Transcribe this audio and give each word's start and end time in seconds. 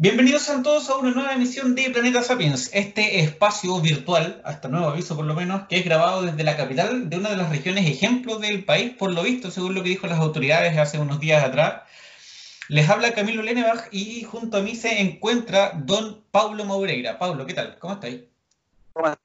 Bienvenidos 0.00 0.48
a 0.48 0.62
todos 0.62 0.88
a 0.90 0.96
una 0.96 1.10
nueva 1.10 1.32
emisión 1.32 1.74
de 1.74 1.90
Planeta 1.90 2.22
Sapiens, 2.22 2.70
este 2.72 3.18
espacio 3.18 3.80
virtual, 3.80 4.40
hasta 4.44 4.68
nuevo 4.68 4.86
aviso 4.86 5.16
por 5.16 5.24
lo 5.24 5.34
menos, 5.34 5.66
que 5.66 5.76
es 5.76 5.84
grabado 5.84 6.22
desde 6.22 6.44
la 6.44 6.56
capital 6.56 7.10
de 7.10 7.16
una 7.16 7.30
de 7.30 7.36
las 7.36 7.50
regiones 7.50 7.84
ejemplos 7.84 8.40
del 8.40 8.64
país, 8.64 8.94
por 8.96 9.10
lo 9.10 9.24
visto, 9.24 9.50
según 9.50 9.74
lo 9.74 9.82
que 9.82 9.88
dijo 9.88 10.06
las 10.06 10.20
autoridades 10.20 10.78
hace 10.78 11.00
unos 11.00 11.18
días 11.18 11.42
atrás. 11.42 11.82
Les 12.68 12.88
habla 12.88 13.12
Camilo 13.12 13.42
Lenebach 13.42 13.88
y 13.90 14.22
junto 14.22 14.58
a 14.58 14.60
mí 14.60 14.76
se 14.76 15.00
encuentra 15.00 15.72
don 15.74 16.22
Paulo 16.30 16.64
Maureira. 16.64 17.18
Pablo, 17.18 17.44
¿qué 17.44 17.54
tal? 17.54 17.76
¿Cómo 17.80 17.94
estáis? 17.94 18.20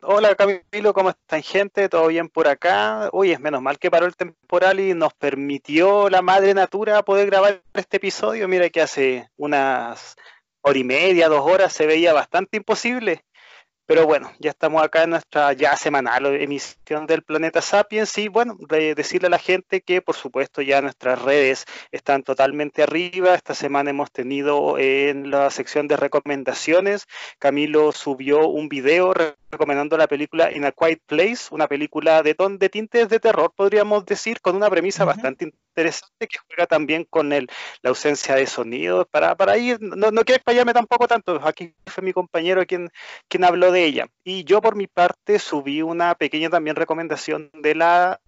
Hola 0.02 0.34
Camilo, 0.34 0.92
¿cómo 0.96 1.12
están 1.12 1.44
gente? 1.44 1.88
¿Todo 1.88 2.08
bien 2.08 2.30
por 2.30 2.48
acá? 2.48 3.12
Uy, 3.14 3.32
es 3.32 3.40
menos 3.40 3.62
mal 3.62 3.78
que 3.78 3.92
paró 3.92 4.08
el 4.08 4.16
temporal 4.16 4.80
y 4.80 4.96
nos 4.96 5.14
permitió 5.14 6.10
la 6.10 6.24
madre 6.24 6.56
natura 6.56 7.04
poder 7.04 7.28
grabar 7.28 7.62
este 7.76 7.98
episodio. 7.98 8.48
Mira 8.48 8.72
que 8.72 8.82
hace 8.82 9.30
unas 9.38 10.16
hora 10.64 10.80
y 10.80 10.84
media, 10.84 11.30
dos 11.30 11.42
horas, 11.42 11.74
se 11.74 11.86
veía 11.86 12.14
bastante 12.14 12.58
imposible. 12.58 13.24
Pero 13.86 14.06
bueno, 14.06 14.32
ya 14.40 14.52
estamos 14.52 14.82
acá 14.82 15.04
en 15.04 15.10
nuestra 15.10 15.52
ya 15.52 15.76
semanal 15.76 16.26
emisión 16.26 17.06
del 17.06 17.22
Planeta 17.22 17.62
Sapiens 17.62 18.18
y 18.18 18.30
bueno, 18.30 18.58
decirle 18.96 19.28
a 19.28 19.30
la 19.32 19.40
gente 19.40 19.82
que 19.82 20.02
por 20.02 20.16
supuesto 20.16 20.62
ya 20.62 20.82
nuestras 20.82 21.22
redes 21.22 21.66
están 21.92 22.24
totalmente 22.24 22.82
arriba. 22.82 23.36
Esta 23.36 23.54
semana 23.54 23.90
hemos 23.90 24.10
tenido 24.10 24.78
en 24.80 25.30
la 25.30 25.50
sección 25.50 25.90
de 25.90 25.98
recomendaciones, 25.98 27.08
Camilo 27.40 27.92
subió 27.92 28.48
un 28.48 28.70
video 28.70 29.14
recomendando 29.54 29.98
la 29.98 30.08
película 30.08 30.52
In 30.52 30.66
a 30.66 30.72
Quiet 30.72 31.02
Place, 31.06 31.46
una 31.52 31.68
película 31.68 32.22
de 32.22 32.36
ton 32.36 32.58
de 32.58 32.70
tintes 32.70 33.08
de 33.08 33.20
terror, 33.20 33.54
podríamos 33.56 34.06
decir, 34.06 34.42
con 34.42 34.56
una 34.56 34.70
premisa 34.70 35.06
bastante 35.06 35.46
interesante 35.46 36.28
que 36.28 36.38
juega 36.48 36.68
también 36.68 37.06
con 37.10 37.32
el, 37.32 37.48
la 37.82 37.90
ausencia 37.90 38.36
de 38.36 38.46
sonido. 38.46 39.06
Para, 39.06 39.36
para 39.36 39.58
ir, 39.58 39.80
no, 39.82 40.12
no 40.12 40.24
quiero 40.24 40.38
explayarme 40.38 40.74
tampoco 40.74 41.08
tanto, 41.08 41.40
aquí 41.44 41.74
fue 41.86 42.04
mi 42.04 42.14
compañero 42.14 42.66
quien, 42.66 42.90
quien 43.28 43.44
habló 43.44 43.72
de 43.72 43.86
ella. 43.86 44.08
Y 44.24 44.44
yo 44.44 44.62
por 44.62 44.76
mi 44.76 44.88
parte 44.88 45.40
subí 45.40 45.82
una 45.82 46.16
pequeña 46.16 46.50
también 46.50 46.76
recomendación 46.76 47.50
de 47.54 47.76
la 47.76 48.20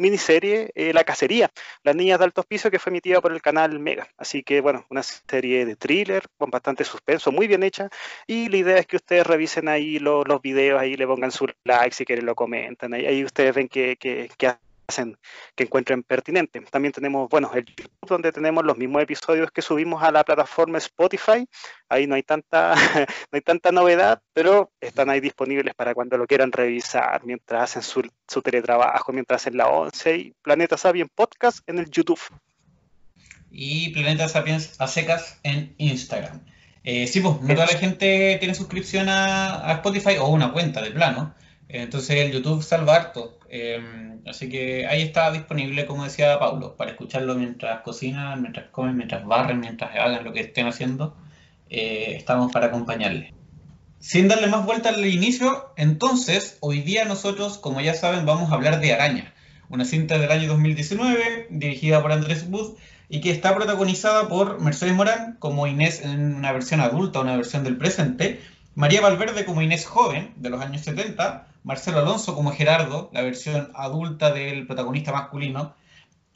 miniserie 0.00 0.70
eh, 0.74 0.92
La 0.92 1.04
Cacería, 1.04 1.50
Las 1.84 1.94
Niñas 1.94 2.18
de 2.18 2.24
Altos 2.24 2.46
Pisos, 2.46 2.70
que 2.70 2.78
fue 2.78 2.90
emitida 2.90 3.20
por 3.20 3.32
el 3.32 3.42
canal 3.42 3.78
Mega. 3.78 4.08
Así 4.16 4.42
que, 4.42 4.60
bueno, 4.60 4.86
una 4.90 5.02
serie 5.02 5.64
de 5.66 5.76
thriller 5.76 6.24
con 6.38 6.50
bastante 6.50 6.84
suspenso, 6.84 7.30
muy 7.32 7.46
bien 7.46 7.62
hecha. 7.62 7.88
Y 8.26 8.48
la 8.48 8.56
idea 8.56 8.78
es 8.78 8.86
que 8.86 8.96
ustedes 8.96 9.26
revisen 9.26 9.68
ahí 9.68 9.98
los, 9.98 10.26
los 10.26 10.40
videos, 10.42 10.80
ahí 10.80 10.96
le 10.96 11.06
pongan 11.06 11.30
su 11.30 11.46
like 11.64 11.94
si 11.94 12.04
quieren 12.04 12.26
lo 12.26 12.34
comentan. 12.34 12.94
Ahí, 12.94 13.06
ahí 13.06 13.24
ustedes 13.24 13.54
ven 13.54 13.68
que, 13.68 13.96
que, 13.96 14.30
que 14.36 14.48
hacen 14.90 15.16
que 15.54 15.64
encuentren 15.64 16.02
pertinente. 16.02 16.60
También 16.70 16.92
tenemos, 16.92 17.28
bueno, 17.28 17.50
el 17.54 17.64
YouTube 17.64 18.08
donde 18.08 18.32
tenemos 18.32 18.64
los 18.64 18.76
mismos 18.76 19.02
episodios 19.02 19.50
que 19.50 19.62
subimos 19.62 20.02
a 20.02 20.10
la 20.10 20.22
plataforma 20.22 20.78
Spotify. 20.78 21.46
Ahí 21.88 22.06
no 22.06 22.14
hay 22.14 22.22
tanta, 22.22 22.74
no 23.32 23.36
hay 23.36 23.40
tanta 23.40 23.72
novedad, 23.72 24.20
pero 24.32 24.70
están 24.80 25.10
ahí 25.10 25.20
disponibles 25.20 25.74
para 25.74 25.94
cuando 25.94 26.18
lo 26.18 26.26
quieran 26.26 26.52
revisar, 26.52 27.24
mientras 27.24 27.62
hacen 27.70 27.82
su, 27.82 28.08
su 28.28 28.42
teletrabajo, 28.42 29.12
mientras 29.12 29.42
hacen 29.42 29.56
la 29.56 29.68
11 29.68 30.16
y 30.16 30.34
Planeta 30.42 30.76
Sapiens 30.76 31.10
Podcast 31.14 31.60
en 31.68 31.78
el 31.78 31.90
YouTube. 31.90 32.20
Y 33.50 33.90
Planeta 33.90 34.28
Sapiens 34.28 34.80
a 34.80 34.86
secas 34.86 35.40
en 35.42 35.74
Instagram. 35.78 36.40
Eh, 36.82 37.06
sí, 37.06 37.20
pues, 37.20 37.40
no 37.40 37.54
toda 37.54 37.66
la 37.66 37.78
gente 37.78 38.36
tiene 38.38 38.54
suscripción 38.54 39.08
a, 39.08 39.68
a 39.68 39.72
Spotify 39.74 40.16
o 40.18 40.28
una 40.28 40.52
cuenta 40.52 40.80
de 40.80 40.90
plano. 40.90 41.34
Entonces 41.72 42.16
el 42.16 42.32
YouTube 42.32 42.62
salva 42.62 42.96
harto. 42.96 43.38
Em, 43.48 44.20
así 44.26 44.48
que 44.48 44.86
ahí 44.86 45.02
está 45.02 45.30
disponible, 45.30 45.86
como 45.86 46.04
decía 46.04 46.38
Paulo, 46.38 46.76
para 46.76 46.90
escucharlo 46.92 47.34
mientras 47.34 47.82
cocinan, 47.82 48.42
mientras 48.42 48.70
comen, 48.70 48.96
mientras 48.96 49.24
barren, 49.24 49.60
mientras 49.60 49.90
hagan 49.94 50.24
lo 50.24 50.32
que 50.32 50.40
estén 50.40 50.66
haciendo. 50.66 51.16
Eh, 51.68 52.14
estamos 52.16 52.52
para 52.52 52.66
acompañarles. 52.66 53.32
Sin 54.00 54.28
darle 54.28 54.46
más 54.46 54.64
vuelta 54.64 54.88
al 54.88 55.06
inicio, 55.06 55.72
entonces, 55.76 56.56
hoy 56.60 56.80
día 56.80 57.04
nosotros, 57.04 57.58
como 57.58 57.80
ya 57.80 57.94
saben, 57.94 58.24
vamos 58.24 58.50
a 58.50 58.54
hablar 58.54 58.80
de 58.80 58.94
Araña, 58.94 59.34
una 59.68 59.84
cinta 59.84 60.18
del 60.18 60.32
año 60.32 60.48
2019, 60.48 61.48
dirigida 61.50 62.00
por 62.00 62.10
Andrés 62.10 62.46
Wood, 62.48 62.76
y 63.10 63.20
que 63.20 63.30
está 63.30 63.54
protagonizada 63.54 64.28
por 64.28 64.60
Mercedes 64.60 64.94
Morán 64.94 65.36
como 65.38 65.66
Inés 65.66 66.00
en 66.02 66.34
una 66.36 66.50
versión 66.52 66.80
adulta, 66.80 67.20
una 67.20 67.36
versión 67.36 67.62
del 67.62 67.76
presente, 67.76 68.40
María 68.74 69.02
Valverde 69.02 69.44
como 69.44 69.62
Inés 69.62 69.84
joven, 69.84 70.32
de 70.36 70.48
los 70.48 70.62
años 70.62 70.80
70, 70.80 71.49
Marcelo 71.62 71.98
Alonso 71.98 72.34
como 72.34 72.52
Gerardo, 72.52 73.10
la 73.12 73.22
versión 73.22 73.70
adulta 73.74 74.32
del 74.32 74.66
protagonista 74.66 75.12
masculino, 75.12 75.74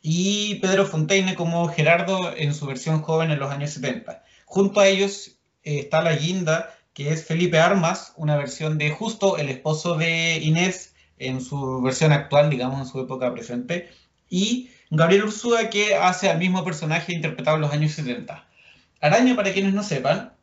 y 0.03 0.57
Pedro 0.57 0.85
Fontaine 0.87 1.35
como 1.35 1.67
Gerardo 1.69 2.35
en 2.37 2.55
su 2.55 2.67
versión 2.67 3.01
joven 3.03 3.31
en 3.31 3.39
los 3.39 3.51
años 3.51 3.71
70. 3.71 4.23
Junto 4.45 4.81
a 4.81 4.87
ellos 4.87 5.39
eh, 5.63 5.79
está 5.79 6.03
la 6.03 6.15
guinda, 6.15 6.75
que 6.93 7.11
es 7.11 7.25
Felipe 7.25 7.59
Armas, 7.59 8.13
una 8.17 8.37
versión 8.37 8.77
de 8.77 8.91
justo 8.91 9.39
el 9.39 9.49
esposo 9.49 9.97
de 9.97 10.37
Inés 10.37 10.95
en 11.19 11.41
su 11.41 11.81
versión 11.81 12.13
actual, 12.13 12.51
digamos, 12.51 12.81
en 12.81 12.87
su 12.87 13.01
época 13.01 13.33
presente, 13.33 13.89
y 14.29 14.71
Gabriel 14.91 15.25
Ursúa, 15.25 15.71
que 15.71 15.95
hace 15.97 16.29
al 16.29 16.39
mismo 16.39 16.65
personaje 16.65 17.15
interpretado 17.15 17.57
en 17.57 17.63
los 17.63 17.73
años 17.73 17.93
70. 17.93 18.47
Araña, 19.01 19.37
para 19.37 19.53
quienes 19.53 19.75
no 19.75 19.83
sepan, 19.83 20.35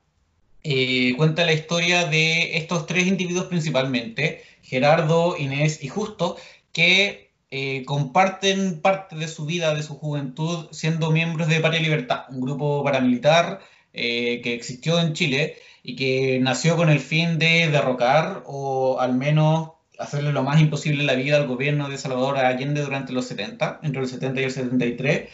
eh, 0.64 1.14
cuenta 1.18 1.46
la 1.46 1.54
historia 1.54 2.06
de 2.06 2.58
estos 2.58 2.86
tres 2.86 3.08
individuos 3.08 3.46
principalmente, 3.46 4.44
Gerardo, 4.72 5.36
Inés 5.38 5.84
y 5.84 5.90
Justo, 5.90 6.38
que 6.72 7.30
eh, 7.52 7.84
comparten 7.86 8.80
parte 8.80 9.18
de 9.18 9.28
su 9.28 9.46
vida, 9.46 9.76
de 9.76 9.84
su 9.84 9.96
juventud, 9.96 10.70
siendo 10.72 11.12
miembros 11.12 11.50
de 11.50 11.60
Patria 11.60 11.82
Libertad, 11.82 12.24
un 12.30 12.40
grupo 12.40 12.82
paramilitar 12.82 13.60
eh, 13.92 14.40
que 14.42 14.54
existió 14.54 15.02
en 15.02 15.12
Chile 15.12 15.58
y 15.84 15.98
que 15.98 16.40
nació 16.40 16.78
con 16.78 16.90
el 16.90 17.02
fin 17.02 17.38
de 17.38 17.68
derrocar 17.68 18.44
o 18.46 19.02
al 19.02 19.14
menos 19.14 19.72
hacerle 20.00 20.32
lo 20.32 20.44
más 20.44 20.62
imposible 20.62 21.04
la 21.04 21.16
vida 21.16 21.36
al 21.36 21.48
gobierno 21.48 21.90
de 21.90 21.98
Salvador 21.98 22.38
Allende 22.38 22.82
durante 22.82 23.12
los 23.12 23.26
70, 23.26 23.82
entre 23.84 24.02
el 24.02 24.08
70 24.08 24.40
y 24.40 24.44
el 24.46 24.52
73, 24.52 25.30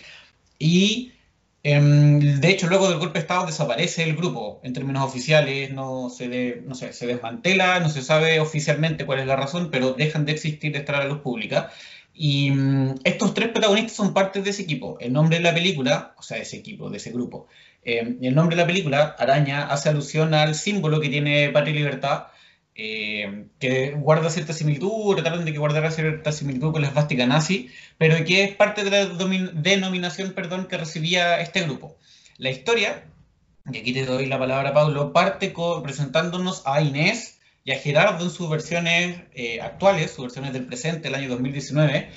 y 0.58 1.12
de 1.76 2.50
hecho, 2.50 2.68
luego 2.68 2.88
del 2.90 2.98
golpe 2.98 3.20
de 3.20 3.24
Estado 3.24 3.46
desaparece 3.46 4.04
el 4.04 4.16
grupo 4.16 4.62
en 4.64 4.72
términos 4.72 5.04
oficiales, 5.04 5.72
no 5.74 6.10
se, 6.10 6.62
no 6.66 6.76
sé, 6.76 6.94
se 6.94 7.08
desmantela, 7.08 7.82
no 7.82 7.90
se 7.90 8.02
sabe 8.02 8.40
oficialmente 8.40 9.06
cuál 9.06 9.20
es 9.20 9.28
la 9.28 9.36
razón, 9.36 9.70
pero 9.70 9.92
dejan 9.92 10.26
de 10.26 10.32
existir 10.32 10.72
de 10.72 10.80
estar 10.80 10.96
a 10.96 11.00
la 11.00 11.08
luz 11.08 11.20
pública. 11.20 11.70
Y 12.14 12.52
mm, 12.52 12.96
estos 13.04 13.34
tres 13.34 13.50
protagonistas 13.50 13.94
son 13.98 14.14
parte 14.14 14.42
de 14.42 14.50
ese 14.50 14.64
equipo. 14.64 14.98
El 15.02 15.12
nombre 15.12 15.38
de 15.38 15.44
la 15.44 15.54
película, 15.54 16.14
o 16.18 16.24
sea, 16.24 16.38
de 16.38 16.44
ese 16.44 16.58
equipo, 16.58 16.90
de 16.90 16.98
ese 16.98 17.12
grupo, 17.12 17.48
em, 17.84 18.18
el 18.22 18.34
nombre 18.34 18.56
de 18.56 18.62
la 18.62 18.68
película, 18.68 19.16
Araña, 19.20 19.68
hace 19.68 19.90
alusión 19.90 20.34
al 20.34 20.56
símbolo 20.56 21.02
que 21.02 21.10
tiene 21.10 21.50
Patria 21.50 21.76
y 21.76 21.78
Libertad, 21.80 22.28
eh, 22.80 23.48
que 23.60 23.92
guarda 23.92 24.30
cierta 24.30 24.54
similitud, 24.54 25.16
trataron 25.16 25.46
de 25.46 25.52
que 25.52 25.58
guardara 25.58 25.90
cierta 25.90 26.32
similitud 26.32 26.72
con 26.72 26.84
la 26.84 26.90
esvástica 26.90 27.26
nazi, 27.26 27.70
pero 27.98 28.24
que 28.24 28.44
es 28.44 28.56
parte 28.56 28.84
de 28.84 28.92
la 28.92 29.06
denominación 29.54 30.34
perdón, 30.34 30.68
que 30.68 30.78
recibía 30.78 31.42
este 31.42 31.64
grupo. 31.64 31.98
La 32.38 32.52
historia, 32.52 33.04
y 33.72 33.80
aquí 33.80 33.94
te 33.94 34.06
doy 34.06 34.28
la 34.28 34.38
palabra 34.38 34.74
Pablo, 34.74 35.12
parte 35.12 35.54
presentándonos 35.82 36.62
a 36.68 36.82
Inés 36.82 37.40
y 37.66 37.72
a 37.72 37.80
Gerardo 37.80 38.24
en 38.24 38.30
sus 38.30 38.48
versiones 38.48 39.22
eh, 39.34 39.60
actuales, 39.60 40.12
sus 40.12 40.26
versiones 40.26 40.54
del 40.54 40.66
presente, 40.66 41.08
el 41.08 41.16
año 41.16 41.30
2019, 41.30 42.10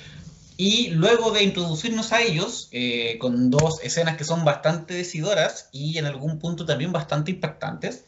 y 0.57 0.89
luego 0.91 1.31
de 1.31 1.41
introducirnos 1.41 2.13
a 2.13 2.21
ellos, 2.21 2.69
eh, 2.71 3.17
con 3.19 3.49
dos 3.49 3.83
escenas 3.83 4.15
que 4.15 4.25
son 4.25 4.45
bastante 4.45 4.93
decidoras 4.93 5.69
y 5.71 5.97
en 5.97 6.05
algún 6.05 6.37
punto 6.37 6.67
también 6.67 6.91
bastante 6.91 7.31
impactantes, 7.31 8.05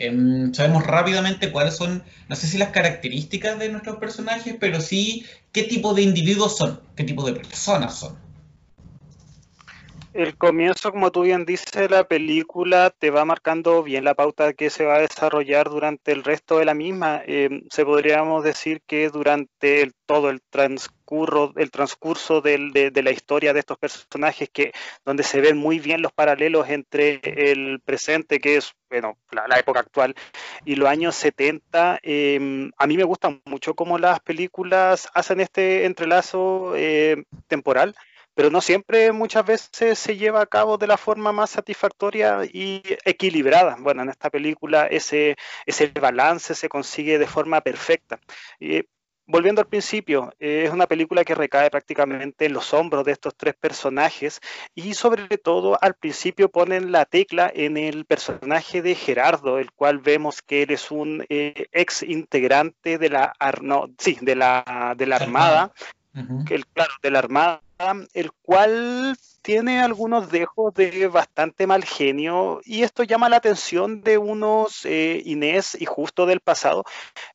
Em, 0.00 0.52
sabemos 0.54 0.86
rápidamente 0.86 1.52
cuáles 1.52 1.76
son, 1.76 2.02
no 2.28 2.34
sé 2.36 2.46
si 2.46 2.56
las 2.58 2.70
características 2.70 3.58
de 3.58 3.68
nuestros 3.68 3.98
personajes, 3.98 4.56
pero 4.58 4.80
sí 4.80 5.26
qué 5.52 5.64
tipo 5.64 5.92
de 5.94 6.02
individuos 6.02 6.56
son, 6.56 6.80
qué 6.96 7.04
tipo 7.04 7.24
de 7.26 7.34
personas 7.34 7.98
son. 7.98 8.29
El 10.12 10.36
comienzo, 10.36 10.90
como 10.90 11.12
tú 11.12 11.22
bien 11.22 11.44
dices, 11.44 11.88
la 11.88 12.02
película 12.02 12.90
te 12.90 13.10
va 13.10 13.24
marcando 13.24 13.84
bien 13.84 14.02
la 14.02 14.14
pauta 14.14 14.54
que 14.54 14.68
se 14.68 14.84
va 14.84 14.96
a 14.96 15.00
desarrollar 15.00 15.70
durante 15.70 16.10
el 16.10 16.24
resto 16.24 16.58
de 16.58 16.64
la 16.64 16.74
misma. 16.74 17.22
Em, 17.24 17.62
se 17.70 17.84
podríamos 17.84 18.42
decir 18.42 18.82
que 18.84 19.08
durante 19.08 19.92
todo 20.06 20.30
el 20.30 20.42
transcurso, 20.42 21.52
el 21.56 21.70
transcurso 21.70 22.40
de, 22.40 22.90
la 22.92 23.10
historia 23.12 23.52
de 23.52 23.60
estos 23.60 23.78
personajes, 23.78 24.50
que 24.50 24.72
donde 25.04 25.22
se 25.22 25.40
ven 25.40 25.56
muy 25.56 25.78
bien 25.78 26.02
los 26.02 26.12
paralelos 26.12 26.68
entre 26.68 27.20
el 27.24 27.80
presente, 27.80 28.40
que 28.40 28.56
es 28.56 28.72
bueno, 28.88 29.16
la, 29.30 29.60
época 29.60 29.78
actual, 29.78 30.16
y 30.64 30.74
los 30.74 30.88
años 30.88 31.14
70, 31.14 32.00
em, 32.02 32.72
a 32.76 32.86
mí 32.88 32.96
me 32.96 33.04
gusta 33.04 33.38
mucho 33.44 33.74
cómo 33.74 33.98
las 33.98 34.18
películas 34.20 35.08
hacen 35.14 35.40
este 35.40 35.84
entrelazo 35.84 36.74
eh, 36.74 37.22
temporal 37.46 37.94
pero 38.34 38.50
no 38.50 38.60
siempre 38.60 39.12
muchas 39.12 39.44
veces 39.44 39.98
se 39.98 40.16
lleva 40.16 40.40
a 40.40 40.46
cabo 40.46 40.78
de 40.78 40.86
la 40.86 40.96
forma 40.96 41.32
más 41.32 41.50
satisfactoria 41.50 42.40
y 42.44 42.82
equilibrada. 43.04 43.76
Bueno, 43.78 44.02
en 44.02 44.10
esta 44.10 44.30
película 44.30 44.86
ese, 44.86 45.36
ese 45.66 45.88
balance 45.88 46.54
se 46.54 46.68
consigue 46.68 47.18
de 47.18 47.26
forma 47.26 47.60
perfecta. 47.60 48.20
Y 48.58 48.84
volviendo 49.30 49.60
al 49.60 49.68
principio, 49.68 50.32
eh, 50.38 50.64
es 50.66 50.72
una 50.72 50.86
película 50.86 51.24
que 51.24 51.34
recae 51.34 51.70
prácticamente 51.70 52.46
en 52.46 52.52
los 52.52 52.74
hombros 52.74 53.04
de 53.04 53.12
estos 53.12 53.34
tres 53.36 53.54
personajes 53.54 54.40
y 54.74 54.94
sobre 54.94 55.38
todo 55.38 55.78
al 55.80 55.94
principio 55.94 56.50
ponen 56.50 56.92
la 56.92 57.04
tecla 57.04 57.50
en 57.54 57.76
el 57.76 58.04
personaje 58.04 58.82
de 58.82 58.94
Gerardo, 58.94 59.58
el 59.58 59.70
cual 59.72 59.98
vemos 59.98 60.42
que 60.42 60.62
él 60.62 60.70
es 60.70 60.90
un 60.90 61.24
eh, 61.28 61.66
ex 61.72 62.02
integrante 62.02 62.98
de 62.98 63.08
la, 63.08 63.32
sí, 63.98 64.18
de 64.20 64.34
la, 64.34 64.94
de 64.96 65.06
la 65.06 65.16
Armada, 65.16 65.72
el, 66.14 66.66
claro, 66.66 66.92
de 67.02 67.10
la 67.10 67.18
Armada, 67.20 67.62
el 68.12 68.32
cual 68.32 69.16
tiene 69.42 69.80
algunos 69.80 70.30
dejos 70.30 70.74
de 70.74 71.08
bastante 71.08 71.66
mal 71.66 71.84
genio 71.84 72.60
y 72.64 72.82
esto 72.82 73.04
llama 73.04 73.28
la 73.28 73.36
atención 73.36 74.02
de 74.02 74.18
unos 74.18 74.84
eh, 74.84 75.22
Inés 75.24 75.76
y 75.80 75.86
justo 75.86 76.26
del 76.26 76.40
pasado, 76.40 76.84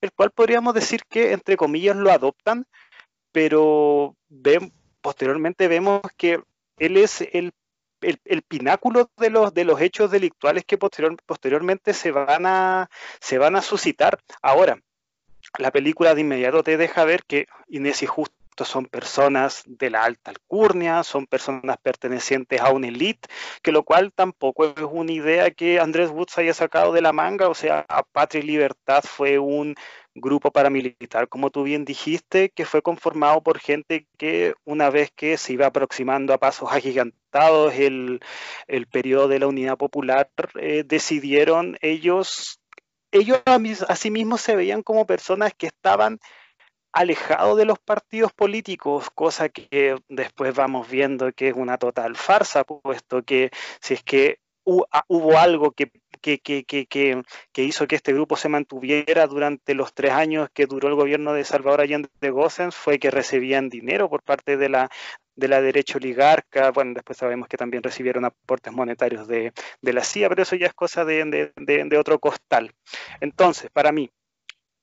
el 0.01 0.11
cual 0.11 0.31
podríamos 0.31 0.73
decir 0.73 1.01
que 1.09 1.31
entre 1.31 1.57
comillas 1.57 1.95
lo 1.95 2.11
adoptan, 2.11 2.67
pero 3.31 4.15
posteriormente 5.01 5.67
vemos 5.67 6.01
que 6.15 6.41
él 6.77 6.97
es 6.97 7.21
el, 7.21 7.53
pináculo 8.47 9.09
de 9.17 9.29
los, 9.31 9.53
de 9.53 9.65
los 9.65 9.81
hechos 9.81 10.11
delictuales 10.11 10.63
que 10.65 10.77
posteriormente 10.77 11.93
se 11.93 12.11
van, 12.11 12.45
a, 12.45 12.89
se 13.19 13.39
van 13.39 13.55
a 13.55 13.61
suscitar. 13.61 14.19
Ahora, 14.43 14.79
la 15.57 15.71
película 15.71 16.13
de 16.13 16.21
inmediato 16.21 16.63
te 16.63 16.77
deja 16.77 17.03
ver 17.03 17.23
que 17.23 17.47
Inés 17.67 18.03
y 18.03 18.05
Justo 18.05 18.34
son 18.63 18.85
personas 18.85 19.63
de 19.65 19.89
la 19.89 20.03
alta 20.03 20.31
alcurnia, 20.31 21.03
son 21.03 21.25
personas 21.27 21.77
pertenecientes 21.81 22.61
a 22.61 22.71
una 22.71 22.87
elite, 22.87 23.27
que 23.61 23.71
lo 23.71 23.83
cual 23.83 24.13
tampoco 24.13 24.65
es 24.65 24.73
una 24.89 25.11
idea 25.11 25.51
que 25.51 25.79
Andrés 25.79 26.09
Woods 26.11 26.37
haya 26.37 26.53
sacado 26.53 26.93
de 26.93 27.01
la 27.01 27.11
manga, 27.11 27.49
o 27.49 27.55
sea, 27.55 27.85
Patria 28.13 28.41
y 28.43 28.47
Libertad 28.47 29.03
fue 29.03 29.39
un 29.39 29.75
grupo 30.15 30.51
paramilitar, 30.51 31.27
como 31.27 31.51
tú 31.51 31.63
bien 31.63 31.83
dijiste, 31.83 32.49
que 32.49 32.65
fue 32.65 32.81
conformado 32.81 33.43
por 33.43 33.59
gente 33.59 34.07
que 34.17 34.53
una 34.63 34.89
vez 34.89 35.11
que 35.13 35.37
se 35.37 35.53
iba 35.53 35.67
aproximando 35.67 36.33
a 36.33 36.37
pasos 36.37 36.71
agigantados 36.71 37.73
el, 37.73 38.21
el 38.67 38.87
periodo 38.87 39.27
de 39.27 39.39
la 39.39 39.47
Unidad 39.47 39.77
Popular, 39.77 40.29
eh, 40.59 40.83
decidieron 40.85 41.77
ellos, 41.81 42.61
ellos 43.11 43.41
a, 43.45 43.55
a 43.89 43.95
sí 43.97 44.09
mismos 44.09 44.39
se 44.41 44.55
veían 44.55 44.83
como 44.83 45.05
personas 45.05 45.53
que 45.53 45.67
estaban 45.67 46.19
alejado 46.95 47.57
de 47.57 47.65
los 47.65 47.77
partidos 47.77 48.31
políticos, 48.33 49.09
cosa 49.13 49.49
que 49.49 49.97
después 50.07 50.55
vamos 50.55 50.89
viendo 50.89 51.31
que 51.33 51.49
es 51.49 51.53
una 51.53 51.77
total 51.77 52.15
farsa, 52.15 52.63
puesto 52.63 53.21
que 53.23 53.51
si 53.81 53.95
es 53.95 54.03
que 54.03 54.39
ah, 54.91 55.03
hubo 55.09 55.37
algo 55.37 55.71
que, 55.71 55.91
que, 56.21 56.39
que, 56.39 56.63
que, 56.63 57.63
hizo 57.63 57.87
que 57.87 57.97
este 57.97 58.13
grupo 58.13 58.37
se 58.37 58.47
mantuviera 58.47 59.27
durante 59.27 59.73
los 59.73 59.93
tres 59.93 60.13
años 60.13 60.49
que 60.53 60.67
duró 60.67 60.87
el 60.87 60.95
gobierno 60.95 61.33
de 61.33 61.43
Salvador 61.43 61.81
Allende 61.81 62.07
de 62.21 62.29
Gossens, 62.29 62.75
fue 62.75 62.97
que 62.97 63.11
recibían 63.11 63.67
dinero 63.67 64.09
por 64.09 64.23
parte 64.23 64.55
de 64.55 64.69
la, 64.69 64.89
de 65.35 65.49
la 65.49 65.61
derecha 65.61 65.97
oligarca, 65.97 66.71
bueno, 66.71 66.93
después 66.93 67.17
sabemos 67.17 67.49
que 67.49 67.57
también 67.57 67.83
recibieron 67.83 68.23
aportes 68.23 68.71
monetarios 68.71 69.27
de, 69.27 69.51
de 69.81 69.93
la 69.93 70.03
CIA, 70.03 70.29
pero 70.29 70.43
eso 70.43 70.55
ya 70.55 70.67
es 70.67 70.73
cosa 70.73 71.03
de, 71.03 71.25
de, 71.57 71.83
de 71.83 71.97
otro 71.97 72.19
costal. 72.19 72.73
Entonces, 73.19 73.69
para 73.69 73.91
mí, 73.91 74.09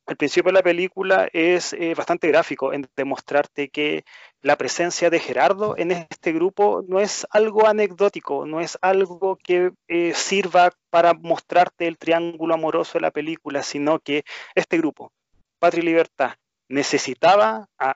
el 0.06 0.16
principio 0.16 0.50
de 0.50 0.58
la 0.58 0.62
película 0.62 1.28
es 1.32 1.72
eh, 1.72 1.94
bastante 1.94 2.28
gráfico 2.28 2.72
en 2.72 2.88
demostrarte 2.96 3.68
que 3.68 4.04
la 4.40 4.56
presencia 4.56 5.10
de 5.10 5.20
Gerardo 5.20 5.76
en 5.76 5.92
este 5.92 6.32
grupo 6.32 6.84
no 6.88 6.98
es 6.98 7.26
algo 7.30 7.66
anecdótico, 7.68 8.44
no 8.46 8.60
es 8.60 8.76
algo 8.82 9.36
que 9.36 9.72
eh, 9.88 10.12
sirva 10.14 10.72
para 10.90 11.14
mostrarte 11.14 11.86
el 11.86 11.98
triángulo 11.98 12.54
amoroso 12.54 12.94
de 12.94 13.02
la 13.02 13.10
película, 13.12 13.62
sino 13.62 14.00
que 14.00 14.24
este 14.54 14.78
grupo, 14.78 15.12
Patria 15.58 15.82
y 15.82 15.86
Libertad, 15.86 16.34
necesitaba 16.68 17.68
a 17.78 17.94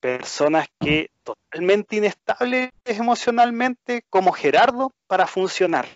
personas 0.00 0.68
que 0.78 1.10
totalmente 1.24 1.96
inestables 1.96 2.70
emocionalmente 2.84 4.04
como 4.08 4.32
Gerardo 4.32 4.92
para 5.08 5.26
funcionar. 5.26 5.86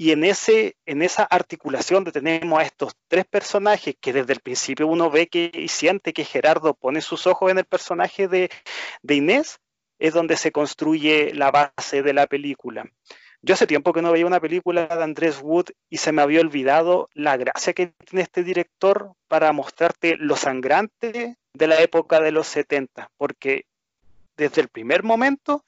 Y 0.00 0.12
en, 0.12 0.24
ese, 0.24 0.78
en 0.86 1.02
esa 1.02 1.24
articulación 1.24 2.04
de 2.04 2.12
tenemos 2.12 2.58
a 2.58 2.62
estos 2.62 2.94
tres 3.06 3.26
personajes 3.26 3.96
que 4.00 4.14
desde 4.14 4.32
el 4.32 4.40
principio 4.40 4.86
uno 4.86 5.10
ve 5.10 5.26
que 5.26 5.50
y 5.52 5.68
siente 5.68 6.14
que 6.14 6.24
Gerardo 6.24 6.72
pone 6.72 7.02
sus 7.02 7.26
ojos 7.26 7.50
en 7.50 7.58
el 7.58 7.66
personaje 7.66 8.26
de, 8.26 8.50
de 9.02 9.14
Inés, 9.16 9.60
es 9.98 10.14
donde 10.14 10.38
se 10.38 10.52
construye 10.52 11.34
la 11.34 11.50
base 11.50 12.02
de 12.02 12.14
la 12.14 12.26
película. 12.26 12.90
Yo 13.42 13.52
hace 13.52 13.66
tiempo 13.66 13.92
que 13.92 14.00
no 14.00 14.10
veía 14.10 14.24
una 14.24 14.40
película 14.40 14.86
de 14.86 15.04
Andrés 15.04 15.42
Wood 15.42 15.66
y 15.90 15.98
se 15.98 16.12
me 16.12 16.22
había 16.22 16.40
olvidado 16.40 17.10
la 17.12 17.36
gracia 17.36 17.74
que 17.74 17.92
tiene 18.06 18.22
este 18.22 18.42
director 18.42 19.12
para 19.28 19.52
mostrarte 19.52 20.16
lo 20.16 20.36
sangrante 20.36 21.36
de 21.52 21.66
la 21.66 21.78
época 21.82 22.20
de 22.22 22.32
los 22.32 22.46
70, 22.46 23.10
porque 23.18 23.66
desde 24.38 24.62
el 24.62 24.68
primer 24.68 25.02
momento 25.02 25.62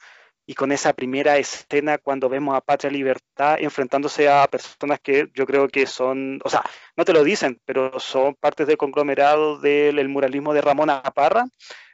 y 0.47 0.55
con 0.55 0.73
esa 0.73 0.93
primera 0.93 1.39
escena 1.39 1.99
cuando 1.99 2.29
vemos 2.29 2.57
a 2.57 2.61
Patria 2.61 2.91
Libertad 2.91 3.57
enfrentándose 3.61 4.29
a 4.29 4.47
personas 4.49 5.01
que 5.01 5.31
yo 5.35 5.47
creo 5.47 5.69
que 5.69 5.87
son, 5.87 6.41
o 6.45 6.49
sea, 6.49 6.63
no 6.97 7.05
te 7.05 7.13
lo 7.13 7.23
dicen, 7.23 7.61
pero 7.65 7.99
son 8.01 8.35
partes 8.35 8.67
del 8.67 8.77
conglomerado 8.77 9.59
del 9.59 10.09
muralismo 10.09 10.53
de 10.53 10.61
Ramón 10.61 10.91
Aparra 10.91 11.47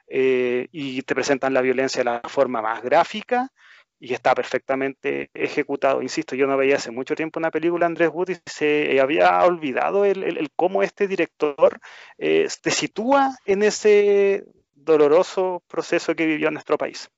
eh, 0.06 0.68
y 0.72 1.02
te 1.02 1.14
presentan 1.14 1.52
la 1.54 1.60
violencia 1.60 2.00
de 2.00 2.10
la 2.10 2.22
forma 2.28 2.62
más 2.62 2.82
gráfica 2.82 3.50
y 4.00 4.14
está 4.14 4.34
perfectamente 4.34 5.30
ejecutado. 5.34 6.02
Insisto, 6.02 6.36
yo 6.36 6.46
no 6.46 6.56
veía 6.56 6.76
hace 6.76 6.90
mucho 6.90 7.14
tiempo 7.14 7.38
una 7.38 7.50
película 7.50 7.86
Andrés 7.86 8.10
Wood 8.12 8.30
y 8.30 8.36
se 8.46 9.00
había 9.00 9.42
olvidado 9.44 10.04
el, 10.04 10.50
cómo 10.56 10.82
este 10.82 11.08
director 11.08 11.80
eh, 12.16 12.46
se 12.48 12.70
sitúa 12.70 13.36
en 13.44 13.62
ese 13.62 14.44
doloroso 14.72 15.62
proceso 15.66 16.14
que 16.14 16.26
vivió 16.26 16.50
nuestro 16.50 16.78
país. 16.78 17.10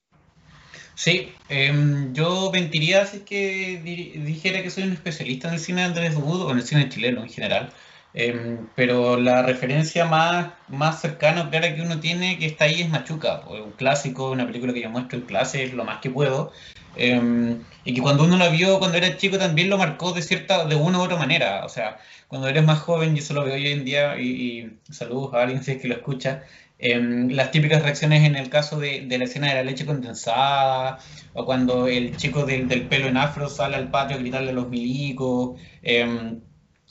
Sí, 0.94 1.32
em, 1.48 2.12
yo 2.12 2.50
mentiría 2.52 3.06
si 3.06 3.20
que 3.20 3.80
dijera 3.82 4.62
que 4.62 4.70
soy 4.70 4.84
un 4.84 4.92
especialista 4.92 5.48
en 5.48 5.54
el 5.54 5.60
cine 5.60 5.80
de 5.82 5.86
Andrés 5.88 6.16
Wood 6.16 6.42
o 6.42 6.50
en 6.50 6.58
el 6.58 6.64
cine 6.64 6.88
chileno 6.88 7.22
en 7.22 7.30
general. 7.30 7.72
Em, 8.12 8.68
pero 8.74 9.16
la 9.18 9.42
referencia 9.42 10.04
más, 10.04 10.52
más 10.68 11.00
cercana 11.00 11.48
clara 11.48 11.74
que 11.74 11.82
uno 11.82 12.00
tiene 12.00 12.38
que 12.38 12.46
está 12.46 12.64
ahí 12.64 12.82
es 12.82 12.88
Machuca, 12.90 13.46
un 13.48 13.72
clásico, 13.72 14.30
una 14.30 14.46
película 14.46 14.72
que 14.72 14.82
yo 14.82 14.90
muestro 14.90 15.18
en 15.18 15.26
clase 15.26 15.68
lo 15.68 15.84
más 15.84 16.00
que 16.00 16.10
puedo. 16.10 16.52
Em, 16.96 17.62
y 17.84 17.94
que 17.94 18.02
cuando 18.02 18.24
uno 18.24 18.36
la 18.36 18.48
vio 18.48 18.78
cuando 18.78 18.98
era 18.98 19.16
chico 19.16 19.38
también 19.38 19.70
lo 19.70 19.78
marcó 19.78 20.12
de 20.12 20.22
cierta, 20.22 20.64
de 20.66 20.74
una 20.76 20.98
u 20.98 21.02
otra 21.02 21.16
manera. 21.16 21.64
O 21.64 21.68
sea, 21.68 21.98
cuando 22.28 22.48
eres 22.48 22.64
más 22.64 22.80
joven, 22.80 23.16
y 23.16 23.20
eso 23.20 23.34
lo 23.34 23.44
veo 23.44 23.54
hoy 23.54 23.68
en 23.68 23.84
día, 23.84 24.18
y, 24.18 24.78
saludos 24.90 25.34
a 25.34 25.42
alguien 25.42 25.62
si 25.62 25.72
es 25.72 25.82
que 25.82 25.88
lo 25.88 25.94
escucha, 25.94 26.42
Em, 26.82 27.28
las 27.30 27.50
típicas 27.50 27.82
reacciones 27.82 28.24
en 28.24 28.36
el 28.36 28.48
caso 28.48 28.80
de, 28.80 29.06
la 29.06 29.24
escena 29.24 29.48
de 29.48 29.54
la 29.54 29.62
leche 29.64 29.84
condensada, 29.84 30.98
o 31.34 31.44
cuando 31.44 31.88
el 31.88 32.16
chico 32.16 32.46
del, 32.46 32.66
pelo 32.88 33.06
en 33.08 33.18
afro 33.18 33.50
sale 33.50 33.76
al 33.76 33.90
patio 33.90 34.16
a 34.16 34.20
gritarle 34.20 34.50
a 34.50 34.54
los 34.54 34.68
milicos, 34.70 35.60
em, 35.82 36.40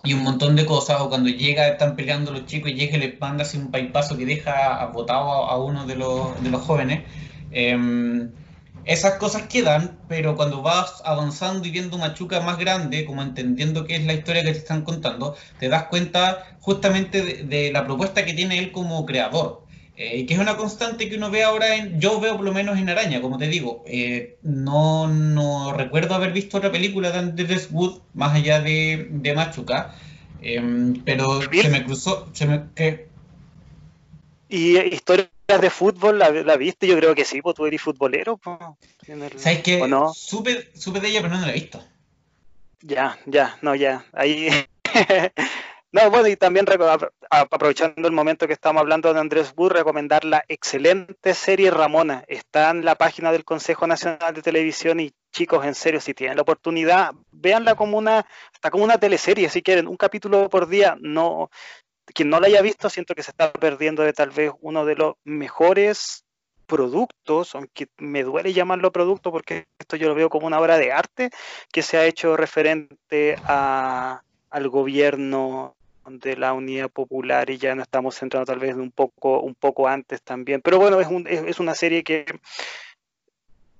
y 0.03 0.13
un 0.13 0.23
montón 0.23 0.55
de 0.55 0.65
cosas, 0.65 1.01
o 1.01 1.09
cuando 1.09 1.29
llega, 1.29 1.67
están 1.67 1.95
peleando 1.95 2.31
los 2.31 2.45
chicos 2.45 2.71
y 2.71 2.75
llega 2.75 2.97
y 2.97 2.99
le 2.99 3.17
manda 3.19 3.43
así 3.43 3.57
un 3.57 3.71
paipazo 3.71 4.15
que 4.17 4.25
deja 4.25 4.85
botado 4.93 5.29
a, 5.31 5.57
uno 5.63 5.85
de 5.87 5.95
los, 5.95 6.61
jóvenes. 6.61 7.03
Esas 8.85 9.15
cosas 9.15 9.43
quedan, 9.43 9.99
pero 10.07 10.35
cuando 10.35 10.61
vas 10.61 11.01
avanzando 11.05 11.67
y 11.67 11.71
viendo 11.71 11.97
Machuca 11.97 12.39
más 12.41 12.57
grande, 12.57 13.05
como 13.05 13.21
entendiendo 13.21 13.85
qué 13.85 13.95
es 13.95 14.05
la 14.05 14.13
historia 14.13 14.43
que 14.43 14.51
te 14.51 14.57
están 14.57 14.83
contando, 14.83 15.35
te 15.59 15.69
das 15.69 15.83
cuenta 15.85 16.57
justamente 16.59 17.43
de 17.43 17.71
la 17.71 17.85
propuesta 17.85 18.25
que 18.25 18.33
tiene 18.33 18.59
él 18.59 18.71
como 18.71 19.05
creador. 19.05 19.63
Eh, 20.01 20.25
que 20.25 20.33
es 20.33 20.39
una 20.39 20.55
constante 20.55 21.09
que 21.09 21.17
uno 21.17 21.29
ve 21.29 21.43
ahora, 21.43 21.75
en, 21.75 21.99
yo 21.99 22.21
veo 22.21 22.37
por 22.37 22.45
lo 22.45 22.53
menos 22.53 22.79
en 22.79 22.87
Araña, 22.87 23.19
como 23.19 23.37
te 23.37 23.47
digo. 23.47 23.83
Eh, 23.85 24.37
no, 24.43 25.09
no 25.09 25.73
recuerdo 25.73 26.15
haber 26.15 26.31
visto 26.31 26.57
otra 26.57 26.71
película 26.71 27.11
de 27.11 27.19
Andrés 27.19 27.67
Wood 27.69 27.99
más 28.13 28.33
allá 28.33 28.61
de, 28.61 29.09
de 29.11 29.33
Machuca, 29.33 29.93
em, 30.41 30.93
pero 31.03 31.41
se 31.41 31.67
me 31.67 31.83
cruzó. 31.83 32.29
Se 32.31 32.45
me, 32.45 32.63
¿Y 34.47 34.77
historias 34.77 35.27
de 35.57 35.69
fútbol 35.69 36.19
la, 36.19 36.29
la, 36.29 36.57
viste? 36.57 36.87
Yo 36.87 36.95
creo 36.95 37.15
que 37.15 37.25
sí, 37.25 37.41
pues 37.41 37.55
tú 37.55 37.65
eres 37.65 37.81
futbolero. 37.81 38.39
¿Sabes 39.37 39.63
qué? 39.63 39.87
No? 39.87 40.13
Supe, 40.13 40.69
supe 40.75 40.99
de 40.99 41.07
ella, 41.07 41.21
pero 41.21 41.35
no 41.35 41.41
la 41.41 41.49
he 41.49 41.53
visto. 41.53 41.83
Ya, 42.81 43.17
ya, 43.25 43.57
no, 43.61 43.75
ya. 43.75 44.05
Ahí. 44.13 44.49
No, 45.91 46.07
bueno, 46.11 46.27
y 46.27 46.35
también 46.35 46.67
aprovechando 47.31 48.07
el 48.07 48.13
momento 48.13 48.45
que 48.45 48.53
estamos 48.53 48.79
hablando 48.79 49.11
de 49.11 49.19
Andrés 49.19 49.53
Wood, 49.57 49.71
recomendar 49.71 50.23
la 50.23 50.45
excelente 50.47 51.33
serie 51.33 51.71
Ramona. 51.71 52.23
Está 52.27 52.69
en 52.69 52.85
la 52.85 52.93
página 52.93 53.31
del 53.31 53.43
Consejo 53.43 53.87
Nacional 53.87 54.35
de 54.35 54.43
Televisión 54.43 54.99
y 54.99 55.13
chicos, 55.31 55.65
en 55.65 55.73
serio, 55.73 55.99
si 55.99 56.13
tienen 56.13 56.35
la 56.35 56.43
oportunidad, 56.43 57.13
véanla 57.31 57.73
como 57.73 57.97
una, 57.97 58.27
hasta 58.53 58.69
como 58.69 58.83
una 58.83 58.99
teleserie, 58.99 59.49
si 59.49 59.63
quieren, 59.63 59.87
un 59.87 59.97
capítulo 59.97 60.47
por 60.47 60.67
día. 60.67 60.95
No, 61.01 61.49
quien 62.13 62.29
no 62.29 62.39
la 62.39 62.47
haya 62.47 62.61
visto, 62.61 62.89
siento 62.89 63.15
que 63.15 63.23
se 63.23 63.31
está 63.31 63.51
perdiendo 63.51 64.03
de 64.03 64.13
tal 64.13 64.29
vez 64.31 64.51
uno 64.61 64.85
de 64.85 64.95
los 64.95 65.15
mejores 65.23 66.25
productos, 66.65 67.55
aunque 67.55 67.87
me 67.97 68.23
duele 68.23 68.53
llamarlo 68.53 68.91
producto 68.91 69.31
porque 69.31 69.65
esto 69.79 69.95
yo 69.95 70.07
lo 70.07 70.15
veo 70.15 70.29
como 70.29 70.47
una 70.47 70.59
obra 70.59 70.77
de 70.77 70.91
arte 70.91 71.31
que 71.71 71.81
se 71.81 71.97
ha 71.97 72.05
hecho 72.05 72.37
referente 72.37 73.35
a, 73.43 74.21
al 74.51 74.69
gobierno 74.69 75.75
de 76.05 76.37
la 76.37 76.53
unidad 76.53 76.89
popular 76.89 77.49
y 77.49 77.57
ya 77.57 77.75
no 77.75 77.83
estamos 77.83 78.15
centrando 78.15 78.45
tal 78.45 78.59
vez 78.59 78.75
un 78.75 78.91
poco, 78.91 79.41
un 79.41 79.55
poco 79.55 79.87
antes 79.87 80.21
también. 80.21 80.61
Pero 80.61 80.79
bueno, 80.79 80.99
es, 80.99 81.07
un, 81.07 81.27
es, 81.27 81.59
una 81.59 81.75
serie 81.75 82.03
que 82.03 82.25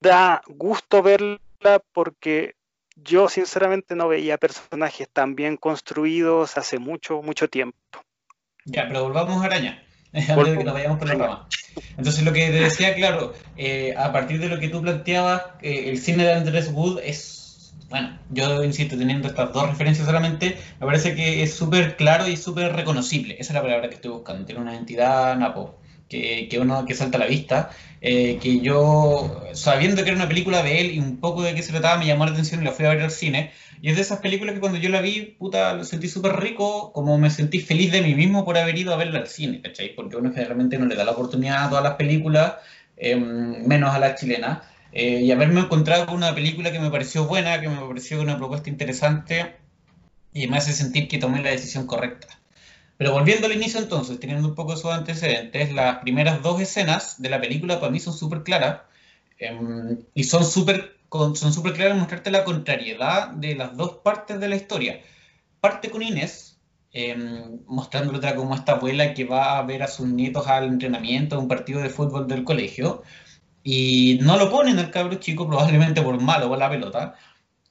da 0.01 0.41
gusto 0.47 1.01
verla 1.01 1.39
porque 1.91 2.55
yo 2.95 3.29
sinceramente 3.29 3.95
no 3.95 4.07
veía 4.07 4.37
personajes 4.37 5.07
tan 5.09 5.35
bien 5.35 5.57
construidos 5.57 6.57
hace 6.57 6.79
mucho, 6.79 7.21
mucho 7.21 7.47
tiempo. 7.47 7.77
Ya, 8.71 8.87
pero 8.87 9.03
volvamos 9.03 9.41
a 9.41 9.45
Araña, 9.45 9.83
antes 10.13 10.37
de 10.37 10.57
que 10.57 10.63
nos 10.63 10.73
vayamos 10.73 10.99
por 10.99 11.07
la 11.07 11.15
rama. 11.15 11.47
Entonces 11.97 12.23
lo 12.23 12.33
que 12.33 12.47
te 12.47 12.59
decía, 12.59 12.95
claro, 12.95 13.33
eh, 13.57 13.93
a 13.97 14.11
partir 14.11 14.39
de 14.39 14.49
lo 14.49 14.59
que 14.59 14.69
tú 14.69 14.81
planteabas, 14.81 15.43
eh, 15.61 15.89
el 15.89 15.99
cine 15.99 16.23
de 16.23 16.33
Andrés 16.33 16.71
Wood 16.73 16.99
es 17.03 17.39
bueno, 17.89 18.19
yo 18.29 18.63
insisto, 18.63 18.95
teniendo 18.97 19.27
estas 19.27 19.51
dos 19.51 19.67
referencias 19.67 20.05
solamente, 20.05 20.57
me 20.79 20.85
parece 20.85 21.15
que 21.15 21.41
es 21.41 21.55
súper 21.55 21.95
claro 21.97 22.27
y 22.27 22.37
súper 22.37 22.75
reconocible. 22.75 23.35
Esa 23.39 23.51
es 23.51 23.55
la 23.55 23.63
palabra 23.63 23.89
que 23.89 23.95
estoy 23.95 24.11
buscando. 24.11 24.45
Tiene 24.45 24.61
una 24.61 24.73
identidad 24.73 25.35
napo, 25.35 25.78
que, 26.09 26.47
que 26.49 26.59
uno 26.59 26.85
que 26.85 26.95
salta 26.95 27.17
a 27.17 27.21
la 27.21 27.27
vista. 27.27 27.69
Eh, 28.01 28.39
que 28.41 28.61
yo, 28.61 29.43
sabiendo 29.53 30.03
que 30.03 30.09
era 30.09 30.17
una 30.17 30.27
película 30.27 30.63
de 30.63 30.79
él 30.79 30.91
y 30.91 30.99
un 30.99 31.17
poco 31.17 31.43
de 31.43 31.53
qué 31.53 31.61
se 31.61 31.71
trataba, 31.71 31.97
me 31.97 32.05
llamó 32.05 32.25
la 32.25 32.31
atención 32.31 32.61
y 32.61 32.65
la 32.65 32.71
fui 32.71 32.85
a 32.85 32.89
ver 32.89 33.01
al 33.01 33.11
cine. 33.11 33.51
Y 33.81 33.89
es 33.89 33.95
de 33.95 34.01
esas 34.01 34.19
películas 34.19 34.55
que 34.55 34.59
cuando 34.59 34.77
yo 34.79 34.89
la 34.89 35.01
vi, 35.01 35.35
puta, 35.37 35.73
lo 35.73 35.83
sentí 35.83 36.07
súper 36.07 36.37
rico, 36.37 36.91
como 36.93 37.17
me 37.17 37.29
sentí 37.29 37.59
feliz 37.59 37.91
de 37.91 38.01
mí 38.01 38.15
mismo 38.15 38.45
por 38.45 38.57
haber 38.57 38.77
ido 38.77 38.93
a 38.93 38.97
verla 38.97 39.19
al 39.19 39.27
cine, 39.27 39.61
¿cachai? 39.61 39.95
Porque 39.95 40.17
uno 40.17 40.31
generalmente 40.31 40.77
no 40.77 40.85
le 40.85 40.95
da 40.95 41.03
la 41.05 41.11
oportunidad 41.11 41.65
a 41.65 41.69
todas 41.69 41.83
las 41.83 41.95
películas, 41.95 42.55
em, 42.97 43.65
menos 43.65 43.93
a 43.93 43.99
las 43.99 44.19
chilenas. 44.19 44.59
Eh, 44.91 45.21
y 45.21 45.31
haberme 45.31 45.61
encontrado 45.61 46.07
con 46.07 46.15
una 46.15 46.33
película 46.33 46.71
que 46.71 46.79
me 46.79 46.89
pareció 46.89 47.25
buena, 47.25 47.61
que 47.61 47.69
me 47.69 47.77
pareció 47.77 48.21
una 48.21 48.37
propuesta 48.37 48.69
interesante 48.69 49.55
y 50.33 50.47
me 50.47 50.57
hace 50.57 50.73
sentir 50.73 51.07
que 51.07 51.17
tomé 51.19 51.41
la 51.43 51.51
decisión 51.51 51.85
correcta. 51.85 52.38
Pero 52.99 53.13
volviendo 53.13 53.47
al 53.47 53.53
inicio 53.53 53.79
entonces, 53.79 54.19
teniendo 54.19 54.49
un 54.49 54.55
poco 54.55 54.73
esos 54.73 54.91
antecedentes, 54.91 55.71
las 55.71 55.99
primeras 55.99 56.43
dos 56.43 56.59
escenas 56.59 57.21
de 57.21 57.29
la 57.29 57.39
película 57.39 57.79
para 57.79 57.93
mí 57.93 57.99
son 58.01 58.13
súper 58.13 58.43
claras 58.43 58.81
em, 59.37 59.99
y 60.13 60.25
son 60.25 60.43
súper 60.45 60.97
son 61.09 61.53
súper 61.53 61.73
claras 61.73 61.93
en 61.93 61.99
mostrarte 61.99 62.29
la 62.29 62.43
contrariedad 62.43 63.29
de 63.29 63.55
las 63.55 63.77
dos 63.77 63.99
partes 64.03 64.39
de 64.41 64.49
la 64.49 64.57
historia. 64.57 65.01
Parte 65.61 65.89
con 65.89 66.01
Inés, 66.03 66.59
eh, 66.91 67.15
mostrándote 67.67 68.35
como 68.35 68.53
esta 68.53 68.73
abuela 68.73 69.13
que 69.13 69.23
va 69.23 69.57
a 69.59 69.63
ver 69.63 69.81
a 69.83 69.87
sus 69.87 70.07
nietos 70.07 70.47
al 70.47 70.65
entrenamiento, 70.65 71.37
a 71.37 71.39
un 71.39 71.47
partido 71.47 71.81
de 71.81 71.89
fútbol 71.89 72.27
del 72.27 72.43
colegio, 72.43 73.03
y 73.63 74.19
no 74.21 74.37
lo 74.37 74.51
ponen 74.51 74.77
al 74.79 74.91
cabro 74.91 75.15
chico, 75.15 75.47
probablemente 75.47 76.01
por 76.01 76.19
malo 76.19 76.49
por 76.49 76.57
la 76.57 76.69
pelota. 76.69 77.15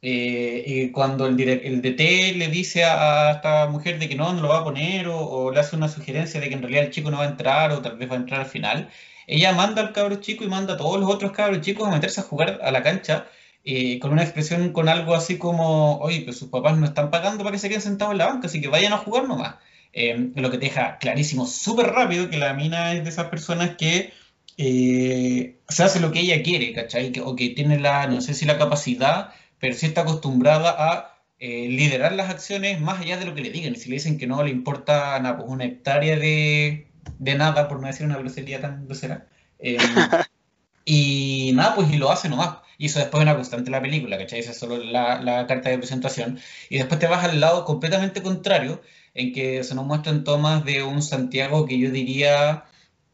Eh, 0.01 0.91
cuando 0.93 1.27
el, 1.27 1.37
DT 1.37 2.37
le 2.37 2.49
dice 2.49 2.85
a, 2.85 3.33
esta 3.33 3.67
mujer 3.69 3.99
de 3.99 4.09
que 4.09 4.15
no, 4.15 4.33
no 4.33 4.43
lo 4.43 4.49
va 4.49 4.59
a 4.61 4.65
poner, 4.65 5.09
o, 5.09 5.51
le 5.51 5.61
hace 5.61 5.77
una 5.77 5.89
sugerencia 5.89 6.41
de 6.41 6.49
que 6.49 6.55
en 6.55 6.63
realidad 6.63 6.85
el 6.85 6.91
chico 6.91 7.11
no 7.11 7.19
va 7.19 7.25
a 7.25 7.29
entrar, 7.29 7.73
o 7.73 7.83
tal 7.83 7.97
vez 7.99 8.11
va 8.11 8.15
a 8.15 8.19
entrar 8.19 8.41
al 8.41 8.47
final, 8.47 8.91
ella 9.27 9.53
manda 9.53 9.83
al 9.83 9.93
cabro 9.93 10.17
chico 10.17 10.45
y 10.45 10.49
manda 10.49 10.75
a 10.75 10.77
todos 10.77 11.01
los 11.01 11.11
otros 11.11 11.33
cabros 11.33 11.61
chicos 11.61 11.87
a 11.89 11.91
meterse 11.91 12.21
a 12.21 12.25
jugar 12.25 12.61
a 12.63 12.71
la 12.71 12.83
cancha 12.83 13.27
eh, 13.65 13.99
con 13.99 14.13
una 14.13 14.23
expresión, 14.23 14.73
con 14.73 14.89
algo 14.89 15.15
así 15.15 15.37
como, 15.39 15.99
oye, 15.99 16.23
pues 16.23 16.39
sus 16.39 16.49
papás 16.49 16.79
no 16.79 16.87
están 16.87 17.11
pagando 17.11 17.45
para 17.45 17.53
que 17.53 17.59
se 17.59 17.69
queden 17.69 17.83
sentados 17.83 18.13
en 18.13 18.19
la 18.19 18.27
banca, 18.27 18.47
así 18.47 18.61
que 18.61 18.69
vayan 18.69 18.93
a 18.93 18.99
jugar 18.99 19.29
nomás. 19.29 19.57
Eh, 19.93 20.31
lo 20.37 20.51
que 20.51 20.59
deja 20.59 20.99
clarísimo, 20.99 21.47
súper 21.47 21.87
rápido, 21.89 22.31
que 22.31 22.39
la 22.39 22.55
mina 22.55 22.95
es 22.95 23.05
de 23.05 23.11
esas 23.11 23.29
personas 23.29 23.77
que 23.77 24.13
eh, 24.57 25.59
se 25.69 25.83
hace 25.83 26.01
lo 26.01 26.13
que 26.13 26.21
ella 26.21 26.43
quiere, 26.43 26.73
¿cachai? 26.73 27.13
o 27.23 27.37
que 27.37 27.51
tiene 27.51 27.79
la, 27.79 28.07
no 28.07 28.21
sé 28.21 28.35
si 28.35 28.47
la 28.47 28.59
capacidad, 28.59 29.33
pero 29.61 29.75
sí 29.75 29.87
está 29.87 30.03
acostumbrada 30.03 30.75
a 30.79 31.19
eh, 31.39 31.69
liderar 31.69 32.13
las 32.13 32.31
acciones 32.31 32.81
más 32.81 33.01
allá 33.01 33.17
de 33.17 33.25
lo 33.27 33.35
que 33.35 33.43
le 33.43 33.51
digan. 33.51 33.75
Y 33.75 33.77
si 33.77 33.89
le 33.89 33.97
dicen 33.97 34.19
que 34.19 34.27
no 34.27 34.43
le 34.43 34.51
importa 34.51 35.19
nada, 35.21 35.37
pues 35.37 35.49
una 35.49 35.65
hectárea 35.65 36.17
de, 36.17 36.89
nada, 37.19 37.69
por 37.69 37.81
no 37.81 37.87
decir 37.87 38.07
una 38.07 38.19
grosería 38.19 38.61
tan 38.61 38.87
grosera. 38.87 39.27
Em, 39.59 39.79
y 40.85 41.53
nada, 41.55 41.75
pues 41.75 41.91
y 41.93 41.97
lo 41.97 42.11
hace 42.11 42.29
nomás. 42.29 42.59
Y 42.79 42.87
eso 42.87 43.01
después 43.01 43.21
es 43.21 43.25
una 43.25 43.35
constante 43.37 43.69
en 43.69 43.73
la 43.73 43.83
película, 43.83 44.19
¿cachai? 44.19 44.41
Esa 44.41 44.53
es 44.53 44.59
solo 44.59 44.79
la, 44.79 45.21
la, 45.21 45.47
carta 45.47 45.71
de 45.71 45.79
presentación. 45.79 46.39
Y 46.71 46.79
después 46.79 47.01
te 47.01 47.09
vas 47.09 47.25
al 47.25 47.41
lado 47.41 47.65
completamente 47.65 48.23
contrario, 48.23 48.83
en 49.15 49.33
que 49.33 49.65
se 49.65 49.75
nos 49.75 49.85
muestran 49.87 50.25
tomas 50.25 50.65
de 50.65 50.83
un 50.83 51.03
Santiago 51.03 51.67
que 51.67 51.79
yo 51.79 51.91
diría... 51.91 52.65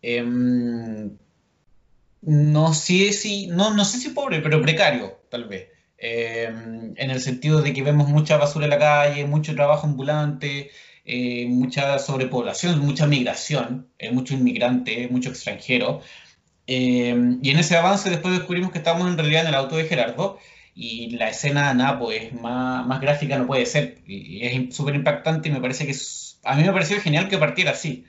Em, 0.02 1.16
no 2.26 2.72
sé 2.74 3.12
si, 3.12 3.46
no, 3.48 3.74
no 3.74 3.84
sé 3.84 3.98
si 3.98 4.10
pobre, 4.10 4.40
pero 4.40 4.62
precario, 4.62 5.20
tal 5.28 5.44
vez. 5.44 5.68
Eh, 6.06 6.44
en 6.44 7.10
el 7.10 7.18
sentido 7.20 7.62
de 7.62 7.72
que 7.72 7.82
vemos 7.82 8.08
mucha 8.10 8.36
basura 8.36 8.66
en 8.66 8.70
la 8.70 8.78
calle, 8.78 9.24
mucho 9.26 9.54
trabajo 9.54 9.86
ambulante, 9.86 10.70
eh, 11.06 11.46
mucha 11.48 11.98
sobrepoblación, 11.98 12.78
mucha 12.80 13.06
migración, 13.06 13.88
eh, 13.98 14.10
mucho 14.12 14.34
inmigrante, 14.34 15.08
mucho 15.08 15.30
extranjero. 15.30 16.02
y 16.66 17.50
en 17.50 17.58
ese 17.58 17.76
avance 17.76 18.10
después 18.10 18.34
descubrimos 18.34 18.70
que 18.72 18.78
estamos 18.78 19.08
en 19.08 19.16
realidad 19.18 19.42
en 19.42 19.48
el 19.48 19.54
auto 19.54 19.76
de 19.76 19.84
Gerardo 19.86 20.38
y 20.74 21.10
la 21.16 21.28
escena, 21.30 21.72
nada, 21.74 21.98
pues 21.98 22.32
más, 22.34 22.86
más 22.86 23.00
gráfica 23.00 23.38
no 23.38 23.46
puede 23.46 23.66
ser. 23.66 23.98
Y, 24.06 24.44
es 24.44 24.76
súper 24.76 24.94
impactante 24.96 25.48
y 25.48 25.52
me 25.52 25.60
parece 25.60 25.86
que 25.86 25.94
a 26.44 26.56
mí 26.56 26.64
me 26.64 26.72
pareció 26.72 27.00
genial 27.00 27.28
que 27.28 27.38
partiera 27.38 27.72
así, 27.72 28.04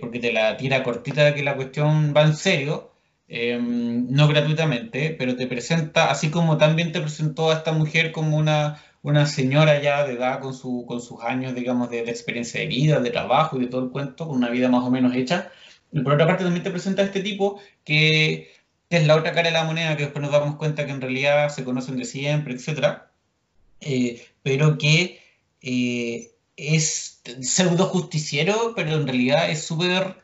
porque 0.00 0.18
te 0.20 0.32
la 0.32 0.56
tira 0.56 0.82
cortita 0.82 1.34
que 1.34 1.42
la 1.42 1.56
cuestión 1.56 2.14
va 2.16 2.22
en 2.22 2.36
serio 2.36 2.91
Em, 3.34 4.10
no 4.10 4.28
gratuitamente, 4.28 5.16
pero 5.18 5.36
te 5.36 5.46
presenta, 5.46 6.10
así 6.10 6.30
como 6.30 6.58
también 6.58 6.92
te 6.92 7.00
presentó 7.00 7.50
a 7.50 7.54
esta 7.54 7.72
mujer 7.72 8.12
como 8.12 8.36
una, 8.36 8.82
una 9.00 9.24
señora 9.24 9.80
ya 9.80 10.04
de 10.04 10.14
edad 10.14 10.40
con, 10.40 10.52
su, 10.52 10.84
con 10.86 11.00
sus 11.00 11.22
años, 11.22 11.54
digamos, 11.54 11.88
de, 11.88 12.00
experiencia 12.00 12.60
de 12.60 12.66
vida, 12.66 13.00
de 13.00 13.10
trabajo 13.10 13.56
y 13.56 13.60
de 13.60 13.68
todo 13.68 13.84
el 13.84 13.90
cuento, 13.90 14.26
con 14.28 14.36
una 14.36 14.50
vida 14.50 14.68
más 14.68 14.84
o 14.84 14.90
menos 14.90 15.14
hecha. 15.16 15.50
Y 15.92 16.00
por 16.02 16.12
otra 16.12 16.26
parte 16.26 16.44
también 16.44 16.62
te 16.62 16.70
presenta 16.70 17.00
a 17.00 17.06
este 17.06 17.22
tipo 17.22 17.58
que, 17.84 18.52
es 18.90 19.06
la 19.06 19.16
otra 19.16 19.32
cara 19.32 19.48
de 19.48 19.54
la 19.54 19.64
moneda, 19.64 19.96
que 19.96 20.04
después 20.04 20.22
nos 20.22 20.32
damos 20.32 20.56
cuenta 20.56 20.84
que 20.84 20.92
en 20.92 21.00
realidad 21.00 21.48
se 21.48 21.64
conocen 21.64 21.96
de 21.96 22.04
siempre, 22.04 22.54
etc. 22.54 22.98
Eh, 23.80 24.26
pero 24.42 24.76
que 24.76 25.20
eh, 25.62 26.32
es 26.56 27.22
pseudo 27.40 27.86
justiciero, 27.86 28.74
pero 28.76 28.92
en 28.92 29.06
realidad 29.06 29.50
es 29.50 29.64
súper 29.64 30.21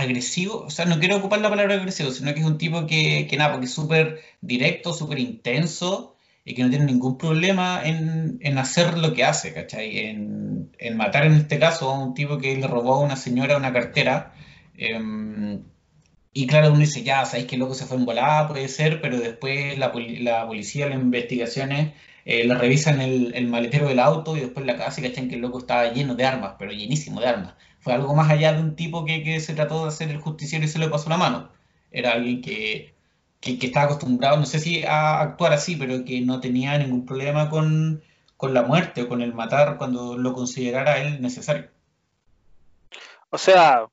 agresivo, 0.00 0.62
o 0.62 0.70
sea, 0.70 0.84
no 0.84 0.98
quiero 0.98 1.16
ocupar 1.16 1.40
la 1.40 1.50
palabra 1.50 1.74
agresivo, 1.74 2.10
sino 2.10 2.32
que 2.34 2.40
es 2.40 2.46
un 2.46 2.58
tipo 2.58 2.86
que, 2.86 3.26
que 3.28 3.36
nada, 3.36 3.52
porque 3.52 3.66
es 3.66 3.74
súper 3.74 4.20
directo, 4.40 4.94
súper 4.94 5.18
intenso 5.18 6.16
y 6.44 6.54
que 6.54 6.62
no 6.62 6.70
tiene 6.70 6.86
ningún 6.86 7.18
problema 7.18 7.82
en, 7.84 8.38
en, 8.40 8.58
hacer 8.58 8.96
lo 8.98 9.12
que 9.12 9.24
hace, 9.24 9.52
¿cachai? 9.52 9.98
En, 9.98 10.70
en, 10.78 10.96
matar 10.96 11.26
en 11.26 11.34
este 11.34 11.58
caso 11.58 11.90
a 11.90 11.98
un 12.02 12.14
tipo 12.14 12.38
que 12.38 12.56
le 12.56 12.66
robó 12.66 12.94
a 12.94 13.00
una 13.00 13.16
señora 13.16 13.56
una 13.56 13.72
cartera. 13.72 14.34
Em, 14.76 15.62
y 16.32 16.46
claro, 16.46 16.68
uno 16.70 16.78
dice, 16.80 17.02
ya, 17.02 17.24
sabéis 17.26 17.48
que 17.48 17.56
loco 17.58 17.74
se 17.74 17.86
fue 17.86 17.96
en 17.98 18.06
volada, 18.06 18.48
puede 18.48 18.68
ser, 18.68 19.00
pero 19.00 19.18
después 19.18 19.78
la, 19.78 19.92
la 20.20 20.46
policía, 20.46 20.88
las 20.88 21.00
investigaciones, 21.00 21.92
eh, 22.24 22.44
la 22.46 22.56
revisan 22.56 23.00
el, 23.00 23.34
el, 23.34 23.48
maletero 23.48 23.88
del 23.88 23.98
auto 24.00 24.36
y 24.36 24.40
después 24.40 24.64
la 24.66 24.76
casa 24.76 25.00
y 25.00 25.04
cachan 25.04 25.28
que 25.28 25.36
el 25.36 25.40
loco 25.42 25.58
estaba 25.58 25.92
lleno 25.92 26.14
de 26.14 26.24
armas, 26.26 26.54
pero 26.58 26.72
llenísimo 26.72 27.20
de 27.20 27.26
armas 27.28 27.54
algo 27.92 28.14
más 28.14 28.30
allá 28.30 28.52
de 28.52 28.60
un 28.60 28.76
tipo 28.76 29.04
que, 29.04 29.40
se 29.40 29.54
trató 29.54 29.82
de 29.82 29.88
hacer 29.88 30.10
el 30.10 30.18
justiciero 30.20 30.64
y 30.64 30.68
se 30.68 30.78
le 30.78 30.88
pasó 30.88 31.08
la 31.10 31.16
mano. 31.16 31.50
Era 31.90 32.12
alguien 32.12 32.42
que, 32.42 32.94
que, 33.40 33.58
estaba 33.60 33.86
acostumbrado, 33.86 34.36
no 34.36 34.46
sé 34.46 34.58
si 34.60 34.84
a 34.84 35.20
actuar 35.20 35.52
así, 35.52 35.76
pero 35.76 36.04
que 36.04 36.20
no 36.20 36.40
tenía 36.40 36.78
ningún 36.78 37.06
problema 37.06 37.50
con, 37.50 38.02
con 38.36 38.54
la 38.54 38.62
muerte 38.62 39.02
o 39.02 39.08
con 39.08 39.22
el 39.22 39.34
matar 39.34 39.78
cuando 39.78 40.16
lo 40.16 40.32
considerara 40.32 40.98
él 40.98 41.20
necesario. 41.22 41.68
O 43.30 43.38
sea, 43.38 43.86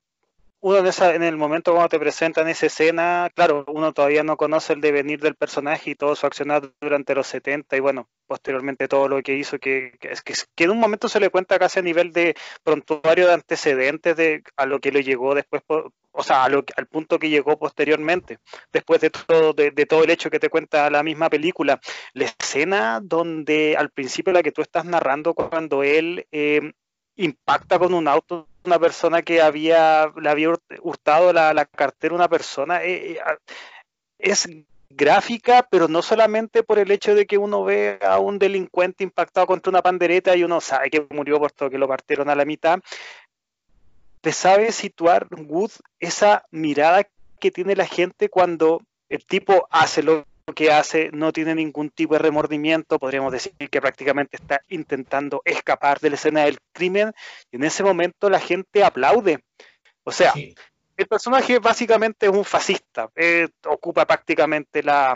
uno 0.60 0.78
en, 0.78 0.86
esa, 0.86 1.14
en 1.14 1.22
el 1.22 1.36
momento 1.36 1.72
cuando 1.72 1.90
te 1.90 1.98
presentan 1.98 2.48
esa 2.48 2.66
escena, 2.66 3.30
claro, 3.34 3.64
uno 3.68 3.92
todavía 3.92 4.22
no 4.22 4.36
conoce 4.36 4.72
el 4.72 4.80
devenir 4.80 5.20
del 5.20 5.34
personaje 5.34 5.90
y 5.90 5.94
todo 5.94 6.16
su 6.16 6.26
accionar 6.26 6.72
durante 6.80 7.14
los 7.14 7.26
70 7.26 7.76
y 7.76 7.80
bueno, 7.80 8.08
posteriormente 8.26 8.88
todo 8.88 9.08
lo 9.08 9.22
que 9.22 9.34
hizo, 9.34 9.58
que, 9.58 9.92
que, 10.00 10.14
que, 10.54 10.64
en 10.64 10.70
un 10.70 10.80
momento 10.80 11.08
se 11.08 11.20
le 11.20 11.30
cuenta 11.30 11.58
casi 11.58 11.78
a 11.78 11.82
nivel 11.82 12.12
de 12.12 12.34
prontuario 12.62 13.26
de 13.26 13.34
antecedentes 13.34 14.16
de 14.16 14.42
a 14.56 14.66
lo 14.66 14.80
que 14.80 14.92
le 14.92 15.02
llegó 15.02 15.34
después, 15.34 15.62
o 16.16 16.22
sea, 16.22 16.44
al 16.44 16.86
punto 16.90 17.18
que 17.18 17.28
llegó 17.28 17.58
posteriormente, 17.58 18.38
después 18.72 19.00
de 19.00 19.10
todo, 19.10 19.52
de, 19.52 19.70
todo 19.86 20.02
el 20.02 20.10
hecho 20.10 20.30
que 20.30 20.40
te 20.40 20.48
cuenta 20.48 20.88
la 20.90 21.02
misma 21.02 21.28
película. 21.28 21.78
La 22.14 22.24
escena 22.24 23.00
donde 23.02 23.76
al 23.76 23.90
principio 23.90 24.32
la 24.32 24.42
que 24.42 24.52
tú 24.52 24.62
estás 24.62 24.86
narrando 24.86 25.34
cuando 25.34 25.82
él 25.82 26.26
eh, 26.32 26.72
impacta 27.16 27.78
con 27.78 27.94
un 27.94 28.08
auto 28.08 28.48
una 28.64 28.78
persona 28.78 29.22
que 29.22 29.40
había 29.40 30.12
le 30.16 30.28
había 30.28 30.50
hurtado 30.82 31.32
la, 31.32 31.54
la 31.54 31.66
cartera 31.66 32.14
una 32.14 32.28
persona 32.28 32.82
eh, 32.82 33.12
eh, 33.12 33.18
es 34.18 34.48
gráfica, 34.88 35.66
pero 35.70 35.88
no 35.88 36.02
solamente 36.02 36.62
por 36.62 36.78
el 36.78 36.90
hecho 36.90 37.14
de 37.14 37.26
que 37.26 37.38
uno 37.38 37.64
ve 37.64 37.98
a 38.02 38.18
un 38.18 38.38
delincuente 38.38 39.04
impactado 39.04 39.46
contra 39.46 39.70
una 39.70 39.82
pandereta 39.82 40.36
y 40.36 40.44
uno 40.44 40.60
sabe 40.60 40.90
que 40.90 41.06
murió 41.10 41.38
por 41.38 41.52
todo 41.52 41.70
que 41.70 41.78
lo 41.78 41.88
partieron 41.88 42.30
a 42.30 42.34
la 42.34 42.44
mitad, 42.44 42.80
te 44.20 44.32
sabe 44.32 44.72
situar 44.72 45.28
Wood 45.30 45.70
esa 46.00 46.44
mirada 46.50 47.06
que 47.38 47.50
tiene 47.50 47.76
la 47.76 47.86
gente 47.86 48.28
cuando 48.28 48.82
el 49.08 49.24
tipo 49.24 49.68
hace 49.70 50.02
lo 50.02 50.26
que 50.54 50.72
hace 50.72 51.10
no 51.12 51.32
tiene 51.32 51.54
ningún 51.54 51.90
tipo 51.90 52.14
de 52.14 52.20
remordimiento, 52.20 52.98
podríamos 52.98 53.32
decir 53.32 53.52
que 53.70 53.80
prácticamente 53.80 54.36
está 54.36 54.62
intentando 54.68 55.42
escapar 55.44 55.98
de 56.00 56.10
la 56.10 56.16
escena 56.16 56.44
del 56.44 56.58
crimen, 56.72 57.12
y 57.50 57.56
en 57.56 57.64
ese 57.64 57.82
momento 57.82 58.30
la 58.30 58.40
gente 58.40 58.84
aplaude. 58.84 59.40
O 60.04 60.12
sea, 60.12 60.32
el 60.96 61.06
personaje 61.06 61.58
básicamente 61.58 62.26
es 62.26 62.32
un 62.32 62.44
fascista, 62.44 63.10
eh, 63.14 63.48
ocupa 63.66 64.06
prácticamente 64.06 64.82
la, 64.82 65.14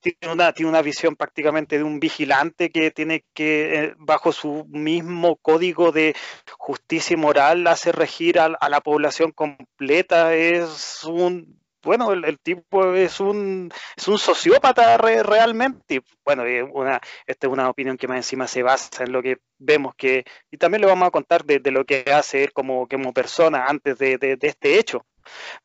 tiene 0.00 0.32
una, 0.32 0.52
tiene 0.52 0.70
una 0.70 0.82
visión 0.82 1.14
prácticamente 1.16 1.78
de 1.78 1.84
un 1.84 2.00
vigilante 2.00 2.70
que 2.70 2.90
tiene 2.90 3.24
que, 3.34 3.74
eh, 3.74 3.94
bajo 3.98 4.32
su 4.32 4.64
mismo 4.68 5.36
código 5.36 5.92
de 5.92 6.14
justicia 6.58 7.14
y 7.14 7.16
moral, 7.18 7.66
hacer 7.66 7.96
regir 7.96 8.38
a, 8.38 8.48
la 8.48 8.80
población 8.80 9.32
completa. 9.32 10.34
Es 10.34 11.04
un, 11.04 11.59
bueno, 11.82 12.12
el, 12.12 12.38
tipo 12.38 12.94
es 12.94 13.20
un, 13.20 13.70
es 13.96 14.08
un 14.08 14.18
sociópata 14.18 14.96
realmente. 14.98 16.02
bueno, 16.24 16.44
una, 16.72 17.00
esta 17.26 17.46
es 17.46 17.52
una 17.52 17.68
opinión 17.70 17.96
que 17.96 18.08
más 18.08 18.18
encima 18.18 18.46
se 18.46 18.62
basa 18.62 19.04
en 19.04 19.12
lo 19.12 19.22
que 19.22 19.38
vemos 19.58 19.94
que, 19.96 20.24
y 20.50 20.56
también 20.56 20.82
le 20.82 20.86
vamos 20.86 21.08
a 21.08 21.10
contar 21.10 21.44
de, 21.44 21.60
lo 21.70 21.84
que 21.84 22.04
hace 22.12 22.44
él 22.44 22.52
como, 22.52 22.88
como 22.88 23.12
persona 23.12 23.66
antes 23.66 23.98
de, 23.98 24.18
de 24.18 24.38
este 24.42 24.78
hecho. 24.78 25.04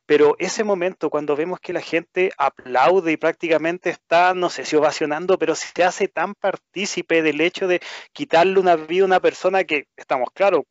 Pero 0.06 0.36
ese 0.38 0.64
momento 0.64 1.10
cuando 1.10 1.36
vemos 1.36 1.60
que 1.60 1.72
la 1.72 1.80
gente 1.80 2.32
aplaude 2.38 3.12
y 3.12 3.16
prácticamente 3.16 3.90
está, 3.90 4.34
no 4.34 4.50
sé 4.50 4.64
si 4.64 4.76
ovacionando, 4.76 5.38
pero 5.38 5.54
se 5.54 5.84
hace 5.84 6.08
tan 6.08 6.34
partícipe 6.34 7.22
del 7.22 7.40
hecho 7.40 7.66
de 7.66 7.80
quitarle 8.12 8.60
una 8.60 8.76
vida 8.76 9.02
a 9.02 9.06
una 9.06 9.20
persona 9.20 9.64
que, 9.64 9.88
estamos 9.96 10.28
claros, 10.32 10.64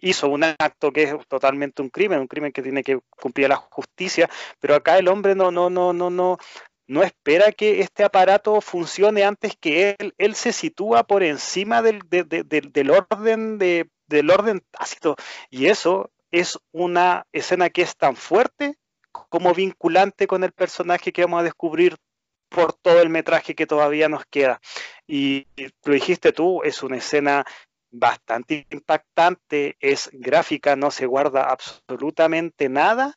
hizo 0.00 0.28
un 0.28 0.44
acto 0.44 0.92
que 0.92 1.04
es 1.04 1.14
totalmente 1.28 1.82
un 1.82 1.90
crimen, 1.90 2.20
un 2.20 2.26
crimen 2.26 2.52
que 2.52 2.62
tiene 2.62 2.82
que 2.82 3.00
cumplir 3.20 3.48
la 3.48 3.56
justicia, 3.56 4.28
pero 4.60 4.74
acá 4.74 4.98
el 4.98 5.08
hombre 5.08 5.34
no, 5.34 5.50
no, 5.50 5.70
no, 5.70 5.92
no, 5.92 6.10
no, 6.10 6.38
no 6.86 7.02
espera 7.02 7.52
que 7.52 7.80
este 7.80 8.04
aparato 8.04 8.60
funcione 8.60 9.24
antes 9.24 9.56
que 9.58 9.96
él. 9.98 10.14
Él 10.18 10.34
se 10.34 10.52
sitúa 10.52 11.04
por 11.04 11.22
encima 11.22 11.82
del, 11.82 12.00
del 12.08 12.90
orden 12.90 13.58
de, 13.58 13.90
del 14.06 14.30
orden 14.30 14.62
tácito. 14.70 15.16
Y 15.50 15.66
eso 15.66 16.10
es 16.30 16.58
una 16.72 17.26
escena 17.32 17.70
que 17.70 17.82
es 17.82 17.96
tan 17.96 18.16
fuerte 18.16 18.76
como 19.10 19.54
vinculante 19.54 20.26
con 20.26 20.44
el 20.44 20.52
personaje 20.52 21.12
que 21.12 21.22
vamos 21.22 21.40
a 21.40 21.44
descubrir 21.44 21.96
por 22.48 22.72
todo 22.72 23.00
el 23.02 23.08
metraje 23.08 23.54
que 23.54 23.66
todavía 23.66 24.08
nos 24.08 24.24
queda. 24.26 24.60
Y 25.06 25.46
lo 25.84 25.94
dijiste 25.94 26.32
tú, 26.32 26.62
es 26.62 26.82
una 26.82 26.98
escena 26.98 27.44
bastante 27.90 28.66
impactante, 28.70 29.76
es 29.80 30.10
gráfica, 30.12 30.76
no 30.76 30.90
se 30.90 31.06
guarda 31.06 31.44
absolutamente 31.44 32.68
nada 32.68 33.16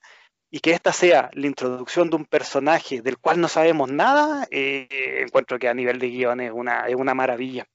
y 0.51 0.59
que 0.59 0.71
esta 0.71 0.91
sea 0.91 1.29
la 1.33 1.47
introducción 1.47 2.09
de 2.09 2.15
un 2.15 2.25
personaje 2.25 3.01
del 3.01 3.19
cual 3.19 3.39
no 3.39 3.47
sabemos 3.47 3.91
nada, 3.91 4.47
eh, 4.49 4.87
encuentro 5.21 5.59
que 5.59 5.67
a 5.67 5.73
nivel 5.73 5.99
de 5.99 6.09
guion 6.09 6.41
es 6.41 6.51
una, 6.51 6.87
es 6.87 6.95
una 6.95 7.13
maravilla. 7.13 7.67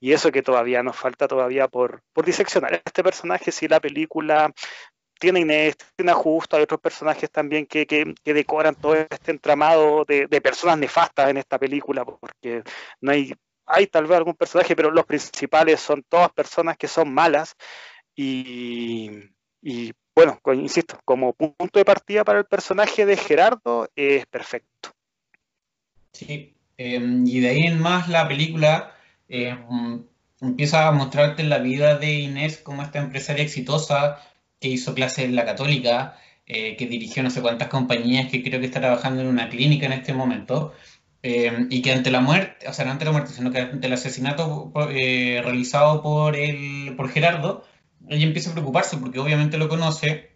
Y 0.00 0.12
eso 0.12 0.30
que 0.30 0.42
todavía 0.42 0.82
nos 0.82 0.96
falta 0.96 1.26
todavía 1.26 1.68
por, 1.68 2.02
por 2.12 2.24
diseccionar. 2.24 2.80
Este 2.84 3.02
personaje, 3.02 3.50
si 3.50 3.66
la 3.66 3.80
película 3.80 4.52
tiene 5.18 5.40
Inés, 5.40 5.76
tiene 5.96 6.12
Justo, 6.12 6.56
hay 6.56 6.62
otros 6.64 6.80
personajes 6.80 7.30
también 7.30 7.66
que, 7.66 7.86
que, 7.86 8.14
decoran 8.24 8.74
todo 8.74 8.94
este 8.96 9.30
entramado 9.30 10.04
de, 10.04 10.26
de, 10.26 10.40
personas 10.40 10.78
nefastas 10.78 11.30
en 11.30 11.36
esta 11.36 11.58
película, 11.58 12.04
porque 12.04 12.62
no 13.00 13.12
hay, 13.12 13.32
hay 13.66 13.86
tal 13.86 14.06
vez 14.06 14.18
algún 14.18 14.34
personaje, 14.34 14.76
pero 14.76 14.90
los 14.90 15.06
principales 15.06 15.80
son 15.80 16.02
todas 16.08 16.30
personas 16.32 16.76
que 16.76 16.88
son 16.88 17.12
malas 17.12 17.54
y, 18.14 19.30
bueno, 20.14 20.40
insisto, 20.54 20.98
como 21.04 21.32
punto 21.32 21.78
de 21.78 21.84
partida 21.84 22.24
para 22.24 22.40
el 22.40 22.44
personaje 22.44 23.06
de 23.06 23.16
Gerardo 23.16 23.88
es 23.96 24.26
perfecto. 24.26 24.90
Sí, 26.12 26.54
em, 26.76 27.26
y 27.26 27.40
de 27.40 27.48
ahí 27.48 27.62
en 27.62 27.80
más 27.80 28.08
la 28.08 28.28
película 28.28 28.94
em, 29.28 30.04
empieza 30.40 30.88
a 30.88 30.92
mostrarte 30.92 31.42
la 31.44 31.58
vida 31.58 31.96
de 31.98 32.12
Inés 32.12 32.58
como 32.58 32.82
esta 32.82 32.98
empresaria 32.98 33.44
exitosa 33.44 34.18
que 34.60 34.68
hizo 34.68 34.94
clases 34.94 35.24
en 35.24 35.34
la 35.34 35.44
católica, 35.44 36.18
eh, 36.46 36.76
que 36.76 36.86
dirigió 36.86 37.22
no 37.22 37.30
sé 37.30 37.40
cuántas 37.40 37.68
compañías, 37.68 38.30
que 38.30 38.42
creo 38.42 38.60
que 38.60 38.66
está 38.66 38.80
trabajando 38.80 39.22
en 39.22 39.28
una 39.28 39.48
clínica 39.48 39.86
en 39.86 39.92
este 39.92 40.12
momento, 40.12 40.74
em, 41.22 41.68
y 41.70 41.82
que 41.82 41.92
ante 41.92 42.10
la 42.10 42.20
muerte, 42.20 42.68
o 42.68 42.72
sea, 42.72 42.84
no 42.84 42.92
ante 42.92 43.04
la 43.04 43.12
muerte, 43.12 43.32
sino 43.32 43.50
que 43.50 43.60
ante 43.60 43.86
el 43.86 43.92
asesinato 43.92 44.72
eh, 44.90 45.40
realizado 45.44 46.02
por, 46.02 46.36
el, 46.36 46.94
por 46.96 47.10
Gerardo, 47.10 47.64
ella 48.08 48.26
empieza 48.26 48.50
a 48.50 48.54
preocuparse 48.54 48.96
porque 48.98 49.18
obviamente 49.20 49.58
lo 49.58 49.68
conoce 49.68 50.32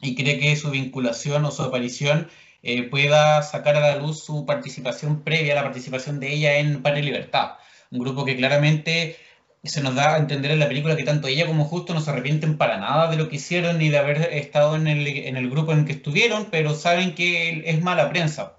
y 0.00 0.14
cree 0.14 0.38
que 0.38 0.56
su 0.56 0.70
vinculación 0.70 1.44
o 1.44 1.50
su 1.50 1.62
aparición 1.62 2.28
eh, 2.62 2.84
pueda 2.84 3.42
sacar 3.42 3.76
a 3.76 3.80
la 3.80 3.96
luz 3.96 4.22
su 4.24 4.44
participación 4.46 5.22
previa 5.22 5.54
la 5.54 5.62
participación 5.62 6.20
de 6.20 6.32
ella 6.34 6.58
en 6.58 6.82
Padre 6.82 7.02
Libertad, 7.02 7.52
un 7.90 8.00
grupo 8.00 8.24
que 8.24 8.36
claramente 8.36 9.16
se 9.64 9.80
nos 9.82 9.94
da 9.94 10.14
a 10.14 10.18
entender 10.18 10.50
en 10.52 10.60
la 10.60 10.68
película 10.68 10.96
que 10.96 11.04
tanto 11.04 11.28
ella 11.28 11.46
como 11.46 11.64
Justo 11.64 11.94
no 11.94 12.00
se 12.00 12.10
arrepienten 12.10 12.56
para 12.58 12.78
nada 12.78 13.10
de 13.10 13.16
lo 13.16 13.28
que 13.28 13.36
hicieron 13.36 13.78
ni 13.78 13.88
de 13.88 13.98
haber 13.98 14.32
estado 14.32 14.76
en 14.76 14.86
el, 14.86 15.06
en 15.06 15.36
el 15.36 15.50
grupo 15.50 15.72
en 15.72 15.84
que 15.84 15.92
estuvieron, 15.92 16.46
pero 16.50 16.74
saben 16.74 17.14
que 17.14 17.62
es 17.66 17.82
mala 17.82 18.08
prensa. 18.10 18.57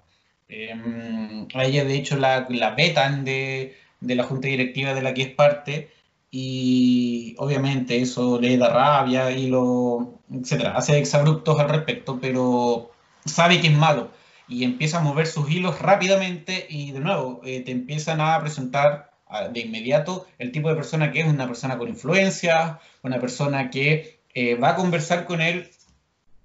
Eh, 0.50 1.46
a 1.54 1.64
ella 1.64 1.84
de 1.84 1.94
hecho 1.94 2.16
la, 2.16 2.46
la 2.50 2.70
vetan 2.74 3.24
de, 3.24 3.76
de 4.00 4.14
la 4.14 4.24
junta 4.24 4.48
directiva 4.48 4.94
de 4.94 5.02
la 5.02 5.14
que 5.14 5.22
es 5.22 5.34
parte 5.34 5.90
y 6.30 7.34
obviamente 7.38 8.00
eso 8.00 8.40
le 8.40 8.56
da 8.56 8.68
rabia 8.68 9.30
y 9.32 9.48
lo, 9.48 10.20
etcétera, 10.32 10.76
hace 10.76 10.98
exabruptos 10.98 11.58
al 11.58 11.68
respecto, 11.68 12.18
pero 12.20 12.92
sabe 13.24 13.60
que 13.60 13.68
es 13.68 13.76
malo 13.76 14.10
y 14.48 14.64
empieza 14.64 14.98
a 14.98 15.02
mover 15.02 15.26
sus 15.26 15.50
hilos 15.50 15.80
rápidamente 15.80 16.66
y 16.68 16.92
de 16.92 17.00
nuevo 17.00 17.40
eh, 17.44 17.60
te 17.60 17.70
empiezan 17.72 18.20
a 18.20 18.38
presentar 18.40 19.10
de 19.52 19.60
inmediato 19.60 20.26
el 20.38 20.50
tipo 20.50 20.68
de 20.68 20.74
persona 20.74 21.12
que 21.12 21.20
es 21.20 21.26
una 21.26 21.46
persona 21.46 21.78
con 21.78 21.88
influencia, 21.88 22.80
una 23.02 23.20
persona 23.20 23.70
que 23.70 24.20
eh, 24.34 24.56
va 24.56 24.70
a 24.70 24.74
conversar 24.76 25.24
con 25.24 25.40
él, 25.40 25.70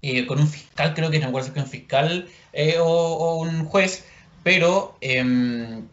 eh, 0.01 0.25
con 0.25 0.39
un 0.39 0.47
fiscal, 0.47 0.93
creo 0.93 1.11
que 1.11 1.19
no 1.19 1.27
recuerdo 1.27 1.53
si 1.53 1.59
un 1.59 1.67
fiscal 1.67 2.27
o, 2.79 2.83
o, 2.83 3.41
un 3.41 3.65
juez, 3.65 4.05
pero 4.43 4.97
em, 5.01 5.87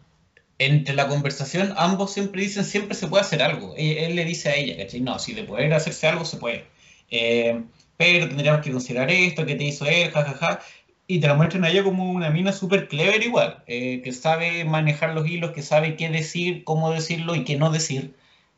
entre 0.59 0.95
la 0.95 1.07
conversación 1.07 1.73
ambos 1.77 2.13
siempre 2.13 2.41
dicen, 2.41 2.63
siempre 2.63 2.95
se 2.95 3.07
puede 3.07 3.23
hacer 3.23 3.41
algo. 3.41 3.73
Él, 3.77 4.15
le 4.15 4.25
dice 4.25 4.49
a 4.49 4.55
ella, 4.55 4.77
¿cachai? 4.77 5.01
No, 5.01 5.19
si 5.19 5.33
de 5.33 5.43
poder 5.43 5.73
hacerse 5.73 6.07
algo, 6.07 6.25
se 6.25 6.37
puede. 6.37 6.65
Eh, 7.11 7.61
pero 7.97 8.27
tendríamos 8.27 8.61
que 8.61 8.71
considerar 8.71 9.09
esto, 9.11 9.45
que 9.45 9.55
te 9.55 9.63
hizo 9.65 9.85
él, 9.85 10.11
jajaja. 10.11 10.59
Y 11.05 11.19
te 11.19 11.27
la 11.27 11.33
muestran 11.33 11.65
a 11.65 11.69
ella 11.69 11.83
como 11.83 12.11
una 12.11 12.29
mina 12.29 12.53
súper 12.53 12.87
clever 12.87 13.23
igual, 13.23 13.63
eh, 13.67 14.01
que 14.03 14.13
sabe 14.13 14.63
manejar 14.63 15.13
los 15.13 15.27
hilos, 15.27 15.51
que 15.51 15.61
sabe 15.61 15.97
qué 15.97 16.09
decir, 16.09 16.63
cómo 16.63 16.91
decirlo 16.91 17.35
y 17.35 17.43
qué 17.43 17.57
no 17.57 17.71
decir. 17.71 18.15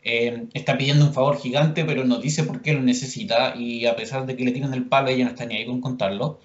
Eh, 0.08 0.50
está 0.54 0.78
pidiendo 0.78 1.04
un 1.06 1.14
favor 1.14 1.40
gigante, 1.40 1.84
pero 1.84 2.06
no 2.06 2.20
dice 2.20 2.44
por 2.44 2.62
qué 2.62 2.74
lo 2.74 2.82
necesita 2.82 3.56
y 3.58 3.88
a 3.88 3.96
pesar 3.96 4.28
de 4.28 4.36
que 4.36 4.46
le 4.46 4.52
tiran 4.52 4.74
el 4.76 4.86
palo, 4.88 5.10
ella 5.10 5.26
no 5.26 5.32
está 5.32 5.46
ni 5.48 5.58
ahí 5.58 5.66
con 5.66 5.82
contarlo. 5.82 6.40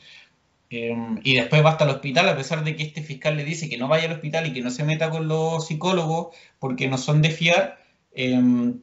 Em, 0.71 1.21
y 1.25 1.35
después 1.35 1.65
va 1.65 1.71
hasta 1.71 1.85
el 1.85 1.91
hospital, 1.91 2.29
a 2.29 2.37
pesar 2.37 2.65
de 2.65 2.77
que 2.77 2.85
este 2.85 3.03
fiscal 3.03 3.37
le 3.37 3.45
dice 3.45 3.69
que 3.69 3.77
no 3.77 3.89
vaya 3.89 4.07
al 4.07 4.13
hospital 4.15 4.47
y 4.47 4.53
que 4.55 4.63
no 4.63 4.71
se 4.71 4.85
meta 4.85 5.11
con 5.11 5.29
los 5.29 5.67
psicólogos 5.67 6.35
porque 6.59 6.89
no 6.89 6.97
son 6.97 7.23
de 7.23 7.31
fiar, 7.31 7.79
em, 8.15 8.81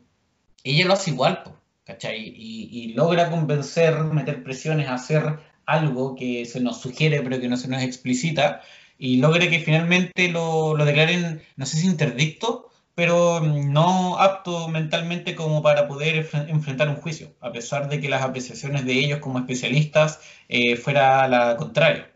ella 0.63 0.85
lo 0.85 0.93
hace 0.93 1.11
igual, 1.11 1.43
¿cachai? 1.85 2.17
Y, 2.37 2.93
logra 2.93 3.29
convencer, 3.31 3.95
meter 4.05 4.43
presiones, 4.43 4.89
hacer 4.89 5.39
algo 5.65 6.15
que 6.15 6.45
se 6.45 6.59
nos 6.61 6.81
sugiere 6.81 7.21
pero 7.21 7.39
que 7.39 7.49
no 7.49 7.57
se 7.57 7.67
nos 7.69 7.81
explicita, 7.83 8.61
y 8.97 9.17
logra 9.17 9.49
que 9.49 9.59
finalmente 9.59 10.29
lo, 10.29 10.75
lo 10.75 10.85
declaren, 10.85 11.41
no 11.55 11.65
sé 11.65 11.77
si 11.77 11.87
interdicto, 11.87 12.69
pero 12.97 13.41
no 13.41 14.17
apto 14.17 14.67
mentalmente 14.69 15.35
como 15.35 15.61
para 15.61 15.87
poder 15.87 16.15
enfrentar 16.47 16.89
un 16.89 16.95
juicio, 16.95 17.35
a 17.41 17.51
pesar 17.51 17.89
de 17.89 18.01
que 18.01 18.09
las 18.09 18.23
apreciaciones 18.23 18.85
de 18.85 18.93
ellos 18.93 19.19
como 19.19 19.37
especialistas 19.37 20.19
eh, 20.49 20.75
fuera 20.77 21.27
la 21.27 21.57
contraria 21.57 22.11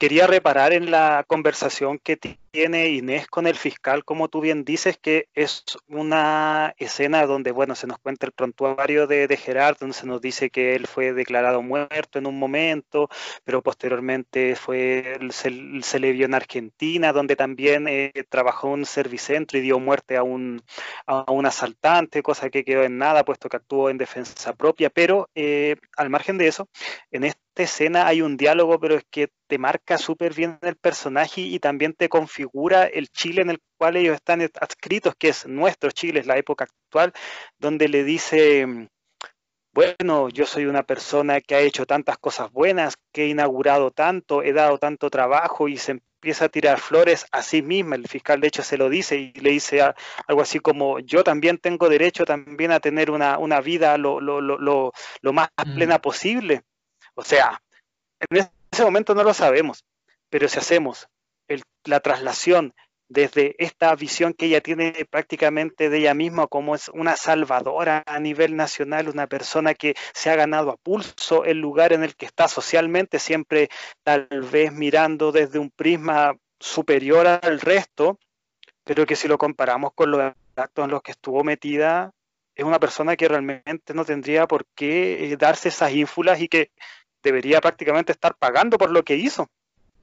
quería 0.00 0.26
reparar 0.26 0.72
en 0.72 0.90
la 0.90 1.24
conversación 1.28 1.98
que 1.98 2.16
tiene 2.16 2.88
Inés 2.88 3.26
con 3.28 3.46
el 3.46 3.54
fiscal, 3.54 4.02
como 4.02 4.28
tú 4.28 4.40
bien 4.40 4.64
dices, 4.64 4.96
que 4.96 5.28
es 5.34 5.62
una 5.88 6.74
escena 6.78 7.26
donde, 7.26 7.52
bueno, 7.52 7.74
se 7.74 7.86
nos 7.86 7.98
cuenta 7.98 8.24
el 8.24 8.32
prontuario 8.32 9.06
de, 9.06 9.28
de 9.28 9.36
Gerard, 9.36 9.76
donde 9.78 9.94
se 9.94 10.06
nos 10.06 10.22
dice 10.22 10.48
que 10.48 10.74
él 10.74 10.86
fue 10.86 11.12
declarado 11.12 11.60
muerto 11.60 12.18
en 12.18 12.26
un 12.26 12.38
momento, 12.38 13.10
pero 13.44 13.62
posteriormente 13.62 14.56
fue, 14.56 15.18
se, 15.32 16.00
le 16.00 16.12
vio 16.12 16.24
en 16.24 16.34
Argentina, 16.34 17.12
donde 17.12 17.36
también 17.36 17.86
eh, 17.86 18.12
trabajó 18.30 18.68
en 18.68 18.80
un 18.80 18.86
servicentro 18.86 19.58
y 19.58 19.60
dio 19.60 19.78
muerte 19.78 20.16
a 20.16 20.22
un, 20.22 20.62
a 21.06 21.30
un 21.30 21.44
asaltante, 21.44 22.22
cosa 22.22 22.48
que 22.48 22.64
quedó 22.64 22.84
en 22.84 22.96
nada, 22.96 23.22
puesto 23.22 23.50
que 23.50 23.58
actuó 23.58 23.90
en 23.90 23.98
defensa 23.98 24.54
propia, 24.54 24.88
pero 24.88 25.28
eh, 25.34 25.76
al 25.94 26.08
margen 26.08 26.38
de 26.38 26.48
eso, 26.48 26.70
en 27.10 27.24
este 27.24 27.49
escena 27.62 28.06
hay 28.06 28.22
un 28.22 28.36
diálogo, 28.36 28.78
pero 28.80 28.96
es 28.96 29.04
que 29.10 29.28
te 29.46 29.58
marca 29.58 29.98
súper 29.98 30.34
bien 30.34 30.58
el 30.62 30.76
personaje 30.76 31.40
y 31.42 31.58
también 31.58 31.94
te 31.94 32.08
configura 32.08 32.84
el 32.84 33.08
Chile 33.08 33.42
en 33.42 33.50
el 33.50 33.58
cual 33.78 33.96
ellos 33.96 34.14
están 34.14 34.42
adscritos, 34.42 35.14
que 35.18 35.28
es 35.28 35.46
nuestro 35.46 35.90
Chile, 35.90 36.20
es 36.20 36.26
la 36.26 36.38
época 36.38 36.64
actual, 36.64 37.12
donde 37.58 37.88
le 37.88 38.04
dice, 38.04 38.88
bueno, 39.72 40.28
yo 40.28 40.46
soy 40.46 40.66
una 40.66 40.82
persona 40.82 41.40
que 41.40 41.54
ha 41.54 41.60
hecho 41.60 41.86
tantas 41.86 42.18
cosas 42.18 42.50
buenas, 42.50 42.96
que 43.12 43.24
he 43.24 43.28
inaugurado 43.28 43.92
tanto, 43.92 44.42
he 44.42 44.52
dado 44.52 44.78
tanto 44.78 45.10
trabajo 45.10 45.68
y 45.68 45.76
se 45.76 45.92
empieza 45.92 46.46
a 46.46 46.48
tirar 46.48 46.80
flores 46.80 47.26
a 47.30 47.42
sí 47.42 47.62
misma. 47.62 47.94
El 47.94 48.08
fiscal, 48.08 48.40
de 48.40 48.48
hecho, 48.48 48.62
se 48.62 48.76
lo 48.76 48.88
dice 48.88 49.16
y 49.16 49.32
le 49.40 49.50
dice 49.50 49.80
algo 50.26 50.42
así 50.42 50.58
como: 50.58 50.98
Yo 50.98 51.22
también 51.22 51.58
tengo 51.58 51.88
derecho 51.88 52.24
también 52.24 52.72
a 52.72 52.80
tener 52.80 53.10
una, 53.10 53.60
vida 53.60 53.96
lo, 53.96 54.20
lo, 54.20 54.92
más 55.32 55.48
mm. 55.64 55.74
plena 55.74 56.00
posible. 56.00 56.62
O 57.20 57.24
sea, 57.24 57.60
en 58.30 58.48
ese 58.72 58.82
momento 58.82 59.14
no 59.14 59.22
lo 59.22 59.34
sabemos, 59.34 59.84
pero 60.30 60.48
si 60.48 60.58
hacemos 60.58 61.06
la 61.84 62.00
traslación 62.00 62.72
desde 63.10 63.56
esta 63.58 63.94
visión 63.94 64.32
que 64.32 64.46
ella 64.46 64.62
tiene 64.62 65.06
prácticamente 65.10 65.90
de 65.90 65.98
ella 65.98 66.14
misma 66.14 66.46
como 66.46 66.74
es 66.74 66.88
una 66.88 67.16
salvadora 67.16 68.02
a 68.06 68.18
nivel 68.20 68.56
nacional, 68.56 69.10
una 69.10 69.26
persona 69.26 69.74
que 69.74 69.96
se 70.14 70.30
ha 70.30 70.34
ganado 70.34 70.70
a 70.70 70.78
pulso 70.78 71.44
el 71.44 71.58
lugar 71.58 71.92
en 71.92 72.04
el 72.04 72.16
que 72.16 72.24
está 72.24 72.48
socialmente, 72.48 73.18
siempre 73.18 73.68
tal 74.02 74.26
vez 74.50 74.72
mirando 74.72 75.30
desde 75.30 75.58
un 75.58 75.70
prisma 75.70 76.34
superior 76.58 77.26
al 77.26 77.60
resto, 77.60 78.18
pero 78.82 79.04
que 79.04 79.16
si 79.16 79.28
lo 79.28 79.36
comparamos 79.36 79.92
con 79.92 80.10
los 80.10 80.32
actos 80.56 80.84
en 80.86 80.90
los 80.90 81.02
que 81.02 81.10
estuvo 81.10 81.44
metida, 81.44 82.14
es 82.60 82.64
una 82.64 82.78
persona 82.78 83.16
que 83.16 83.28
realmente 83.28 83.94
no 83.94 84.04
tendría 84.04 84.46
por 84.46 84.66
qué 84.74 85.32
eh, 85.32 85.36
darse 85.36 85.70
esas 85.70 85.92
ínfulas 85.92 86.40
y 86.40 86.48
que 86.48 86.70
debería 87.22 87.60
prácticamente 87.60 88.12
estar 88.12 88.34
pagando 88.36 88.78
por 88.78 88.90
lo 88.90 89.02
que 89.02 89.16
hizo 89.16 89.48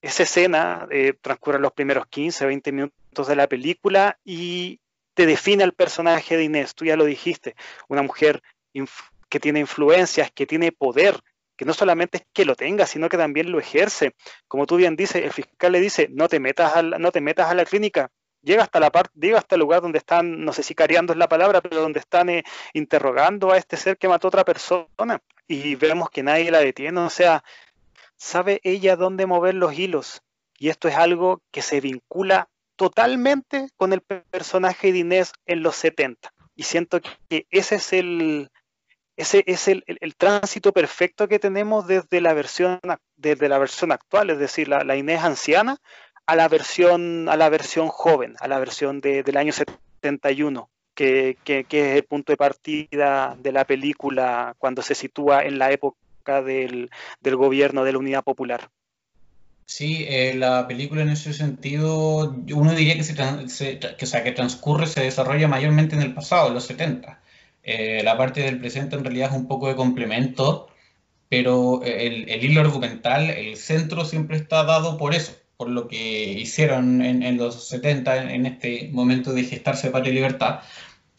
esa 0.02 0.24
escena 0.24 0.88
eh, 0.92 1.14
transcurre 1.20 1.60
los 1.60 1.74
primeros 1.74 2.08
15, 2.08 2.46
20 2.46 2.72
minutos 2.72 3.28
de 3.28 3.36
la 3.36 3.48
película 3.48 4.18
y 4.24 4.80
te 5.14 5.26
define 5.26 5.64
el 5.64 5.74
personaje 5.74 6.38
de 6.38 6.44
Inés. 6.44 6.76
Tú 6.76 6.86
ya 6.86 6.96
lo 6.96 7.06
dijiste, 7.06 7.56
una 7.88 8.04
mujer 8.04 8.44
que 9.30 9.40
tiene 9.40 9.60
influencias, 9.60 10.32
que 10.32 10.46
tiene 10.46 10.72
poder, 10.72 11.20
que 11.56 11.66
no 11.66 11.74
solamente 11.74 12.18
es 12.18 12.24
que 12.32 12.46
lo 12.46 12.56
tenga, 12.56 12.86
sino 12.86 13.10
que 13.10 13.18
también 13.18 13.52
lo 13.52 13.60
ejerce. 13.60 14.14
Como 14.48 14.68
tú 14.68 14.76
bien 14.76 14.96
dices, 14.96 15.24
el 15.24 15.34
fiscal 15.34 15.72
le 15.72 15.82
dice, 15.82 16.08
no 16.12 16.28
te 16.28 16.40
metas 16.40 16.76
a 16.76 16.84
la, 16.84 17.00
no 17.00 17.12
te 17.12 17.22
metas 17.22 17.50
a 17.50 17.56
la 17.56 17.66
clínica. 17.66 18.12
Llega 18.48 18.64
hasta 18.64 18.80
la 18.80 18.94
parte, 18.94 19.36
hasta 19.36 19.56
el 19.56 19.60
lugar 19.60 19.82
donde 19.82 19.98
están, 19.98 20.46
no 20.46 20.54
sé 20.54 20.64
si 20.64 20.74
cariando 20.74 21.12
es 21.12 21.20
la 21.20 21.28
palabra, 21.28 21.60
pero 21.60 21.82
donde 21.82 22.00
están 22.00 22.30
eh, 22.30 22.46
interrogando 22.72 23.52
a 23.52 23.58
este 23.58 23.76
ser 23.76 23.98
que 23.98 24.08
mató 24.08 24.28
a 24.28 24.30
otra 24.30 24.46
persona 24.46 25.22
y 25.50 25.76
vemos 25.76 26.10
que 26.10 26.24
nadie 26.24 26.50
la 26.50 26.60
detiene. 26.60 26.98
O 27.02 27.10
sea, 27.10 27.44
sabe 28.16 28.62
ella 28.64 28.96
dónde 28.96 29.26
mover 29.26 29.54
los 29.54 29.78
hilos. 29.78 30.22
Y 30.58 30.70
esto 30.70 30.88
es 30.88 30.96
algo 30.96 31.42
que 31.52 31.62
se 31.62 31.82
vincula 31.82 32.48
totalmente 32.78 33.68
con 33.76 33.92
el 33.92 34.00
personaje 34.00 34.94
de 34.94 35.00
Inés 35.00 35.34
en 35.46 35.62
los 35.62 35.76
70. 35.76 36.34
Y 36.56 36.64
siento 36.64 37.02
que 37.02 37.48
ese 37.50 37.76
es 37.76 37.92
el, 37.92 38.50
ese 39.18 39.44
es 39.48 39.68
el, 39.68 39.84
tránsito 40.16 40.72
perfecto 40.72 41.28
que 41.28 41.40
tenemos 41.40 41.88
desde 41.88 42.22
la 42.22 42.34
versión, 42.34 42.80
desde 43.16 43.50
la 43.50 43.58
versión 43.58 43.92
actual, 43.92 44.30
es 44.30 44.38
decir, 44.38 44.68
la, 44.68 44.96
Inés 44.96 45.24
anciana, 45.24 45.80
a 46.28 46.36
la 46.36 46.48
versión, 46.50 47.30
a 47.30 47.38
la 47.38 47.50
versión 47.50 47.88
joven, 47.88 48.36
a 48.40 48.48
la 48.48 48.60
versión 48.60 49.00
del 49.02 49.38
año 49.38 49.54
71. 49.54 50.70
Que, 50.94 51.38
que, 51.44 51.66
es 51.70 51.96
el 51.96 52.04
punto 52.06 52.34
de 52.34 52.38
partida 52.38 53.38
de 53.40 53.52
la 53.52 53.66
película 53.66 54.56
cuando 54.58 54.82
se 54.82 54.96
sitúa 54.96 55.44
en 55.44 55.60
la 55.60 55.72
época 55.72 56.42
del, 56.42 56.90
gobierno 57.22 57.84
de 57.84 57.92
la 57.92 58.00
Unidad 58.00 58.24
Popular. 58.24 58.70
Sí, 59.68 60.06
eh, 60.10 60.34
la 60.34 60.68
película 60.68 61.04
en 61.04 61.10
ese 61.10 61.34
sentido, 61.34 62.36
uno 62.52 62.74
diría 62.74 62.96
que, 62.96 63.04
que, 63.98 64.06
sea, 64.08 64.24
que 64.24 64.32
transcurre, 64.32 64.88
se 64.88 65.02
desarrolla 65.02 65.48
mayormente 65.48 65.96
en 65.96 66.02
el 66.02 66.16
pasado, 66.16 66.48
en 66.48 66.56
los 66.56 66.66
70. 66.66 67.22
Eh, 67.64 68.02
la 68.04 68.18
parte 68.18 68.42
del 68.42 68.60
presente 68.60 68.96
en 68.96 69.04
realidad 69.04 69.30
es 69.30 69.36
un 69.36 69.48
poco 69.48 69.68
de 69.68 69.76
complemento, 69.76 70.68
pero 71.30 71.84
el, 71.84 72.44
hilo 72.44 72.62
argumental, 72.62 73.30
el 73.30 73.56
centro 73.56 74.04
siempre 74.04 74.38
está 74.38 74.64
dado 74.64 74.98
por 74.98 75.14
eso, 75.14 75.36
por 75.58 75.70
lo 75.70 75.88
que 75.88 76.32
hicieron 76.34 77.02
en, 77.02 77.38
los 77.38 77.68
70, 77.70 78.32
en, 78.34 78.46
este 78.46 78.90
momento 78.94 79.34
de 79.34 79.44
gestarse 79.44 79.90
patria 79.92 80.12
y 80.12 80.16
libertad. 80.16 80.60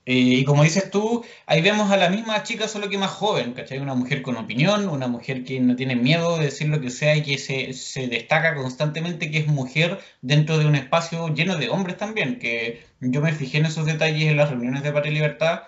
Eh, 0.06 0.14
y 0.40 0.44
como 0.44 0.62
dices 0.62 0.90
tú, 0.90 1.24
ahí 1.46 1.60
vemos 1.60 1.90
a 1.90 1.96
la 1.98 2.08
misma 2.08 2.42
chica, 2.42 2.66
solo 2.68 2.88
que 2.88 2.96
más 2.96 3.10
joven, 3.10 3.52
¿cachai? 3.52 3.78
Una 3.78 3.94
mujer 3.94 4.22
con 4.22 4.36
opinión, 4.36 4.88
una 4.88 5.08
mujer 5.08 5.44
que 5.44 5.60
no 5.60 5.76
tiene 5.76 5.96
miedo 5.96 6.38
de 6.38 6.46
decir 6.46 6.68
lo 6.68 6.80
que 6.80 6.90
sea 6.90 7.16
y 7.16 7.22
que 7.22 7.36
se, 7.36 7.74
se 7.74 8.06
destaca 8.08 8.54
constantemente 8.54 9.30
que 9.30 9.38
es 9.38 9.48
mujer 9.48 9.98
dentro 10.22 10.56
de 10.58 10.66
un 10.66 10.76
espacio 10.76 11.34
lleno 11.34 11.56
de 11.58 11.68
hombres 11.68 11.98
también, 11.98 12.38
que 12.38 12.82
yo 13.00 13.20
me 13.20 13.32
fijé 13.32 13.58
en 13.58 13.66
esos 13.66 13.86
detalles 13.86 14.30
en 14.30 14.36
las 14.38 14.50
reuniones 14.50 14.82
de 14.82 14.92
Patria 14.92 15.10
y 15.12 15.14
Libertad 15.16 15.62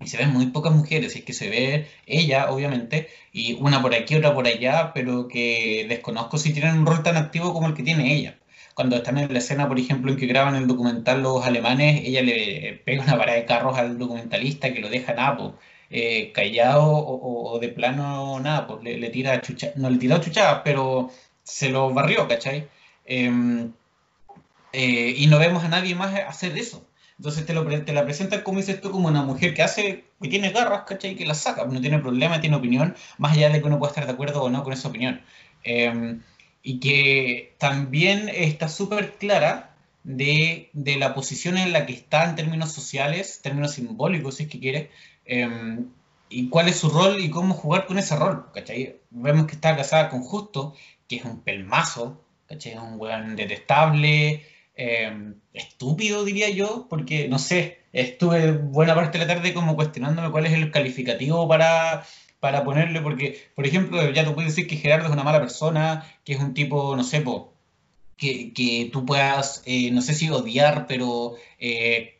y 0.00 0.06
se 0.08 0.16
ven 0.18 0.32
muy 0.32 0.46
pocas 0.46 0.72
mujeres, 0.74 1.14
y 1.16 1.20
es 1.20 1.24
que 1.24 1.32
se 1.32 1.48
ve 1.50 1.88
ella, 2.06 2.50
obviamente, 2.50 3.08
y 3.32 3.54
una 3.54 3.82
por 3.82 3.94
aquí, 3.94 4.16
otra 4.16 4.34
por 4.34 4.46
allá, 4.46 4.92
pero 4.94 5.28
que 5.28 5.86
desconozco 5.88 6.38
si 6.38 6.52
tienen 6.52 6.78
un 6.78 6.86
rol 6.86 7.02
tan 7.02 7.16
activo 7.16 7.52
como 7.52 7.68
el 7.68 7.74
que 7.74 7.82
tiene 7.82 8.14
ella 8.14 8.38
cuando 8.78 8.94
están 8.94 9.18
en 9.18 9.32
la 9.32 9.40
escena, 9.40 9.66
por 9.66 9.76
ejemplo, 9.80 10.12
en 10.12 10.16
que 10.18 10.26
graban 10.26 10.54
el 10.54 10.68
documental 10.68 11.20
los 11.20 11.44
alemanes, 11.44 12.02
ella 12.04 12.22
le 12.22 12.80
pega 12.84 13.02
una 13.02 13.18
parada 13.18 13.36
de 13.36 13.44
carros 13.44 13.76
al 13.76 13.98
documentalista 13.98 14.72
que 14.72 14.78
lo 14.80 14.88
deja 14.88 15.14
nada, 15.14 15.52
eh, 15.90 16.30
callado 16.32 16.84
o, 16.86 17.58
de 17.58 17.70
plano 17.70 18.38
nada, 18.38 18.68
pues 18.68 18.84
le, 18.84 19.10
tira 19.10 19.40
chucha, 19.40 19.72
no 19.74 19.90
le 19.90 19.98
tiró 19.98 20.20
chuchadas, 20.20 20.60
pero 20.64 21.10
se 21.42 21.70
lo 21.70 21.92
barrió, 21.92 22.28
¿cachai? 22.28 22.68
Em, 23.04 23.72
eh, 24.72 25.14
y 25.16 25.26
no 25.26 25.40
vemos 25.40 25.64
a 25.64 25.68
nadie 25.68 25.96
más 25.96 26.14
hacer 26.14 26.56
eso. 26.56 26.86
Entonces 27.18 27.44
te, 27.46 27.52
lo, 27.52 27.66
te 27.66 27.92
la 27.92 28.04
presentan, 28.04 28.42
como 28.42 28.58
dices 28.58 28.80
tú, 28.80 28.90
como 28.90 29.08
una 29.08 29.22
mujer 29.22 29.52
que 29.54 29.62
hace, 29.62 30.04
que 30.22 30.28
tiene 30.28 30.50
garras, 30.50 30.84
¿cachai? 30.86 31.16
Que 31.16 31.26
la 31.26 31.34
saca, 31.34 31.64
no 31.64 31.80
tiene 31.80 31.98
problema, 31.98 32.40
tiene 32.40 32.56
opinión, 32.56 32.94
más 33.18 33.32
allá 33.32 33.50
de 33.50 33.60
que 33.60 33.66
uno 33.66 33.78
pueda 33.78 33.90
estar 33.90 34.06
de 34.06 34.12
acuerdo 34.12 34.42
o 34.42 34.50
no 34.50 34.62
con 34.62 34.72
esa 34.72 34.88
opinión. 34.88 35.20
Eh, 35.64 36.20
y 36.62 36.80
que 36.80 37.54
también 37.58 38.28
está 38.28 38.68
súper 38.68 39.14
clara 39.14 39.74
de, 40.04 40.70
la 40.74 41.14
posición 41.14 41.56
en 41.58 41.72
la 41.72 41.86
que 41.86 41.92
está 41.92 42.28
en 42.28 42.36
términos 42.36 42.72
sociales, 42.72 43.40
términos 43.42 43.72
simbólicos, 43.74 44.36
si 44.36 44.44
es 44.44 44.48
que 44.48 44.60
quiere, 44.60 44.90
em, 45.24 45.90
y 46.28 46.48
cuál 46.48 46.68
es 46.68 46.76
su 46.78 46.90
rol 46.90 47.20
y 47.20 47.30
cómo 47.30 47.54
jugar 47.54 47.86
con 47.86 47.98
ese 47.98 48.16
rol, 48.16 48.46
¿cachai? 48.52 49.00
Vemos 49.10 49.46
que 49.46 49.54
está 49.54 49.76
casada 49.76 50.10
con 50.10 50.22
Justo, 50.22 50.74
que 51.08 51.16
es 51.16 51.24
un 51.24 51.40
pelmazo, 51.40 52.22
¿cachai? 52.48 52.72
Es 52.72 52.78
un 52.78 53.00
weón 53.00 53.36
detestable, 53.36 54.44
em, 54.78 55.34
estúpido, 55.52 56.24
diría 56.24 56.48
yo, 56.50 56.86
porque, 56.88 57.28
no 57.28 57.38
sé, 57.38 57.80
estuve 57.92 58.52
buena 58.52 58.94
parte 58.94 59.18
de 59.18 59.26
la 59.26 59.34
tarde 59.34 59.52
como 59.54 59.76
cuestionándome 59.76 60.30
cuál 60.30 60.46
es 60.46 60.54
el 60.54 60.70
calificativo 60.70 61.46
para 61.48 62.04
para 62.40 62.64
ponerle, 62.64 63.00
porque, 63.00 63.50
por 63.54 63.66
ejemplo, 63.66 64.10
ya 64.10 64.24
tú 64.24 64.34
puedes 64.34 64.54
decir 64.54 64.68
que 64.68 64.76
Gerardo 64.76 65.06
es 65.06 65.12
una 65.12 65.24
mala 65.24 65.40
persona, 65.40 66.06
que 66.24 66.34
es 66.34 66.40
un 66.40 66.54
tipo, 66.54 66.94
no 66.96 67.02
sé, 67.04 67.24
que, 68.16 68.52
que, 68.52 68.90
tú 68.92 69.04
puedas, 69.06 69.62
eh, 69.66 69.90
no 69.90 70.02
sé 70.02 70.14
si 70.14 70.30
odiar, 70.30 70.86
pero 70.86 71.34
eh, 71.58 72.18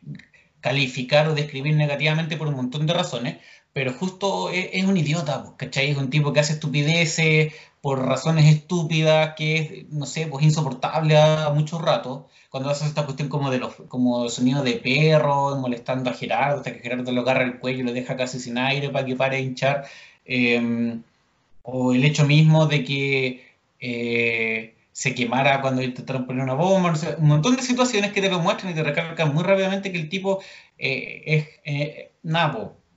calificar 0.61 1.27
o 1.27 1.35
describir 1.35 1.75
negativamente 1.75 2.37
por 2.37 2.47
un 2.47 2.55
montón 2.55 2.85
de 2.85 2.93
razones, 2.93 3.37
pero 3.79 3.93
justo 3.93 4.49
es, 4.51 4.85
un 4.85 4.97
idiota, 4.97 5.53
¿cachai? 5.57 5.91
Es 5.91 5.97
un 5.97 6.09
tipo 6.09 6.33
que 6.33 6.41
hace 6.41 6.53
estupideces 6.53 7.53
por 7.81 8.05
razones 8.05 8.45
estúpidas, 8.45 9.35
que 9.37 9.55
es, 9.57 9.89
no 9.89 10.05
sé, 10.05 10.27
pues 10.27 10.43
insoportable 10.43 11.17
a, 11.17 11.49
muchos 11.51 11.81
ratos, 11.81 12.23
cuando 12.49 12.69
haces 12.69 12.89
esta 12.89 13.05
cuestión 13.05 13.29
como 13.29 13.51
de 13.51 13.59
los 13.59 13.75
como 13.87 14.27
sonido 14.29 14.63
de 14.63 14.73
perro, 14.73 15.55
molestando 15.57 16.09
a 16.09 16.13
Gerardo, 16.13 16.57
hasta 16.57 16.73
que 16.73 16.79
Gerardo 16.79 17.11
lo 17.11 17.21
agarra 17.21 17.43
el 17.43 17.59
cuello 17.59 17.79
y 17.79 17.83
lo 17.83 17.93
deja 17.93 18.17
casi 18.17 18.39
sin 18.39 18.57
aire 18.57 18.89
para 18.89 19.05
que 19.05 19.15
pare 19.15 19.37
a 19.37 19.39
hinchar, 19.39 19.85
Em, 20.29 21.03
o 21.63 21.93
el 21.93 22.03
hecho 22.05 22.25
mismo 22.25 22.67
de 22.67 22.83
que 22.83 23.55
eh, 23.79 24.75
se 24.91 25.15
quemara 25.15 25.61
cuando 25.61 25.81
intentaron 25.81 26.27
poner 26.27 26.43
una 26.43 26.53
bomba, 26.53 26.93
un 27.17 27.27
montón 27.27 27.55
de 27.55 27.63
situaciones 27.63 28.11
que 28.11 28.21
te 28.21 28.29
lo 28.29 28.39
muestran 28.39 28.71
y 28.71 28.75
te 28.75 28.83
recargan 28.83 29.33
muy 29.33 29.43
rápidamente 29.43 29.91
que 29.91 29.97
el 29.97 30.09
tipo 30.09 30.39
eh, 30.77 31.23
es 31.25 31.47
eh, 31.65 32.11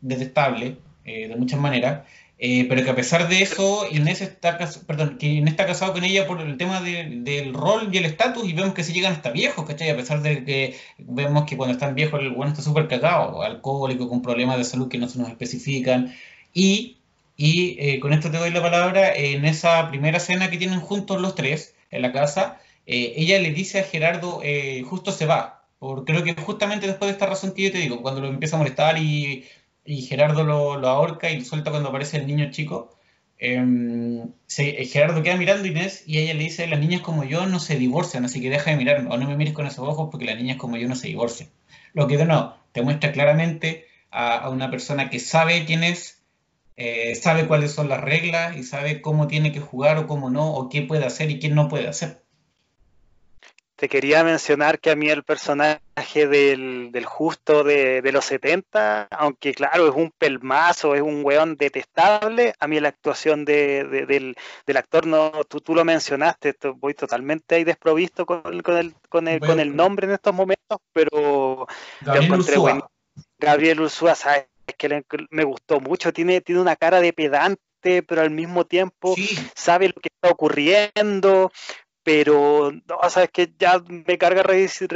detestable 0.03 0.77
de 1.05 1.35
muchas 1.37 1.59
maneras, 1.59 2.03
pero 2.39 2.85
que 2.85 2.91
a 2.91 2.95
pesar 2.95 3.29
de 3.29 3.43
eso, 3.43 3.87
Inés 3.91 4.21
está, 4.21 4.59
perdón, 4.87 5.17
que 5.19 5.27
Inés 5.27 5.53
está 5.53 5.67
casado 5.67 5.95
con 5.95 6.05
ella 6.05 6.27
por 6.27 6.41
el 6.41 6.57
tema 6.59 6.81
del 6.81 7.55
rol 7.55 7.89
y 7.91 7.99
el 7.99 8.05
estatus 8.05 8.49
y 8.49 8.53
vemos 8.53 8.75
que 8.75 8.85
se 8.85 8.93
llegan 8.93 9.15
hasta 9.15 9.31
viejos, 9.31 9.67
¿cachai? 9.67 9.91
A 9.91 9.97
pesar 9.97 10.23
de 10.23 10.45
que 10.45 10.77
vemos 10.99 11.45
que 11.45 11.57
cuando 11.57 11.73
están 11.73 11.95
viejos 11.95 12.21
el 12.21 12.31
bueno 12.31 12.53
está 12.53 12.63
súper 12.63 12.87
cagado, 12.89 13.43
alcohólico, 13.43 14.09
con 14.09 14.23
problemas 14.23 14.59
de 14.59 14.65
salud 14.65 14.89
que 14.89 14.99
no 14.99 15.09
se 15.09 15.19
nos 15.19 15.29
especifican 15.29 16.15
y 16.53 16.99
y 17.37 17.77
eh, 17.81 18.01
con 18.01 18.13
esto 18.13 18.31
te 18.31 18.39
doy 18.39 18.51
la 18.51 18.63
palabra. 18.63 19.15
En 19.15 19.45
esa 19.45 19.89
primera 19.89 20.21
cena 20.21 20.51
que 20.51 20.59
tienen 20.59 20.81
juntos 20.81 21.21
los 21.21 21.35
tres 21.35 21.75
en 21.91 22.03
la 22.03 22.13
casa, 22.13 22.61
eh, 22.87 23.15
ella 23.17 23.39
le 23.39 23.53
dice 23.53 23.81
a 23.81 23.85
Gerardo, 23.85 24.41
eh, 24.43 24.83
justo 24.87 25.13
se 25.13 25.27
va. 25.27 25.65
Por, 25.79 26.05
creo 26.05 26.23
que 26.23 26.35
justamente 26.35 26.87
después 26.87 27.09
de 27.09 27.13
esta 27.15 27.27
razón 27.27 27.53
que 27.55 27.63
yo 27.63 27.73
te 27.73 27.79
digo, 27.79 28.03
cuando 28.03 28.21
lo 28.21 28.29
empieza 28.29 28.57
a 28.57 28.59
molestar 28.61 28.99
y, 28.99 29.45
Gerardo 29.85 30.45
lo, 30.45 30.87
ahorca 30.89 31.31
y 31.31 31.39
lo 31.39 31.45
suelta 31.45 31.71
cuando 31.71 31.89
aparece 31.89 32.17
el 32.19 32.27
niño 32.27 32.51
chico, 32.51 32.97
em, 33.39 34.33
Gerardo 34.49 35.23
queda 35.23 35.37
mirando 35.37 35.65
a 35.65 35.67
Inés 35.67 36.05
y 36.07 36.19
ella 36.19 36.35
le 36.35 36.45
dice, 36.45 36.67
las 36.67 36.79
niñas 36.79 37.01
como 37.01 37.25
yo 37.25 37.47
no 37.47 37.59
se 37.61 37.77
divorcian, 37.77 38.25
así 38.25 38.41
que 38.41 38.51
deja 38.51 38.71
de 38.71 38.77
mirarme 38.77 39.11
o 39.11 39.17
no 39.17 39.27
me 39.29 39.37
mires 39.37 39.55
con 39.55 39.67
esos 39.67 39.87
ojos 39.89 40.09
porque 40.11 40.27
las 40.27 40.37
niñas 40.37 40.57
como 40.57 40.77
yo 40.77 40.89
no 40.89 40.95
se 40.95 41.09
divorcian. 41.09 41.51
Lo 41.95 42.07
que 42.07 42.17
nuevo 42.25 42.57
te 42.73 42.83
muestra 42.83 43.13
claramente 43.13 43.87
a, 44.11 44.37
a 44.39 44.51
una 44.51 44.71
persona 44.71 45.11
que 45.11 45.19
sabe 45.19 45.65
quién 45.65 45.85
es, 45.85 46.23
eh, 46.77 47.15
sabe 47.15 47.47
cuáles 47.47 47.73
son 47.73 47.89
las 47.89 48.01
reglas 48.01 48.57
y 48.57 48.63
sabe 48.63 49.03
cómo 49.03 49.27
tiene 49.27 49.53
que 49.53 49.61
jugar 49.61 49.99
o 49.99 50.07
cómo 50.07 50.31
no, 50.31 50.55
o 50.55 50.69
qué 50.69 50.83
puede 50.83 51.05
hacer 51.05 51.31
y 51.31 51.39
qué 51.39 51.49
no 51.49 51.69
puede 51.69 51.89
hacer. 51.89 52.23
Te 53.83 53.89
quería 53.89 54.23
mencionar 54.23 54.79
que 54.79 54.93
a 54.93 54.95
mí 54.95 55.11
el 55.11 55.25
personaje 55.25 56.29
del, 56.29 57.05
justo 57.05 57.65
de, 57.65 58.01
los 58.13 58.25
70, 58.27 59.09
aunque 59.11 59.53
claro, 59.55 59.89
es 59.89 59.95
un 59.97 60.13
pelmazo, 60.17 60.95
es 60.95 61.03
un 61.03 61.25
weón 61.25 61.57
detestable, 61.57 62.55
a 62.61 62.69
mí 62.69 62.79
la 62.79 62.91
actuación 62.91 63.45
de, 63.45 64.07
del, 64.07 64.77
actor, 64.77 65.09
no 65.09 65.33
tú, 65.49 65.61
tú 65.61 65.75
lo 65.75 65.85
mencionaste, 65.85 66.55
voy 66.77 66.95
totalmente 66.95 67.57
ahí 67.57 67.65
desprovisto 67.65 68.25
con, 68.25 68.63
con, 68.63 68.77
el, 68.77 68.95
con, 69.09 69.27
el, 69.27 69.41
con 69.41 69.59
el 69.59 69.75
nombre 69.75 70.07
en 70.07 70.13
estos 70.13 70.33
momentos, 70.33 70.79
pero 70.93 71.67
Gabriel 72.03 72.35
Ursúa. 72.35 72.89
Gabriel 73.37 73.81
Ursúa, 73.81 74.15
sabes 74.15 74.47
que 74.79 75.05
me 75.31 75.43
gustó 75.43 75.81
mucho, 75.81 76.13
tiene, 76.13 76.41
tiene 76.41 76.61
una 76.61 76.77
cara 76.77 77.01
de 77.01 77.13
pedante, 77.13 78.05
pero 78.05 78.21
al 78.21 78.31
mismo 78.31 78.65
tiempo 78.65 79.17
sabe 79.57 79.89
lo 79.89 79.95
que 79.95 80.11
está 80.15 80.31
ocurriendo, 80.31 81.51
pero 82.03 82.73
no, 82.73 82.99
sabes 83.09 83.31
que 83.31 83.53
ya 83.59 83.81
me 83.89 84.19
carga 84.19 84.43
redirigir, 84.43 84.89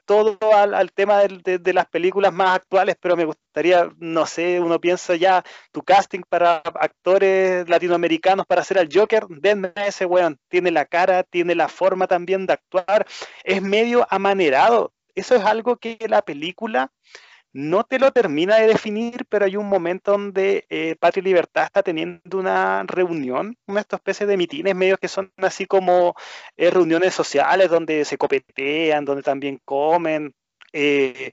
todo 0.00 0.38
al, 0.54 0.92
tema 0.92 1.18
de, 1.18 1.72
las 1.72 1.86
películas 1.86 2.32
más 2.32 2.54
actuales, 2.56 2.96
pero 3.00 3.16
me 3.16 3.24
gustaría, 3.24 3.90
no 3.98 4.26
sé, 4.26 4.60
uno 4.60 4.80
piensa 4.80 5.16
ya 5.16 5.42
tu 5.72 5.82
casting 5.82 6.20
para 6.28 6.58
actores 6.58 7.68
latinoamericanos 7.68 8.46
para 8.46 8.60
hacer 8.60 8.78
al 8.78 8.88
Joker, 8.92 9.26
denme 9.28 9.72
ese 9.74 10.06
weón, 10.06 10.38
tiene 10.48 10.70
la 10.70 10.84
cara, 10.84 11.24
tiene 11.24 11.56
la 11.56 11.68
forma 11.68 12.06
también 12.06 12.46
de 12.46 12.52
actuar, 12.52 13.06
es 13.42 13.60
medio 13.62 14.06
amanerado. 14.10 14.92
Eso 15.14 15.34
es 15.34 15.44
algo 15.44 15.78
que 15.78 15.98
la 16.08 16.22
película 16.22 16.92
no 17.56 17.84
te 17.84 17.98
lo 17.98 18.12
termina 18.12 18.56
de 18.56 18.66
definir, 18.66 19.24
pero 19.30 19.46
hay 19.46 19.56
un 19.56 19.66
momento 19.66 20.12
donde 20.12 20.66
eh, 20.68 20.94
Patria 21.00 21.22
y 21.22 21.24
Libertad 21.24 21.64
está 21.64 21.82
teniendo 21.82 22.38
una 22.38 22.82
reunión, 22.82 23.56
una 23.66 23.80
especie 23.80 24.26
de 24.26 24.36
mitines 24.36 24.74
medios 24.74 24.98
que 24.98 25.08
son 25.08 25.32
así 25.38 25.64
como 25.64 26.14
eh, 26.58 26.70
reuniones 26.70 27.14
sociales 27.14 27.70
donde 27.70 28.04
se 28.04 28.18
copetean, 28.18 29.06
donde 29.06 29.22
también 29.22 29.58
comen. 29.64 30.34
Eh, 30.74 31.32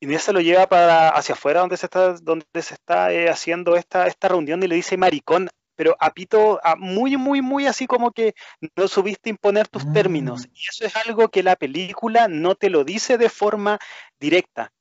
Inés 0.00 0.22
se 0.22 0.32
lo 0.32 0.40
lleva 0.40 0.66
para 0.68 1.10
hacia 1.10 1.34
afuera 1.34 1.60
donde 1.60 1.76
se 1.76 1.84
está, 1.84 2.14
donde 2.14 2.46
se 2.54 2.72
está 2.72 3.12
eh, 3.12 3.28
haciendo 3.28 3.76
esta, 3.76 4.06
esta 4.06 4.28
reunión 4.28 4.62
y 4.62 4.68
le 4.68 4.76
dice 4.76 4.96
maricón, 4.96 5.50
pero 5.74 5.98
a 6.00 6.14
Pito 6.14 6.60
muy, 6.78 7.18
muy, 7.18 7.42
muy 7.42 7.66
así 7.66 7.86
como 7.86 8.10
que 8.10 8.34
no 8.74 8.88
subiste 8.88 9.28
imponer 9.28 9.68
tus 9.68 9.92
términos. 9.92 10.46
Mm. 10.46 10.50
Y 10.54 10.60
eso 10.66 10.86
es 10.86 10.96
algo 10.96 11.28
que 11.28 11.42
la 11.42 11.56
película 11.56 12.26
no 12.26 12.54
te 12.54 12.70
lo 12.70 12.84
dice 12.84 13.18
de 13.18 13.28
forma 13.28 13.78
directa 14.18 14.72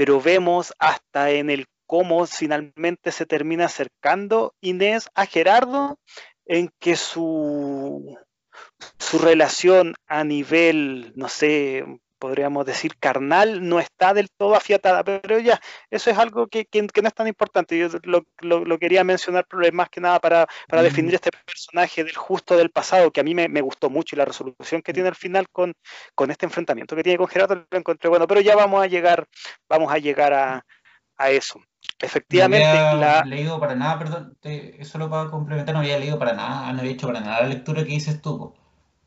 pero 0.00 0.18
vemos 0.18 0.72
hasta 0.78 1.30
en 1.30 1.50
el 1.50 1.66
cómo 1.84 2.24
finalmente 2.24 3.12
se 3.12 3.26
termina 3.26 3.66
acercando 3.66 4.54
Inés 4.62 5.10
a 5.14 5.26
Gerardo, 5.26 5.98
en 6.46 6.70
que 6.78 6.96
su, 6.96 8.16
su 8.98 9.18
relación 9.18 9.94
a 10.06 10.24
nivel, 10.24 11.12
no 11.16 11.28
sé, 11.28 11.84
podríamos 12.20 12.66
decir, 12.66 12.96
carnal, 13.00 13.66
no 13.66 13.80
está 13.80 14.14
del 14.14 14.30
todo 14.30 14.54
afiatada, 14.54 15.02
pero 15.02 15.40
ya, 15.40 15.60
eso 15.90 16.10
es 16.10 16.18
algo 16.18 16.46
que, 16.46 16.68
no 16.72 17.08
es 17.08 17.14
tan 17.14 17.26
importante. 17.26 17.76
Yo 17.76 17.88
lo, 18.02 18.78
quería 18.78 19.02
mencionar 19.02 19.46
más 19.72 19.88
que 19.88 20.00
nada 20.00 20.20
para, 20.20 20.46
para 20.68 20.82
definir 20.82 21.14
este 21.14 21.30
personaje 21.32 22.04
del 22.04 22.14
justo 22.14 22.56
del 22.56 22.70
pasado, 22.70 23.10
que 23.10 23.20
a 23.20 23.24
mí 23.24 23.34
me, 23.34 23.60
gustó 23.60 23.90
mucho 23.90 24.14
y 24.14 24.18
la 24.18 24.24
resolución 24.24 24.82
que 24.82 24.92
tiene 24.92 25.08
al 25.08 25.16
final 25.16 25.48
con, 25.50 25.74
con 26.14 26.30
este 26.30 26.46
enfrentamiento 26.46 26.94
que 26.94 27.02
tiene 27.02 27.18
con 27.18 27.28
Gerardo 27.28 27.66
lo 27.68 27.78
encontré 27.78 28.08
bueno, 28.08 28.26
pero 28.26 28.40
ya 28.40 28.54
vamos 28.54 28.82
a 28.82 28.86
llegar, 28.86 29.26
vamos 29.68 29.92
a 29.92 29.98
llegar 29.98 30.32
a, 30.32 30.64
eso. 31.30 31.60
Efectivamente, 31.98 32.66
no 32.66 32.78
había 32.80 33.24
leído 33.24 33.60
para 33.60 33.74
nada, 33.74 33.98
perdón, 33.98 34.38
eso 34.42 34.96
lo 34.96 35.10
para 35.10 35.30
complementar, 35.30 35.74
no 35.74 35.80
había 35.80 35.98
leído 35.98 36.18
para 36.18 36.32
nada, 36.32 36.72
no 36.72 36.80
había 36.80 36.92
hecho 36.92 37.06
para 37.06 37.20
nada 37.20 37.42
la 37.42 37.48
lectura 37.48 37.82
que 37.84 37.90
dices 37.90 38.22
tú. 38.22 38.54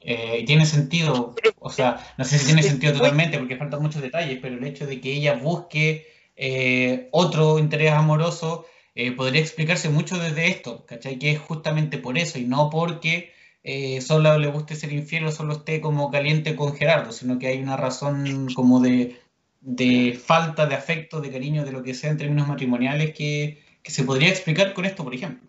Eh, 0.06 0.44
tiene 0.46 0.66
sentido, 0.66 1.34
o 1.60 1.70
sea, 1.70 2.14
no 2.18 2.26
sé 2.26 2.38
si 2.38 2.48
tiene 2.48 2.62
sentido 2.62 2.94
totalmente 2.94 3.38
porque 3.38 3.56
faltan 3.56 3.82
muchos 3.82 4.02
detalles, 4.02 4.40
pero 4.42 4.58
el 4.58 4.64
hecho 4.66 4.86
de 4.86 5.00
que 5.00 5.14
ella 5.14 5.36
busque 5.36 6.08
eh, 6.36 7.08
otro 7.12 7.58
interés 7.58 7.94
amoroso 7.94 8.66
eh, 8.96 9.14
podría 9.14 9.42
explicarse 9.42 9.88
mucho 9.88 10.18
desde 10.18 10.48
esto, 10.48 10.86
¿cachai? 10.86 11.18
Que 11.20 11.32
es 11.32 11.40
justamente 11.40 11.98
por 11.98 12.18
eso 12.18 12.38
y 12.38 12.44
no 12.44 12.70
porque 12.70 13.32
solo 14.02 14.38
le 14.38 14.48
guste 14.48 14.76
ser 14.76 14.92
infiel 14.92 15.26
o 15.26 15.32
solo 15.32 15.54
esté 15.54 15.80
como 15.80 16.12
caliente 16.12 16.58
con 16.58 16.76
Gerardo, 16.76 17.14
sino 17.14 17.40
que 17.40 17.48
hay 17.48 17.64
una 17.64 17.78
razón 17.78 18.50
como 18.54 18.82
de, 18.82 19.22
de 19.62 20.20
falta 20.22 20.66
de 20.66 20.76
afecto, 20.76 21.22
de 21.22 21.32
cariño, 21.32 21.64
de 21.64 21.72
lo 21.72 21.82
que 21.82 21.94
sea 21.94 22.12
en 22.12 22.18
términos 22.18 22.46
matrimoniales 22.50 23.14
que, 23.14 23.64
que 23.82 23.92
se 23.92 24.04
podría 24.04 24.28
explicar 24.28 24.74
con 24.74 24.84
esto, 24.84 25.06
por 25.06 25.16
ejemplo. 25.16 25.48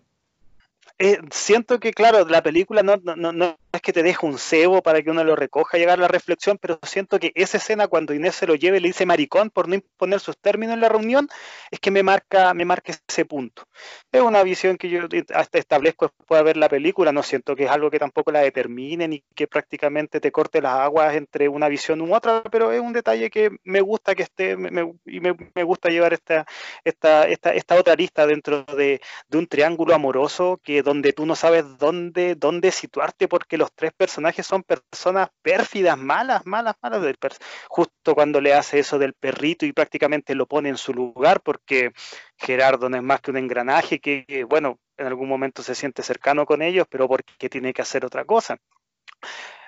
siento 1.33 1.81
que, 1.81 1.93
claro, 1.93 2.25
la 2.29 2.41
película 2.41 2.85
no, 2.85 2.99
no, 2.99 3.33
no, 3.33 3.59
es 3.77 3.83
que 3.83 3.93
te 3.93 4.03
deje 4.03 4.25
un 4.27 4.39
cebo 4.39 4.83
para 4.83 5.03
que 5.03 5.11
uno 5.11 5.25
lo 5.25 5.37
recoja, 5.37 5.79
llegar 5.79 5.99
a 5.99 6.03
la 6.03 6.09
reflexión, 6.09 6.59
pero 6.61 6.79
siento 6.83 7.19
que 7.19 7.33
esa 7.35 7.59
escena 7.59 7.89
cuando 7.89 8.15
Inés 8.15 8.35
se 8.35 8.47
lo 8.47 8.55
lleve 8.55 8.79
y 8.79 8.81
le 8.81 8.89
dice 8.89 9.07
maricón 9.07 9.51
por 9.51 9.69
no 9.69 9.75
imponer 9.75 10.21
sus 10.21 10.39
términos 10.39 10.75
en 10.75 10.81
la 10.81 10.89
reunión, 10.89 11.29
es 11.71 11.81
que 11.81 11.91
me 11.91 12.03
marca, 12.03 12.55
me 12.55 12.65
marca 12.65 12.93
ese 13.09 13.25
punto. 13.25 13.65
Es 14.13 14.21
una 14.21 14.43
visión 14.43 14.77
que 14.77 14.89
yo 14.89 15.01
hasta 15.35 15.59
establezco 15.59 16.13
después 16.19 16.39
de 16.39 16.45
ver 16.45 16.57
la 16.57 16.69
película, 16.69 17.13
no 17.13 17.23
siento 17.23 17.57
que 17.57 17.65
es 17.65 17.71
algo 17.71 17.91
que 17.91 17.99
tampoco 17.99 18.31
la 18.33 18.41
determine 18.41 19.09
ni 19.09 19.25
que 19.35 19.47
prácticamente 19.47 20.21
te 20.21 20.33
corte 20.33 20.61
las 20.61 20.75
aguas 20.75 21.15
entre 21.15 21.49
una 21.49 21.69
visión 21.69 22.01
u 22.01 22.15
otra, 22.15 22.43
pero 22.51 22.73
es 22.73 22.81
un 22.81 22.93
detalle 22.93 23.31
que 23.31 23.51
me 23.65 23.81
gusta 23.81 24.15
que 24.15 24.23
esté 24.23 24.53
y 24.53 25.21
me, 25.21 25.63
gusta 25.65 25.89
llevar 25.89 26.13
esta, 26.13 26.47
esta, 26.85 27.27
esta, 27.29 27.55
esta 27.55 27.75
otra 27.77 27.95
lista 27.95 28.27
dentro 28.27 28.65
de, 28.65 29.01
de, 29.29 29.39
un 29.39 29.47
triángulo 29.47 29.95
amoroso 29.95 30.61
que 30.63 30.83
donde 30.83 31.13
tú 31.13 31.27
no 31.27 31.35
sabes 31.37 31.65
dónde, 31.79 32.35
dónde 32.35 32.71
situarte 32.71 33.29
porque 33.29 33.57
los 33.57 33.64
tres 33.73 33.93
personajes 33.93 34.47
son 34.47 34.63
personas 34.63 35.29
pérfidas, 35.43 35.97
malas, 35.97 36.45
malas, 36.47 36.75
malas. 36.83 37.15
Justo 37.69 38.15
cuando 38.15 38.41
le 38.41 38.55
hace 38.55 38.79
eso 38.79 38.99
del 38.99 39.15
perrito 39.15 39.67
y 39.67 39.73
prácticamente 39.73 40.35
lo 40.35 40.47
pone 40.47 40.69
en 40.69 40.77
su 40.77 40.93
lugar, 40.93 41.41
porque 41.41 41.93
Gerardo 42.37 42.89
no 42.89 42.97
es 42.97 43.03
más 43.03 43.21
que 43.21 43.31
un 43.31 43.37
engranaje 43.37 44.01
que, 44.01 44.45
bueno, 44.49 44.79
en 44.97 45.07
algún 45.07 45.29
momento 45.29 45.63
se 45.63 45.75
siente 45.75 46.03
cercano 46.03 46.47
con 46.47 46.63
ellos, 46.63 46.87
pero 46.89 47.09
porque 47.09 47.49
tiene 47.49 47.73
que 47.73 47.83
hacer 47.83 48.05
otra 48.05 48.25
cosa. 48.25 48.59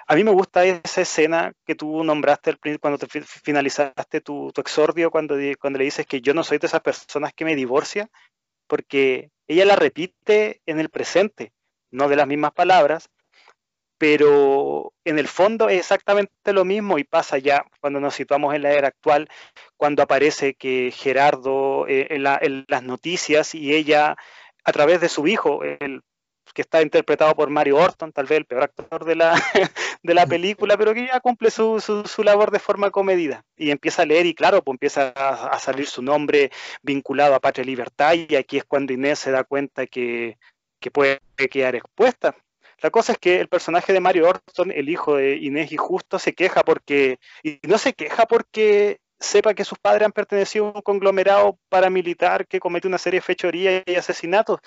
A 0.08 0.14
mí 0.14 0.22
me 0.22 0.30
gusta 0.30 0.64
esa 0.64 1.00
escena 1.00 1.52
que 1.64 1.74
tú 1.74 2.04
nombraste 2.04 2.56
cuando 2.80 2.96
te 2.96 3.08
finalizaste 3.22 4.20
tu, 4.20 4.52
exordio, 4.56 5.10
cuando, 5.10 5.36
cuando 5.58 5.78
le 5.80 5.84
dices 5.84 6.06
que 6.06 6.20
yo 6.20 6.32
no 6.32 6.44
soy 6.44 6.58
de 6.58 6.68
esas 6.68 6.80
personas 6.80 7.32
que 7.32 7.44
me 7.44 7.56
divorcia, 7.56 8.08
porque 8.68 9.30
ella 9.48 9.64
la 9.64 9.76
repite 9.76 10.60
en 10.66 10.78
el 10.78 10.90
presente, 10.90 11.52
no 11.90 12.08
de 12.08 12.16
las 12.16 12.26
mismas 12.26 12.52
palabras, 12.52 13.10
pero 13.98 14.92
en 15.04 15.18
el 15.18 15.28
fondo 15.28 15.68
es 15.68 15.80
exactamente 15.80 16.52
lo 16.52 16.64
mismo 16.64 16.98
y 16.98 17.04
pasa 17.04 17.38
ya 17.38 17.64
cuando 17.80 18.00
nos 18.00 18.14
situamos 18.14 18.54
en 18.54 18.62
la 18.62 18.72
era 18.72 18.88
actual, 18.88 19.28
cuando 19.76 20.02
aparece 20.02 20.54
que 20.54 20.92
Gerardo 20.94 21.86
eh, 21.88 22.08
en, 22.10 22.64
las 22.68 22.82
noticias 22.82 23.54
y 23.54 23.74
ella 23.74 24.16
a 24.64 24.72
través 24.72 25.00
de 25.00 25.08
su 25.08 25.26
hijo, 25.26 25.62
el, 25.62 26.02
que 26.52 26.62
está 26.62 26.82
interpretado 26.82 27.34
por 27.34 27.50
Mario 27.50 27.76
Orton, 27.76 28.12
tal 28.12 28.26
vez 28.26 28.38
el 28.38 28.46
peor 28.46 28.64
actor 28.64 29.04
de 29.04 29.14
la, 29.14 29.34
de 30.02 30.14
la 30.14 30.26
película, 30.26 30.76
pero 30.76 30.94
que 30.94 31.06
ya 31.06 31.20
cumple 31.20 31.50
su, 31.50 31.80
su, 31.80 32.22
labor 32.22 32.50
de 32.50 32.58
forma 32.58 32.90
comedida. 32.90 33.44
Y 33.56 33.70
empieza 33.70 34.02
a 34.02 34.06
leer 34.06 34.26
y 34.26 34.34
claro, 34.34 34.62
pues 34.62 34.74
empieza 34.74 35.12
a, 35.14 35.48
a, 35.48 35.58
salir 35.58 35.86
su 35.86 36.02
nombre 36.02 36.50
vinculado 36.82 37.34
a 37.34 37.40
Patria 37.40 37.62
y 37.62 37.66
Libertad 37.66 38.14
y 38.14 38.36
aquí 38.36 38.58
es 38.58 38.64
cuando 38.64 38.92
Inés 38.92 39.18
se 39.20 39.30
da 39.30 39.44
cuenta 39.44 39.86
que, 39.86 40.38
que 40.80 40.90
puede 40.90 41.20
quedar 41.50 41.76
expuesta 41.76 42.34
la 42.82 42.90
cosa 42.90 43.12
es 43.12 43.18
que 43.18 43.40
el 43.40 43.48
personaje 43.48 43.92
de 43.92 44.00
Mario 44.00 44.28
Orton, 44.28 44.70
el 44.70 44.88
hijo 44.88 45.16
de 45.16 45.36
Inés 45.36 45.72
y 45.72 45.76
Justo, 45.76 46.18
se 46.18 46.34
queja 46.34 46.62
porque, 46.62 47.18
y 47.42 47.58
no 47.62 47.78
se 47.78 47.94
queja 47.94 48.26
porque 48.26 49.00
sepa 49.18 49.54
que 49.54 49.64
sus 49.64 49.78
padres 49.78 50.04
han 50.04 50.12
pertenecido 50.12 50.66
a 50.66 50.72
un 50.72 50.82
conglomerado 50.82 51.58
paramilitar 51.68 52.46
que 52.46 52.60
comete 52.60 52.86
una 52.88 52.98
serie 52.98 53.20
de 53.20 53.24
fechorías 53.24 53.82
y 53.86 53.94
asesinatos. 53.94 54.60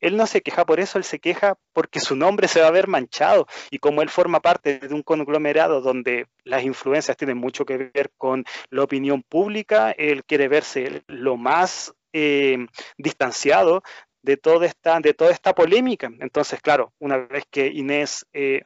Él 0.00 0.16
no 0.16 0.26
se 0.26 0.42
queja 0.42 0.64
por 0.64 0.78
eso, 0.78 0.98
él 0.98 1.04
se 1.04 1.18
queja 1.18 1.56
porque 1.72 1.98
su 1.98 2.14
nombre 2.14 2.46
se 2.46 2.60
va 2.60 2.68
a 2.68 2.72
ver 2.72 2.86
manchado. 2.86 3.46
Y 3.70 3.78
como 3.78 4.02
él 4.02 4.10
forma 4.10 4.40
parte 4.40 4.78
de 4.78 4.94
un 4.94 5.02
conglomerado 5.02 5.80
donde 5.80 6.26
las 6.44 6.62
influencias 6.62 7.16
tienen 7.16 7.38
mucho 7.38 7.64
que 7.64 7.90
ver 7.92 8.12
con 8.16 8.44
la 8.70 8.84
opinión 8.84 9.22
pública, 9.22 9.90
él 9.90 10.24
quiere 10.24 10.46
verse 10.48 11.02
lo 11.08 11.36
más 11.36 11.94
eh, 12.12 12.66
distanciado 12.96 13.82
de 14.22 14.36
toda 14.36 14.66
esta, 14.66 15.00
de 15.00 15.14
toda 15.14 15.30
esta 15.30 15.54
polémica. 15.54 16.10
Entonces, 16.20 16.60
claro, 16.60 16.92
una 16.98 17.18
vez 17.18 17.44
que 17.50 17.66
Inés 17.68 18.26
eh, 18.32 18.62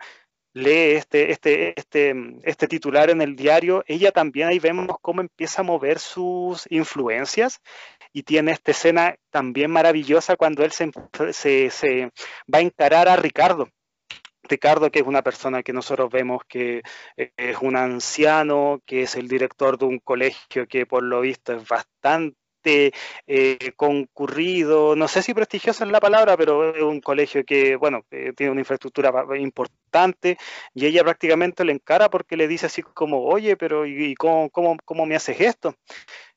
lee 0.55 0.97
este, 0.97 1.31
este, 1.33 1.79
este, 1.79 2.15
este 2.43 2.69
titular 2.69 3.11
en 3.11 3.23
el 3.23 3.37
diario, 3.37 3.85
ella 3.87 4.13
también 4.13 4.49
ahí 4.49 4.59
vemos 4.59 4.87
cómo 5.01 5.21
empieza 5.21 5.63
a 5.63 5.65
mover 5.65 5.99
sus 5.99 6.67
influencias 6.71 7.61
y 8.13 8.23
tiene 8.25 8.53
esta 8.53 8.73
escena 8.73 9.17
también 9.31 9.71
maravillosa 9.71 10.37
cuando 10.37 10.65
él 10.65 10.73
se, 10.73 10.91
se, 11.71 12.11
va 12.53 12.59
a 12.59 12.63
encarar 12.63 13.09
a 13.09 13.17
Ricardo. 13.17 13.69
Ricardo, 14.43 14.91
que 14.91 14.99
es 14.99 15.07
una 15.07 15.23
persona 15.23 15.63
que 15.63 15.73
nosotros 15.73 16.11
vemos 16.11 16.43
que 16.49 16.83
es 17.17 17.57
un 17.61 17.77
anciano, 17.77 18.83
que 18.85 19.03
es 19.03 19.15
el 19.15 19.29
director 19.29 19.79
de 19.79 19.87
un 19.87 19.99
colegio 20.01 20.67
que 20.67 20.85
por 20.85 21.05
lo 21.05 21.21
visto 21.21 21.53
es 21.55 21.67
bastante 21.67 22.37
eh, 22.65 23.73
concurrido, 23.77 24.97
no 24.97 25.09
sé 25.09 25.23
si 25.23 25.35
prestigioso 25.35 25.85
es 25.85 25.91
la 25.91 26.01
palabra, 26.01 26.37
pero 26.37 26.75
es 26.75 26.83
un 26.83 27.01
colegio 27.01 27.45
que, 27.45 27.77
bueno, 27.77 28.05
eh, 28.11 28.33
tiene 28.37 28.53
una 28.53 28.61
infraestructura 28.61 29.13
importante 29.39 30.39
y 30.75 30.87
ella 30.87 31.03
prácticamente 31.03 31.65
le 31.65 31.73
encara 31.73 32.09
porque 32.11 32.37
le 32.37 32.49
dice 32.49 32.67
así 32.67 32.83
como, 32.83 33.25
oye, 33.25 33.57
pero 33.57 33.87
¿y 33.87 34.15
cómo, 34.15 34.51
cómo, 34.51 34.77
cómo 34.85 35.07
me 35.07 35.17
haces 35.17 35.41
esto? 35.41 35.75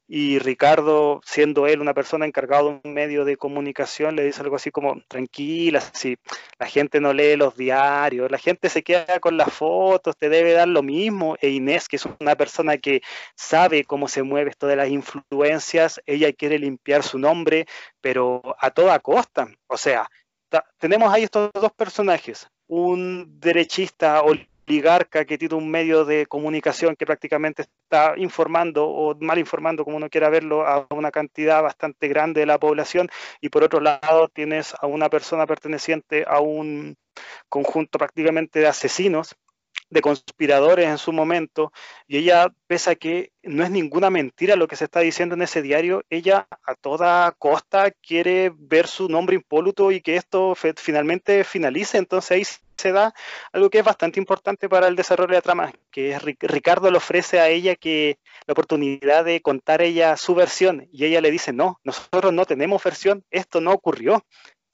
Y 0.07 0.37
Ricardo, 0.37 1.19
siendo 1.25 1.65
él 1.65 1.81
una 1.81 1.95
persona 1.95 2.27
encargada 2.27 2.63
de 2.63 2.79
un 2.83 2.93
medio 2.93 3.25
de 3.25 3.37
comunicación, 3.37 4.15
le 4.15 4.23
dice 4.23 4.41
algo 4.41 4.55
así 4.55 4.69
como, 4.69 5.01
tranquila, 5.07 5.81
si 5.81 6.17
la 6.59 6.67
gente 6.67 7.01
no 7.01 7.11
lee 7.11 7.35
los 7.35 7.57
diarios, 7.57 8.29
la 8.29 8.37
gente 8.37 8.69
se 8.69 8.83
queda 8.83 9.19
con 9.19 9.35
las 9.35 9.51
fotos, 9.51 10.15
te 10.15 10.29
debe 10.29 10.53
dar 10.53 10.67
lo 10.67 10.83
mismo. 10.83 11.37
E 11.41 11.49
Inés, 11.49 11.87
que 11.87 11.95
es 11.95 12.05
una 12.19 12.35
persona 12.35 12.77
que 12.77 13.01
sabe 13.35 13.83
cómo 13.83 14.07
se 14.07 14.21
mueve 14.21 14.51
esto 14.51 14.67
de 14.67 14.75
las 14.75 14.89
influencias, 14.89 15.99
ella 16.05 16.31
quiere 16.33 16.59
limpiar 16.59 17.01
su 17.01 17.17
nombre, 17.17 17.65
pero 17.99 18.41
a 18.59 18.69
toda 18.69 18.99
costa. 18.99 19.47
O 19.67 19.77
sea, 19.77 20.07
tenemos 20.77 21.11
ahí 21.11 21.23
estos 21.23 21.49
dos 21.51 21.71
personajes, 21.73 22.47
un 22.67 23.39
derechista 23.39 24.21
oligarca 24.67 25.25
que 25.25 25.38
tiene 25.38 25.56
un 25.56 25.69
medio 25.69 26.06
de 26.06 26.25
comunicación 26.25 26.95
que 26.95 27.06
prácticamente 27.06 27.63
está 27.63 28.13
informando 28.17 28.88
o 28.88 29.15
mal 29.19 29.39
informando, 29.39 29.84
como 29.84 29.97
uno 29.97 30.10
quiera 30.10 30.30
verlo, 30.30 30.65
a 30.65 30.88
una 30.89 31.12
cantidad 31.12 31.62
bastante 31.62 32.08
grande 32.08 32.41
de 32.41 32.45
la 32.45 32.60
población. 32.60 33.10
Y 33.41 33.49
por 33.49 33.63
otro 33.63 33.80
lado 33.80 34.28
tienes 34.30 34.73
a 34.80 34.88
una 34.88 35.10
persona 35.10 35.45
perteneciente 35.45 36.25
a 36.28 36.39
un 36.39 36.95
conjunto 37.49 37.97
prácticamente 37.97 38.60
de 38.60 38.67
asesinos 38.67 39.36
de 39.95 40.01
conspiradores 40.01 40.88
en 40.88 40.97
su 40.97 41.13
momento, 41.13 41.71
y 42.05 42.17
ella, 42.17 42.53
pese 42.67 42.91
a 42.91 42.95
que 42.95 43.31
no 43.43 43.63
es 43.63 43.71
ninguna 43.71 44.10
mentira 44.10 44.58
lo 44.58 44.67
que 44.67 44.75
se 44.75 44.84
está 44.84 44.99
diciendo 44.99 45.36
en 45.36 45.41
ese 45.41 45.62
diario, 45.62 46.03
ella 46.10 46.47
a 46.65 46.75
toda 46.75 47.31
costa 47.31 47.91
quiere 47.91 48.51
ver 48.53 48.88
su 48.88 49.08
nombre 49.08 49.38
impoluto 49.38 49.91
y 49.91 50.01
que 50.01 50.17
esto 50.17 50.53
finalmente 50.75 51.45
finalice, 51.45 51.97
entonces 51.97 52.31
ahí 52.31 52.43
se 52.77 52.91
da 52.91 53.13
algo 53.53 53.69
que 53.69 53.79
es 53.79 53.86
bastante 53.86 54.19
importante 54.19 54.67
para 54.67 54.89
el 54.89 54.97
desarrollo 54.97 55.29
de 55.29 55.36
la 55.36 55.41
trama, 55.41 55.71
que 55.91 56.12
es 56.12 56.21
Ricardo 56.21 56.91
le 56.91 56.97
ofrece 56.97 57.39
a 57.39 57.47
ella 57.47 57.75
que 57.75 58.19
la 58.45 58.51
oportunidad 58.51 59.23
de 59.23 59.41
contar 59.41 59.81
ella 59.81 60.17
su 60.17 60.36
versión, 60.36 60.89
y 60.91 61.05
ella 61.05 61.21
le 61.21 61.31
dice, 61.31 61.53
no, 61.53 61.79
nosotros 61.86 62.34
no 62.34 62.45
tenemos 62.45 62.84
versión, 62.84 63.23
esto 63.31 63.62
no 63.62 63.71
ocurrió, 63.71 64.25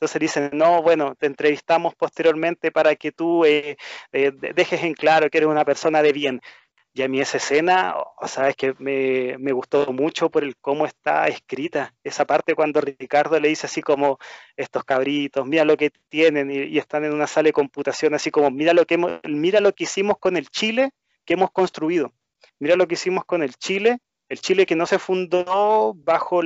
entonces 0.01 0.19
dicen, 0.19 0.49
no, 0.53 0.81
bueno, 0.81 1.13
te 1.13 1.27
entrevistamos 1.27 1.93
posteriormente 1.93 2.71
para 2.71 2.95
que 2.95 3.11
tú 3.11 3.45
eh, 3.45 3.77
eh, 4.11 4.31
dejes 4.55 4.81
en 4.81 4.95
claro 4.95 5.29
que 5.29 5.37
eres 5.37 5.47
una 5.47 5.63
persona 5.63 6.01
de 6.01 6.11
bien. 6.11 6.41
Y 6.91 7.03
a 7.03 7.07
mí 7.07 7.21
esa 7.21 7.37
escena, 7.37 7.93
o 8.19 8.27
sabes 8.27 8.55
que 8.55 8.73
me, 8.79 9.37
me, 9.37 9.51
gustó 9.51 9.93
mucho 9.93 10.31
por 10.31 10.43
el 10.43 10.57
cómo 10.57 10.87
está 10.87 11.27
escrita. 11.27 11.93
Esa 12.03 12.25
parte 12.25 12.55
cuando 12.55 12.81
Ricardo 12.81 13.39
le 13.39 13.49
dice 13.49 13.67
así 13.67 13.83
como, 13.83 14.17
estos 14.57 14.83
cabritos, 14.85 15.45
mira 15.45 15.65
lo 15.65 15.77
que 15.77 15.91
tienen 16.09 16.49
y, 16.49 16.79
están 16.79 17.05
en 17.05 17.13
una 17.13 17.27
sala 17.27 17.49
de 17.49 17.53
computación, 17.53 18.15
así 18.15 18.31
como, 18.31 18.49
mira 18.49 18.73
lo, 18.73 18.87
que 18.87 18.97
mira 18.97 19.59
lo 19.59 19.73
que 19.73 19.83
hicimos 19.83 20.17
con 20.17 20.35
el 20.35 20.49
Chile 20.49 20.93
que 21.25 21.35
hemos 21.35 21.51
construido. 21.51 22.11
Mira 22.57 22.75
lo 22.75 22.87
que 22.87 22.95
hicimos 22.95 23.23
con 23.23 23.43
el 23.43 23.53
Chile 23.53 23.99
el 24.31 24.39
Chile 24.39 24.65
que 24.65 24.77
no 24.77 24.85
se 24.85 24.97
fundó 24.97 25.93
bajo 25.93 26.41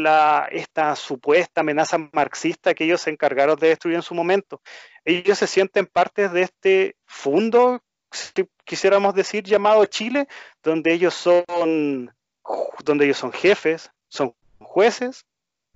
esta 0.49 0.95
supuesta 0.95 1.61
amenaza 1.61 1.99
marxista 2.13 2.73
que 2.73 2.83
ellos 2.83 3.01
se 3.01 3.11
encargaron 3.11 3.59
de 3.59 3.67
destruir 3.67 3.95
en 3.95 4.01
su 4.01 4.15
momento. 4.15 4.59
Ellos 5.05 5.37
se 5.37 5.45
sienten 5.45 5.85
parte 5.85 6.27
de 6.27 6.41
este 6.41 6.95
fundo, 7.05 7.83
si 8.09 8.31
quisiéramos 8.63 9.13
decir, 9.13 9.43
llamado 9.43 9.85
Chile, 9.85 10.27
donde 10.63 10.93
ellos 10.93 11.13
son, 11.13 12.11
donde 12.83 13.05
ellos 13.05 13.19
son 13.19 13.31
jefes, 13.31 13.91
son 14.07 14.33
jueces, 14.57 15.27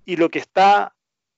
y 0.03 0.15
lo 0.15 0.29
que 0.29 0.39
está 0.39 0.95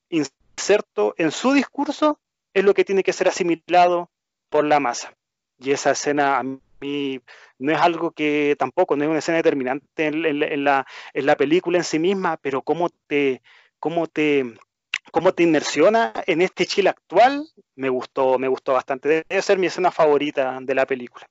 inserto 0.08 1.16
en 1.18 1.32
su 1.32 1.52
discurso 1.52 2.18
es 2.54 2.64
lo 2.64 2.74
que 2.74 2.86
tiene 2.86 3.04
que 3.04 3.12
ser 3.12 3.28
asimilado 3.28 4.10
por 4.50 4.64
la 4.64 4.80
masa. 4.80 5.14
Y 5.60 5.72
esa 5.72 5.92
escena 5.92 6.40
a 6.40 6.44
mí 6.44 6.62
no 6.82 7.72
es 7.72 7.80
algo 7.80 8.12
que 8.12 8.56
tampoco, 8.58 8.96
no 8.96 9.04
es 9.04 9.10
una 9.10 9.20
escena 9.20 9.38
determinante 9.38 10.08
en, 10.08 10.64
la, 10.64 10.86
en 11.14 11.26
la, 11.26 11.36
película 11.36 11.78
en 11.78 11.84
sí 11.84 12.00
misma, 12.00 12.38
pero 12.38 12.62
cómo 12.62 12.90
te, 13.08 13.42
cómo 13.80 14.08
te, 14.08 14.54
cómo 15.12 15.34
te 15.34 15.44
inmersiona 15.44 16.14
en 16.26 16.42
este 16.42 16.66
Chile 16.66 16.90
actual, 16.90 17.48
me 17.76 17.90
gustó, 17.90 18.40
me 18.40 18.48
gustó 18.48 18.74
bastante. 18.74 19.26
Debe 19.30 19.42
ser 19.42 19.58
mi 19.60 19.68
escena 19.68 19.92
favorita 19.92 20.58
de 20.62 20.76
la 20.76 20.86
película. 20.86 21.28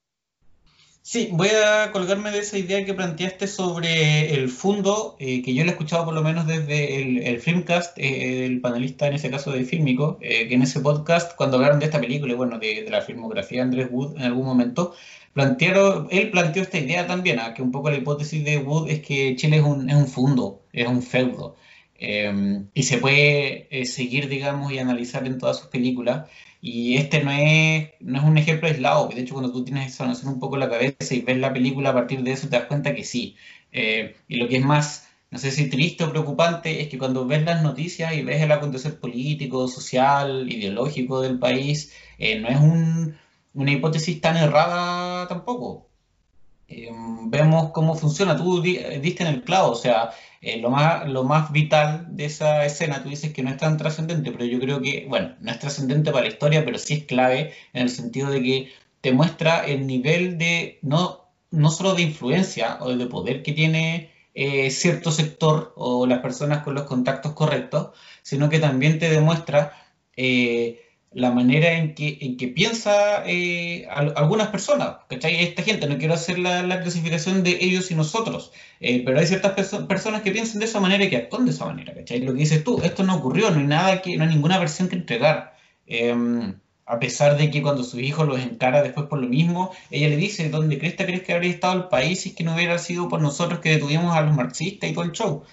Sí, 1.02 1.30
voy 1.32 1.48
a 1.48 1.92
colgarme 1.92 2.30
de 2.30 2.40
esa 2.40 2.58
idea 2.58 2.84
que 2.84 2.92
planteaste 2.92 3.46
sobre 3.46 4.34
el 4.34 4.50
fondo, 4.50 5.16
eh, 5.18 5.42
que 5.42 5.54
yo 5.54 5.64
lo 5.64 5.70
he 5.70 5.72
escuchado 5.72 6.04
por 6.04 6.12
lo 6.12 6.22
menos 6.22 6.46
desde 6.46 7.02
el, 7.02 7.22
el 7.22 7.40
Filmcast, 7.40 7.98
eh, 7.98 8.44
el 8.44 8.60
panelista 8.60 9.06
en 9.06 9.14
ese 9.14 9.30
caso 9.30 9.50
de 9.50 9.64
Fílmico, 9.64 10.18
eh, 10.20 10.46
que 10.46 10.54
en 10.54 10.62
ese 10.62 10.80
podcast, 10.80 11.34
cuando 11.36 11.56
hablaron 11.56 11.78
de 11.78 11.86
esta 11.86 12.00
película 12.00 12.34
y 12.34 12.36
bueno, 12.36 12.58
de, 12.58 12.84
de, 12.84 12.90
la 12.90 13.00
filmografía 13.00 13.58
de 13.58 13.62
Andrés 13.62 13.88
Wood 13.90 14.18
en 14.18 14.24
algún 14.24 14.44
momento, 14.44 14.94
plantearon, 15.32 16.08
él 16.10 16.30
planteó 16.30 16.62
esta 16.62 16.78
idea 16.78 17.06
también, 17.06 17.38
¿ah? 17.40 17.54
que 17.54 17.62
un 17.62 17.70
poco 17.72 17.90
la 17.90 17.96
hipótesis 17.96 18.44
de 18.44 18.58
Wood 18.58 18.90
es 18.90 19.00
que 19.00 19.36
Chile 19.36 19.58
es 19.58 19.62
un, 19.62 19.88
es 19.88 19.96
un 19.96 20.08
fondo, 20.08 20.62
es 20.72 20.86
un 20.88 21.02
feudo, 21.02 21.56
em, 21.98 22.68
y 22.74 22.82
se 22.82 22.98
puede 22.98 23.68
eh, 23.70 23.86
seguir, 23.86 24.28
digamos, 24.28 24.72
y 24.72 24.78
analizar 24.78 25.26
en 25.26 25.38
todas 25.38 25.58
sus 25.58 25.68
películas. 25.68 26.28
Y 26.62 26.96
este 26.96 27.22
no 27.22 27.30
es, 27.30 27.90
no 28.00 28.18
es 28.18 28.24
un 28.24 28.36
ejemplo 28.38 28.68
aislado, 28.68 29.08
de 29.08 29.20
hecho 29.22 29.34
cuando 29.34 29.52
tú 29.52 29.64
tienes 29.64 29.94
esa 29.94 30.06
noción 30.06 30.34
un 30.34 30.40
poco 30.40 30.56
la 30.58 30.68
cabeza 30.68 31.14
y 31.14 31.20
ves 31.22 31.38
la 31.38 31.52
película 31.52 31.90
a 31.90 31.94
partir 31.94 32.22
de 32.22 32.32
eso 32.32 32.48
te 32.48 32.56
das 32.56 32.66
cuenta 32.66 32.94
que 32.94 33.04
sí. 33.04 33.36
Eh, 33.72 34.16
y 34.28 34.36
lo 34.36 34.48
que 34.48 34.56
es 34.56 34.64
más, 34.64 35.08
no 35.30 35.38
sé 35.38 35.50
si 35.52 35.70
triste 35.70 36.04
o 36.04 36.10
preocupante, 36.10 36.82
es 36.82 36.88
que 36.88 36.98
cuando 36.98 37.26
ves 37.26 37.42
las 37.44 37.62
noticias 37.62 38.14
y 38.14 38.22
ves 38.22 38.42
el 38.42 38.52
acontecer 38.52 38.98
político, 39.00 39.68
social, 39.68 40.50
ideológico 40.50 41.20
del 41.22 41.38
país, 41.38 41.94
eh, 42.18 42.38
no 42.40 42.48
es 42.48 42.60
un, 42.60 43.16
una 43.54 43.72
hipótesis 43.72 44.20
tan 44.20 44.36
errada 44.36 45.28
tampoco. 45.28 45.88
Eh, 46.68 46.90
vemos 47.26 47.72
cómo 47.72 47.94
funciona. 47.96 48.36
Tú 48.36 48.62
diste 48.62 49.24
en 49.24 49.28
el 49.28 49.42
clavo, 49.42 49.72
o 49.72 49.74
sea, 49.74 50.10
eh, 50.40 50.58
lo, 50.58 50.70
más, 50.70 51.08
lo 51.08 51.24
más 51.24 51.52
vital 51.52 52.06
de 52.16 52.26
esa 52.26 52.64
escena, 52.64 53.02
tú 53.02 53.08
dices 53.08 53.32
que 53.32 53.42
no 53.42 53.50
es 53.50 53.56
tan 53.56 53.76
trascendente, 53.76 54.30
pero 54.32 54.44
yo 54.44 54.60
creo 54.60 54.80
que, 54.80 55.06
bueno, 55.08 55.34
no 55.40 55.50
es 55.50 55.58
trascendente 55.58 56.12
para 56.12 56.24
la 56.26 56.32
historia, 56.32 56.64
pero 56.64 56.78
sí 56.78 56.94
es 56.94 57.04
clave 57.04 57.52
en 57.72 57.82
el 57.82 57.90
sentido 57.90 58.30
de 58.30 58.42
que 58.42 58.72
te 59.00 59.12
muestra 59.12 59.66
el 59.66 59.86
nivel 59.86 60.38
de, 60.38 60.78
no, 60.82 61.24
no 61.50 61.70
solo 61.70 61.94
de 61.94 62.02
influencia 62.02 62.78
o 62.80 62.96
de 62.96 63.06
poder 63.06 63.42
que 63.42 63.52
tiene 63.52 64.10
eh, 64.34 64.70
cierto 64.70 65.10
sector 65.10 65.72
o 65.76 66.06
las 66.06 66.20
personas 66.20 66.62
con 66.62 66.74
los 66.74 66.84
contactos 66.84 67.32
correctos, 67.32 67.90
sino 68.22 68.48
que 68.48 68.60
también 68.60 68.98
te 68.98 69.10
demuestra 69.10 69.72
la 71.12 71.32
manera 71.32 71.72
en 71.72 71.94
que, 71.94 72.18
en 72.20 72.36
que 72.36 72.48
piensa 72.48 73.24
eh, 73.26 73.86
algunas 73.90 74.48
personas, 74.48 74.98
¿cachai? 75.08 75.42
Esta 75.42 75.62
gente, 75.62 75.88
no 75.88 75.98
quiero 75.98 76.14
hacer 76.14 76.38
la, 76.38 76.80
clasificación 76.80 77.42
de 77.42 77.58
ellos 77.60 77.90
y 77.90 77.96
nosotros, 77.96 78.52
eh, 78.80 79.02
pero 79.04 79.18
hay 79.18 79.26
ciertas 79.26 79.52
personas 79.86 80.22
que 80.22 80.30
piensan 80.30 80.60
de 80.60 80.66
esa 80.66 80.78
manera 80.78 81.04
y 81.04 81.10
que 81.10 81.16
actúan 81.16 81.46
de 81.46 81.50
esa 81.50 81.66
manera, 81.66 81.94
¿cachai? 81.94 82.20
Lo 82.20 82.32
que 82.32 82.40
dices 82.40 82.62
tú, 82.62 82.80
esto 82.84 83.02
no 83.02 83.16
ocurrió, 83.16 83.50
no 83.50 83.58
hay 83.58 83.66
nada 83.66 84.02
que, 84.02 84.16
no 84.16 84.24
hay 84.24 84.30
ninguna 84.30 84.58
versión 84.58 84.88
que 84.88 84.96
entregar. 84.96 85.56
Em, 85.86 86.54
a 86.86 86.98
pesar 87.00 87.36
de 87.36 87.50
que 87.50 87.62
cuando 87.62 87.82
su 87.84 87.98
hijo 88.00 88.24
los 88.24 88.40
encara 88.40 88.82
después 88.82 89.06
por 89.06 89.20
lo 89.20 89.28
mismo, 89.28 89.72
ella 89.90 90.08
le 90.08 90.16
dice, 90.16 90.48
¿dónde 90.48 90.78
crees, 90.78 90.94
crees 90.96 91.22
que 91.22 91.32
habría 91.32 91.50
estado 91.50 91.74
el 91.74 91.88
país 91.88 92.20
si 92.20 92.30
es 92.30 92.34
que 92.36 92.44
no 92.44 92.54
hubiera 92.54 92.78
sido 92.78 93.08
por 93.08 93.20
nosotros 93.20 93.60
que 93.60 93.70
detuvimos 93.70 94.16
a 94.16 94.22
los 94.22 94.34
marxistas 94.34 94.90
y 94.90 94.92
todo 94.92 95.04
el 95.04 95.12
show? 95.12 95.44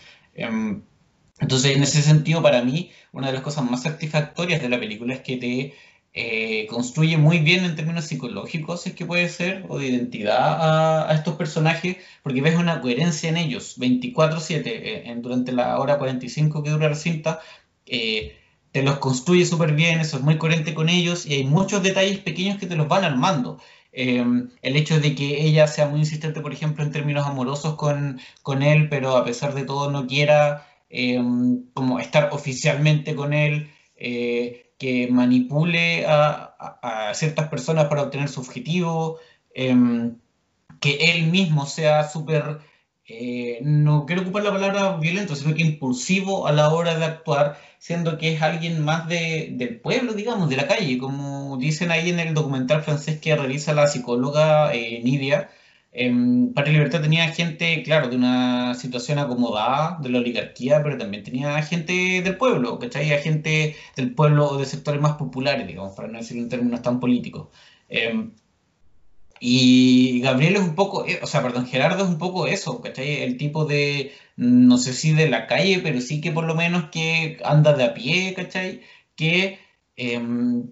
Em, 1.40 1.44
entonces, 1.46 1.76
en 1.76 1.84
ese 1.84 2.02
sentido, 2.02 2.42
para 2.42 2.64
mí, 2.64 2.92
una 3.12 3.28
de 3.28 3.34
las 3.34 3.42
cosas 3.42 3.70
más 3.70 3.84
satisfactorias 3.84 4.62
de 4.62 4.70
la 4.70 4.80
película 4.80 5.14
es 5.14 5.22
que 5.22 5.38
te 5.38 5.74
eh, 6.14 6.68
construye 6.68 7.18
muy 7.18 7.40
bien 7.40 7.64
en 7.64 7.76
términos 7.76 8.06
psicológicos, 8.06 8.88
es 8.88 8.94
que 8.94 9.06
puede 9.06 9.30
ser, 9.30 9.66
o 9.70 9.78
de 9.80 9.88
identidad 9.88 11.10
a, 11.10 11.14
estos 11.14 11.36
personajes, 11.36 11.98
porque 12.24 12.42
ves 12.42 12.56
una 12.58 12.82
coherencia 12.82 13.30
en 13.30 13.38
ellos, 13.38 13.78
24/7, 13.78 15.10
eh, 15.10 15.16
durante 15.22 15.52
la 15.52 15.80
hora 15.80 15.98
45 16.00 16.64
que 16.64 16.72
dura 16.72 16.90
la 16.90 16.96
cinta, 16.96 17.40
eh, 17.86 18.38
te 18.72 18.84
los 18.84 18.98
construye 19.00 19.46
súper 19.46 19.74
bien, 19.74 20.00
eso 20.00 20.18
es 20.18 20.24
muy 20.24 20.38
coherente 20.38 20.74
con 20.74 20.90
ellos, 20.90 21.26
y 21.26 21.34
hay 21.36 21.44
muchos 21.46 21.84
detalles 21.84 22.20
pequeños 22.20 22.58
que 22.60 22.68
te 22.68 22.76
los 22.76 22.88
van 22.88 23.04
armando. 23.04 23.60
el 23.92 24.76
hecho 24.76 25.00
de 25.00 25.16
que 25.16 25.42
ella 25.46 25.68
sea 25.68 25.88
muy 25.88 26.00
insistente, 26.02 26.42
por 26.42 26.54
ejemplo, 26.54 26.84
en 26.84 26.92
términos 26.92 27.26
amorosos 27.26 27.76
con, 27.76 28.20
con 28.44 28.62
él, 28.62 28.90
pero 28.90 29.18
a 29.18 29.26
pesar 29.26 29.54
de 29.56 29.64
todo 29.66 29.90
no 29.92 30.06
quiera 30.08 30.68
Em, 30.90 31.66
como 31.74 32.00
estar 32.00 32.30
oficialmente 32.32 33.14
con 33.16 33.34
él, 33.34 33.70
eh, 33.98 34.72
que 34.78 35.08
manipule 35.10 36.06
a, 36.08 36.54
ciertas 37.14 37.50
personas 37.50 37.86
para 37.88 38.04
obtener 38.04 38.30
su 38.30 38.40
objetivo, 38.42 39.20
em, 39.54 40.18
que 40.80 41.12
él 41.12 41.28
mismo 41.28 41.66
sea 41.66 42.08
súper, 42.08 42.60
eh, 43.08 43.60
no 43.64 44.06
quiero 44.06 44.22
ocupar 44.24 44.44
la 44.44 44.52
palabra 44.52 44.98
violento, 44.98 45.36
sino 45.36 45.56
que 45.56 45.64
impulsivo 45.64 46.48
a 46.48 46.52
la 46.52 46.70
hora 46.74 46.98
de 46.98 47.06
actuar, 47.06 47.58
siendo 47.80 48.18
que 48.18 48.34
es 48.34 48.42
alguien 48.42 48.84
más 48.84 49.08
de, 49.08 49.50
del 49.54 49.80
pueblo, 49.80 50.14
digamos, 50.14 50.50
de 50.50 50.58
la 50.58 50.68
calle, 50.68 50.98
como 50.98 51.58
dicen 51.58 51.92
ahí 51.92 52.10
en 52.10 52.20
el 52.20 52.34
documental 52.34 52.84
francés 52.84 53.20
que 53.20 53.36
realiza 53.36 53.74
la 53.74 53.88
psicóloga 53.88 54.74
eh, 54.74 55.02
Nidia 55.04 55.50
eh, 56.00 56.14
Patria 56.54 56.74
Libertad 56.74 57.02
tenía 57.02 57.28
gente, 57.30 57.82
claro, 57.82 58.08
de 58.08 58.16
una 58.16 58.76
situación 58.76 59.18
acomodada 59.18 59.98
de 60.00 60.10
la 60.10 60.20
oligarquía, 60.20 60.84
pero 60.84 60.98
también 60.98 61.24
tenía 61.24 61.60
gente 61.64 62.22
del 62.22 62.38
pueblo, 62.38 62.78
¿cachai? 62.78 63.08
gente 63.22 63.76
del 63.96 64.14
pueblo 64.14 64.48
o 64.48 64.58
de 64.60 64.66
sectores 64.66 65.02
más 65.02 65.14
populares, 65.14 65.66
digamos, 65.66 65.96
para 65.96 66.08
no 66.08 66.20
decirlo 66.20 66.44
en 66.44 66.50
términos 66.50 66.84
tan 66.84 67.00
políticos. 67.00 67.48
Em, 67.90 68.32
y 69.40 70.22
Gabriel 70.22 70.58
es 70.58 70.62
un 70.62 70.76
poco, 70.76 71.06
eh, 71.08 71.20
o 71.24 71.28
sea, 71.28 71.42
perdón, 71.42 71.66
Gerardo 71.66 72.04
es 72.04 72.10
un 72.10 72.20
poco 72.20 72.46
eso, 72.48 72.80
¿cachai? 72.82 73.24
El 73.24 73.38
tipo 73.38 73.66
de, 73.66 74.12
no 74.36 74.78
sé 74.78 74.94
si 74.94 75.14
de 75.14 75.30
la 75.30 75.48
calle, 75.48 75.80
pero 75.84 76.00
sí 76.02 76.22
que 76.22 76.32
por 76.32 76.46
lo 76.46 76.54
menos 76.56 76.90
que 76.92 77.40
anda 77.44 77.74
de 77.74 77.86
a 77.86 77.94
pie, 77.96 78.34
¿cachai? 78.36 78.82
Que, 79.16 79.60
em, 79.96 80.72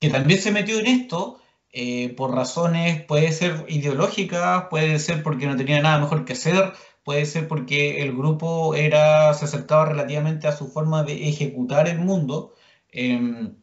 que 0.00 0.10
también 0.10 0.40
se 0.40 0.52
metió 0.52 0.78
en 0.78 0.86
esto 0.86 1.40
eh, 1.76 2.14
por 2.16 2.32
razones, 2.32 3.02
puede 3.04 3.32
ser 3.32 3.66
ideológicas, 3.68 4.66
puede 4.70 5.00
ser 5.00 5.24
porque 5.24 5.46
no 5.46 5.56
tenía 5.56 5.82
nada 5.82 5.98
mejor 5.98 6.24
que 6.24 6.34
hacer, 6.34 6.72
puede 7.02 7.26
ser 7.26 7.48
porque 7.48 8.00
el 8.02 8.16
grupo 8.16 8.76
era, 8.76 9.34
se 9.34 9.46
acercaba 9.46 9.86
relativamente 9.86 10.46
a 10.46 10.56
su 10.56 10.68
forma 10.68 11.02
de 11.02 11.28
ejecutar 11.28 11.88
el 11.88 11.98
mundo. 11.98 12.54
Em, 12.92 13.56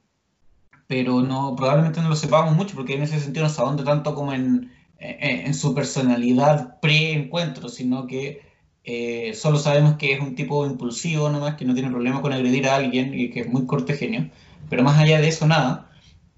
pero 0.87 1.21
no, 1.21 1.55
probablemente 1.55 2.01
no 2.01 2.09
lo 2.09 2.17
sepamos 2.17 2.53
mucho, 2.53 2.75
porque 2.75 2.95
en 2.95 3.03
ese 3.03 3.19
sentido 3.21 3.45
no 3.45 3.49
se 3.49 3.61
dónde 3.61 3.83
tanto 3.85 4.13
como 4.13 4.33
en, 4.33 4.71
en, 4.99 5.53
su 5.53 5.73
personalidad 5.73 6.81
pre-encuentro, 6.81 7.69
sino 7.69 8.07
que 8.07 8.41
eh, 8.83 9.33
solo 9.35 9.57
sabemos 9.57 9.95
que 9.95 10.11
es 10.13 10.19
un 10.19 10.35
tipo 10.35 10.65
impulsivo 10.65 11.29
nomás, 11.29 11.55
que 11.55 11.63
no 11.63 11.73
tiene 11.73 11.89
problema 11.89 12.21
con 12.21 12.33
agredir 12.33 12.67
a 12.67 12.75
alguien 12.75 13.17
y 13.17 13.29
que 13.29 13.41
es 13.41 13.47
muy 13.47 13.65
cortegenio, 13.65 14.29
pero 14.69 14.83
más 14.83 14.99
allá 14.99 15.21
de 15.21 15.29
eso, 15.29 15.47
nada. 15.47 15.91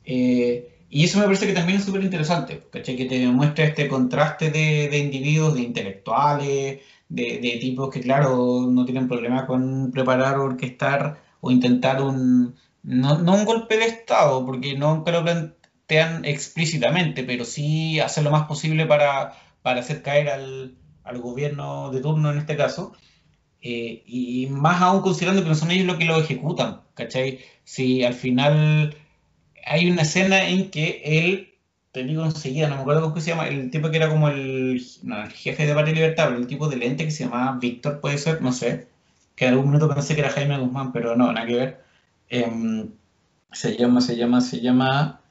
Eh, 0.06 0.73
y 0.94 1.06
eso 1.06 1.18
me 1.18 1.26
parece 1.26 1.48
que 1.48 1.54
también 1.54 1.80
es 1.80 1.86
súper 1.86 2.04
interesante, 2.04 2.62
Que 2.72 2.82
te 2.82 3.28
muestra 3.28 3.66
este 3.66 3.88
contraste 3.88 4.52
de, 4.52 4.90
de 4.90 5.00
individuos, 5.00 5.56
de 5.56 5.62
intelectuales, 5.62 6.82
de, 7.10 7.40
de, 7.40 7.58
tipos 7.60 7.90
que, 7.90 8.00
claro, 8.00 8.68
no 8.70 8.86
tienen 8.86 9.08
problema 9.08 9.48
con 9.48 9.90
preparar, 9.92 10.38
orquestar 10.38 11.20
o 11.42 11.50
intentar 11.50 12.00
un, 12.00 12.56
no, 12.84 13.18
no 13.18 13.34
un 13.34 13.46
golpe 13.46 13.78
de 13.78 13.86
Estado, 13.86 14.46
porque 14.46 14.78
creo 14.78 15.04
que 15.04 15.12
plantean 15.24 16.26
explícitamente, 16.26 17.24
pero 17.24 17.44
sí 17.44 18.00
hacer 18.00 18.24
lo 18.24 18.30
más 18.30 18.46
posible 18.46 18.86
para, 18.86 19.34
para 19.64 19.80
hacer 19.80 20.04
caer 20.04 20.30
al, 20.30 20.78
al, 21.04 21.18
gobierno 21.22 21.90
de 21.92 22.02
turno 22.02 22.32
en 22.32 22.38
este 22.38 22.56
caso. 22.56 22.94
Eh, 23.62 24.04
y 24.06 24.48
más 24.48 24.82
aún 24.82 25.02
considerando 25.02 25.42
que 25.42 25.50
no 25.50 25.56
son 25.56 25.72
ellos 25.72 25.88
los 25.88 25.98
que 25.98 26.06
lo 26.06 26.20
ejecutan, 26.20 26.82
¿cachai? 26.94 27.40
Si 27.64 28.04
al 28.04 28.14
final 28.14 28.96
hay 29.66 29.90
una 29.90 30.04
escena 30.04 30.48
en 30.48 30.70
que 30.72 31.02
él, 31.06 31.54
te 31.92 32.04
digo 32.04 32.26
enseguida, 32.26 32.70
no 32.70 32.76
me 32.76 32.82
acuerdo 32.82 33.02
cómo 33.02 33.22
se 33.22 33.32
llama, 33.32 33.48
el 33.48 33.70
tipo 33.72 33.92
que 33.92 33.98
era 33.98 34.10
como 34.10 34.30
el, 34.30 34.82
jefe 35.34 35.66
de 35.66 35.74
Patria 35.76 35.94
Libertad, 35.96 36.36
el 36.36 36.48
tipo 36.48 36.70
de 36.70 36.78
lente 36.78 37.06
que 37.06 37.12
se 37.12 37.26
llamaba 37.26 37.58
Víctor, 37.60 38.00
puede 38.02 38.18
ser, 38.18 38.42
no 38.42 38.52
sé, 38.52 38.88
que 39.36 39.46
en 39.46 39.52
algún 39.52 39.68
momento 39.68 39.94
pensé 39.94 40.16
que 40.16 40.22
era 40.22 40.30
Jaime 40.30 40.58
Guzmán, 40.58 40.92
pero 40.92 41.16
no, 41.16 41.32
nada 41.32 41.48
que 41.48 41.56
ver 41.56 41.84
Em, 42.34 42.92
se 43.52 43.78
llama, 43.78 44.02
se 44.02 44.16
llama, 44.16 44.42
se 44.42 44.60
llama 44.60 45.22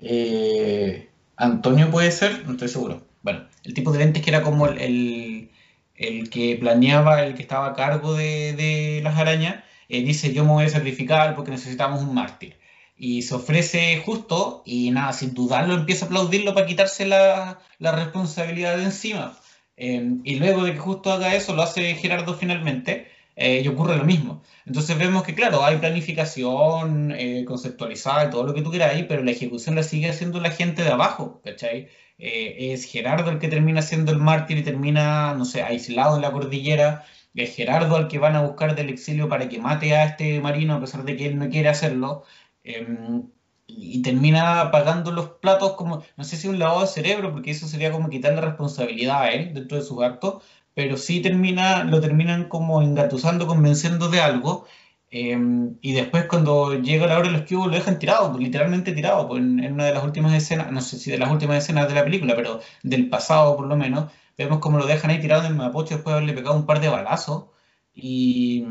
eh, 0.00 1.10
Antonio 1.36 1.90
puede 1.90 2.10
ser, 2.10 2.46
no 2.46 2.52
estoy 2.52 2.68
seguro. 2.68 3.02
Bueno, 3.22 3.46
el 3.64 3.74
tipo 3.74 3.92
de 3.92 3.98
lentes 3.98 4.22
que 4.22 4.30
era 4.30 4.42
como 4.42 4.66
el, 4.66 5.50
el, 5.96 6.30
que 6.30 6.56
planeaba, 6.56 7.24
el 7.24 7.34
que 7.34 7.42
estaba 7.42 7.66
a 7.68 7.74
cargo 7.74 8.14
de, 8.14 9.00
las 9.02 9.18
arañas, 9.18 9.64
eh, 9.90 10.02
dice 10.02 10.32
yo 10.32 10.44
me 10.44 10.52
voy 10.52 10.64
a 10.64 10.68
sacrificar 10.70 11.34
porque 11.34 11.50
necesitamos 11.50 12.02
un 12.02 12.14
mártir. 12.14 12.56
Y 12.96 13.22
se 13.22 13.34
ofrece 13.34 14.02
justo 14.04 14.62
y 14.64 14.90
nada, 14.90 15.12
sin 15.12 15.34
dudarlo 15.34 15.74
empieza 15.74 16.06
a 16.06 16.08
aplaudirlo 16.08 16.54
para 16.54 16.66
quitarse 16.66 17.06
la, 17.06 17.60
la 17.78 17.92
responsabilidad 17.92 18.76
de 18.76 18.84
encima. 18.84 19.38
Em, 19.76 20.22
y 20.24 20.36
luego 20.36 20.64
de 20.64 20.72
que 20.72 20.78
justo 20.78 21.12
haga 21.12 21.34
eso, 21.34 21.54
lo 21.54 21.62
hace 21.62 21.94
Gerardo 21.96 22.34
finalmente. 22.34 23.08
Eh, 23.36 23.60
y 23.62 23.68
ocurre 23.68 23.96
lo 23.98 24.04
mismo. 24.04 24.42
Entonces 24.64 24.96
vemos 24.98 25.22
que, 25.22 25.34
claro, 25.34 25.62
hay 25.62 25.76
planificación 25.76 27.12
eh, 27.12 27.44
conceptualizada 27.46 28.30
todo 28.30 28.44
lo 28.44 28.54
que 28.54 28.62
tú 28.62 28.72
ahí, 28.82 29.04
pero 29.04 29.22
la 29.22 29.30
ejecución 29.30 29.74
la 29.74 29.82
sigue 29.82 30.08
haciendo 30.08 30.40
la 30.40 30.50
gente 30.50 30.82
de 30.82 30.88
abajo, 30.90 31.42
¿cachai? 31.44 31.88
Eh, 32.18 32.72
es 32.72 32.86
Gerardo 32.86 33.30
el 33.30 33.38
que 33.38 33.48
termina 33.48 33.82
siendo 33.82 34.10
el 34.12 34.18
mártir 34.18 34.56
y 34.56 34.62
termina, 34.62 35.34
no 35.34 35.44
sé, 35.44 35.62
aislado 35.62 36.16
en 36.16 36.22
la 36.22 36.32
cordillera. 36.32 37.04
Es 37.34 37.54
Gerardo 37.54 37.96
al 37.96 38.08
que 38.08 38.18
van 38.18 38.36
a 38.36 38.42
buscar 38.42 38.74
del 38.74 38.88
exilio 38.88 39.28
para 39.28 39.48
que 39.50 39.58
mate 39.58 39.94
a 39.94 40.04
este 40.06 40.40
marino 40.40 40.74
a 40.74 40.80
pesar 40.80 41.04
de 41.04 41.16
que 41.16 41.26
él 41.26 41.38
no 41.38 41.50
quiere 41.50 41.68
hacerlo. 41.68 42.24
Em, 42.66 43.30
y 43.68 44.02
termina 44.02 44.70
pagando 44.72 45.10
los 45.12 45.28
platos 45.40 45.72
como, 45.72 46.02
no 46.16 46.24
sé 46.24 46.36
si 46.36 46.48
un 46.48 46.58
lavado 46.58 46.82
de 46.82 46.86
cerebro, 46.88 47.32
porque 47.32 47.50
eso 47.52 47.66
sería 47.68 47.92
como 47.92 48.08
quitarle 48.10 48.40
responsabilidad 48.40 49.22
a 49.22 49.30
él 49.30 49.54
dentro 49.54 49.76
de 49.78 49.84
sus 49.84 50.02
actos, 50.02 50.42
pero 50.74 50.96
sí 50.96 51.20
termina, 51.22 51.84
lo 51.84 52.00
terminan 52.00 52.48
como 52.48 52.82
engatusando, 52.82 53.46
convenciendo 53.46 54.08
de 54.08 54.20
algo, 54.20 54.66
em, 55.10 55.76
y 55.80 55.92
después 55.92 56.26
cuando 56.26 56.74
llega 56.80 57.06
la 57.06 57.18
hora 57.18 57.28
de 57.28 57.38
los 57.38 57.48
cubos 57.48 57.68
lo 57.68 57.74
dejan 57.74 57.98
tirado, 57.98 58.30
pues, 58.32 58.42
literalmente 58.42 58.92
tirado, 58.92 59.28
pues, 59.28 59.40
en, 59.42 59.72
una 59.72 59.84
de 59.86 59.92
las 59.94 60.04
últimas 60.04 60.34
escenas, 60.34 60.70
no 60.72 60.80
sé 60.80 60.98
si 60.98 61.10
de 61.10 61.18
las 61.18 61.30
últimas 61.30 61.58
escenas 61.58 61.88
de 61.88 61.94
la 61.94 62.04
película, 62.04 62.34
pero 62.36 62.60
del 62.82 63.08
pasado 63.08 63.56
por 63.56 63.66
lo 63.66 63.76
menos, 63.76 64.10
vemos 64.36 64.58
como 64.58 64.78
lo 64.78 64.86
dejan 64.86 65.10
ahí 65.10 65.20
tirado 65.20 65.42
en 65.44 65.52
el 65.52 65.54
mapocho 65.56 65.94
después 65.94 66.12
de 66.12 66.18
haberle 66.18 66.34
pegado 66.34 66.56
un 66.56 66.66
par 66.66 66.80
de 66.80 66.88
balazos, 66.88 67.46
y, 67.94 68.64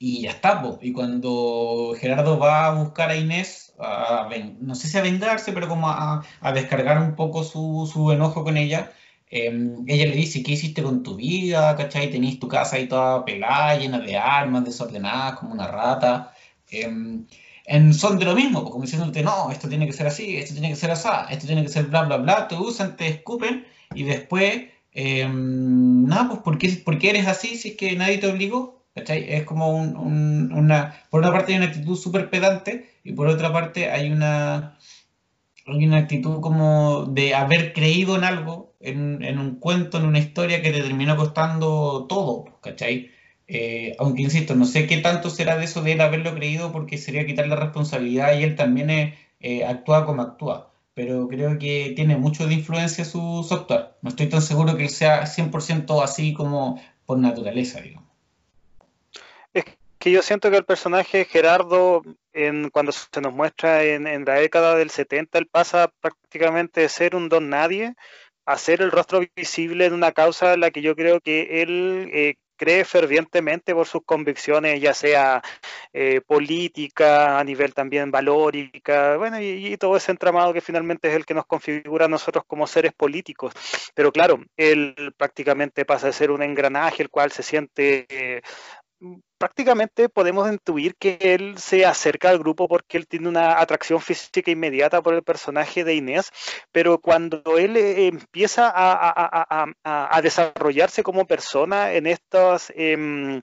y 0.00 0.22
ya 0.22 0.30
está, 0.30 0.60
pues. 0.62 0.78
y 0.82 0.92
cuando 0.92 1.94
Gerardo 1.96 2.40
va 2.40 2.66
a 2.66 2.74
buscar 2.74 3.10
a 3.10 3.16
Inés, 3.16 3.74
no 4.60 4.74
sé 4.74 4.88
si 4.88 4.98
a 4.98 5.02
vengarse, 5.02 5.52
pero 5.52 5.68
como 5.68 5.88
a, 5.88 6.24
a 6.40 6.52
descargar 6.52 7.00
un 7.00 7.14
poco 7.14 7.44
su, 7.44 7.88
su 7.92 8.10
enojo 8.10 8.42
con 8.42 8.56
ella, 8.56 8.92
Em, 9.30 9.84
ella 9.86 10.06
le 10.06 10.16
dice, 10.16 10.42
¿qué 10.42 10.52
hiciste 10.52 10.82
con 10.82 11.02
tu 11.04 11.14
vida? 11.16 11.76
¿Cachai? 11.76 12.10
Tenís 12.10 12.40
tu 12.40 12.48
casa 12.48 12.76
ahí 12.76 12.88
toda 12.88 13.24
pelada, 13.24 13.76
llena 13.78 14.00
de 14.00 14.16
armas, 14.16 14.64
desordenadas, 14.64 15.38
como 15.38 15.52
una 15.52 15.68
rata. 15.68 16.34
Em, 16.68 17.26
en 17.64 17.94
son 17.94 18.18
de 18.18 18.24
lo 18.24 18.34
mismo, 18.34 18.64
como 18.64 18.82
diciéndote, 18.84 19.22
no, 19.22 19.50
esto 19.52 19.68
tiene 19.68 19.86
que 19.86 19.92
ser 19.92 20.06
así, 20.08 20.36
esto 20.36 20.54
tiene 20.54 20.70
que 20.70 20.76
ser 20.76 20.90
así, 20.90 21.08
esto 21.30 21.46
tiene 21.46 21.62
que 21.62 21.68
ser 21.68 21.86
bla, 21.86 22.02
bla, 22.02 22.16
bla, 22.16 22.48
te 22.48 22.56
usan, 22.56 22.96
te 22.96 23.06
escupen 23.08 23.66
y 23.94 24.02
después, 24.04 24.64
em, 24.92 26.04
nada, 26.06 26.28
pues 26.28 26.40
¿por 26.40 26.58
qué, 26.58 26.68
¿por 26.84 26.98
qué, 26.98 27.10
eres 27.10 27.26
así 27.28 27.56
si 27.56 27.70
es 27.70 27.76
que 27.76 27.94
nadie 27.96 28.18
te 28.18 28.26
obligó? 28.28 28.79
¿Cachai? 28.94 29.32
Es 29.32 29.44
como 29.44 29.70
un, 29.70 30.52
una, 30.52 31.04
por 31.10 31.20
una 31.20 31.32
parte 31.32 31.52
hay 31.52 31.58
una 31.58 31.68
actitud 31.68 31.96
súper 31.96 32.28
pedante 32.28 32.90
y 33.04 33.12
por 33.12 33.28
otra 33.28 33.52
parte 33.52 33.88
hay 33.90 34.10
una, 34.10 34.78
hay 35.66 35.86
una 35.86 35.98
actitud 35.98 36.40
como 36.40 37.04
de 37.06 37.34
haber 37.34 37.72
creído 37.72 38.16
en 38.16 38.24
algo, 38.24 38.74
en, 38.80 39.38
un 39.38 39.60
cuento, 39.60 39.98
en 39.98 40.06
una 40.06 40.18
historia 40.18 40.62
que 40.62 40.72
te 40.72 40.82
terminó 40.82 41.16
costando 41.16 42.06
todo, 42.08 42.58
¿cachai? 42.62 43.10
Eh, 43.46 43.94
aunque 43.98 44.22
insisto, 44.22 44.54
no 44.54 44.64
sé 44.64 44.86
qué 44.86 44.98
tanto 44.98 45.30
será 45.30 45.56
de 45.56 45.64
eso 45.64 45.82
de 45.82 45.92
él 45.92 46.00
haberlo 46.00 46.34
creído 46.34 46.72
porque 46.72 46.98
sería 46.98 47.26
quitarle 47.26 47.56
responsabilidad 47.56 48.38
y 48.38 48.44
él 48.44 48.56
también 48.56 48.90
eh, 49.40 49.64
actúa 49.64 50.06
como 50.06 50.22
actúa, 50.22 50.72
pero 50.94 51.28
creo 51.28 51.58
que 51.58 51.92
tiene 51.96 52.16
mucho 52.16 52.46
de 52.46 52.54
influencia 52.54 53.04
su, 53.04 53.44
su. 53.48 53.66
No 54.02 54.08
estoy 54.08 54.28
tan 54.28 54.42
seguro 54.42 54.76
que 54.76 54.84
él 54.84 54.90
sea 54.90 55.26
100% 55.26 56.02
así 56.02 56.32
como 56.34 56.80
por 57.06 57.18
naturaleza, 57.18 57.80
digamos 57.80 58.09
que 60.00 60.10
yo 60.10 60.22
siento 60.22 60.50
que 60.50 60.56
el 60.56 60.64
personaje 60.64 61.26
Gerardo, 61.26 62.02
en, 62.32 62.70
cuando 62.70 62.90
se 62.92 63.20
nos 63.20 63.34
muestra 63.34 63.84
en, 63.84 64.24
la 64.24 64.34
década 64.34 64.74
del 64.74 64.90
70, 64.90 65.38
él 65.38 65.46
pasa 65.46 65.92
prácticamente 66.00 66.80
de 66.80 66.88
ser 66.88 67.14
un 67.14 67.28
don 67.28 67.50
nadie 67.50 67.94
a 68.46 68.56
ser 68.58 68.80
el 68.82 68.90
rostro 68.90 69.20
visible 69.36 69.90
de 69.90 69.94
una 69.94 70.12
causa 70.12 70.54
en 70.54 70.60
la 70.60 70.70
que 70.70 70.82
yo 70.82 70.96
creo 70.96 71.20
que 71.20 71.62
él 71.62 72.10
eh, 72.12 72.36
cree 72.60 72.84
fervientemente 72.84 73.74
por 73.74 73.86
sus 73.86 74.02
convicciones, 74.04 74.80
ya 74.82 74.92
sea 74.92 75.42
eh, 75.94 76.20
política, 76.26 77.38
a 77.38 77.44
nivel 77.44 77.72
también 77.72 78.10
valórica, 78.10 79.16
bueno, 79.16 79.40
y, 79.40 79.76
todo 79.78 79.96
ese 79.96 80.12
entramado 80.12 80.52
que 80.52 80.60
finalmente 80.60 81.08
es 81.08 81.14
el 81.14 81.24
que 81.24 81.32
nos 81.32 81.46
configura 81.46 82.04
a 82.04 82.08
nosotros 82.08 82.44
como 82.46 82.66
seres 82.66 82.92
políticos. 82.92 83.54
Pero 83.94 84.12
claro, 84.12 84.42
él 84.58 85.14
prácticamente 85.16 85.86
pasa 85.86 86.08
de 86.08 86.12
ser 86.12 86.30
un 86.30 86.42
engranaje, 86.42 87.02
el 87.02 87.08
cual 87.08 87.32
se 87.32 87.42
siente 87.42 88.06
eh, 88.10 88.42
prácticamente 89.40 90.10
podemos 90.10 90.52
intuir 90.52 90.96
que 90.96 91.16
él 91.18 91.56
se 91.56 91.86
acerca 91.86 92.28
al 92.28 92.38
grupo 92.38 92.68
porque 92.68 92.98
él 92.98 93.06
tiene 93.06 93.26
una 93.26 93.58
atracción 93.58 93.98
física 93.98 94.50
inmediata 94.50 95.00
por 95.00 95.14
el 95.14 95.22
personaje 95.22 95.82
de 95.82 95.94
Inés, 95.94 96.30
pero 96.70 96.98
cuando 96.98 97.56
él 97.56 97.74
eh, 97.78 98.08
empieza 98.08 98.70
a, 98.70 100.20
desarrollarse 100.22 101.02
como 101.02 101.26
persona 101.26 101.94
en 101.94 102.06
estos, 102.06 102.70
em, 102.76 103.40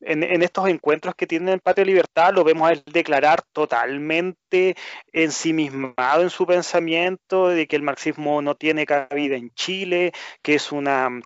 en, 0.00 0.42
estos 0.42 0.68
encuentros 0.68 1.14
que 1.14 1.28
tiene 1.28 1.52
en 1.52 1.60
Patria 1.60 1.86
Libertad, 1.86 2.34
lo 2.34 2.42
vemos 2.42 2.68
a 2.68 2.72
él 2.72 2.82
declarar 2.84 3.42
totalmente 3.52 4.74
ensimismado 5.12 6.22
en 6.22 6.30
su 6.30 6.44
pensamiento 6.44 7.48
de 7.50 7.68
que 7.68 7.76
el 7.76 7.82
marxismo 7.82 8.42
no 8.42 8.56
tiene 8.56 8.84
cabida 8.84 9.36
en 9.36 9.50
Chile, 9.54 10.12
que 10.42 10.54
es 10.56 10.72
una 10.72 11.20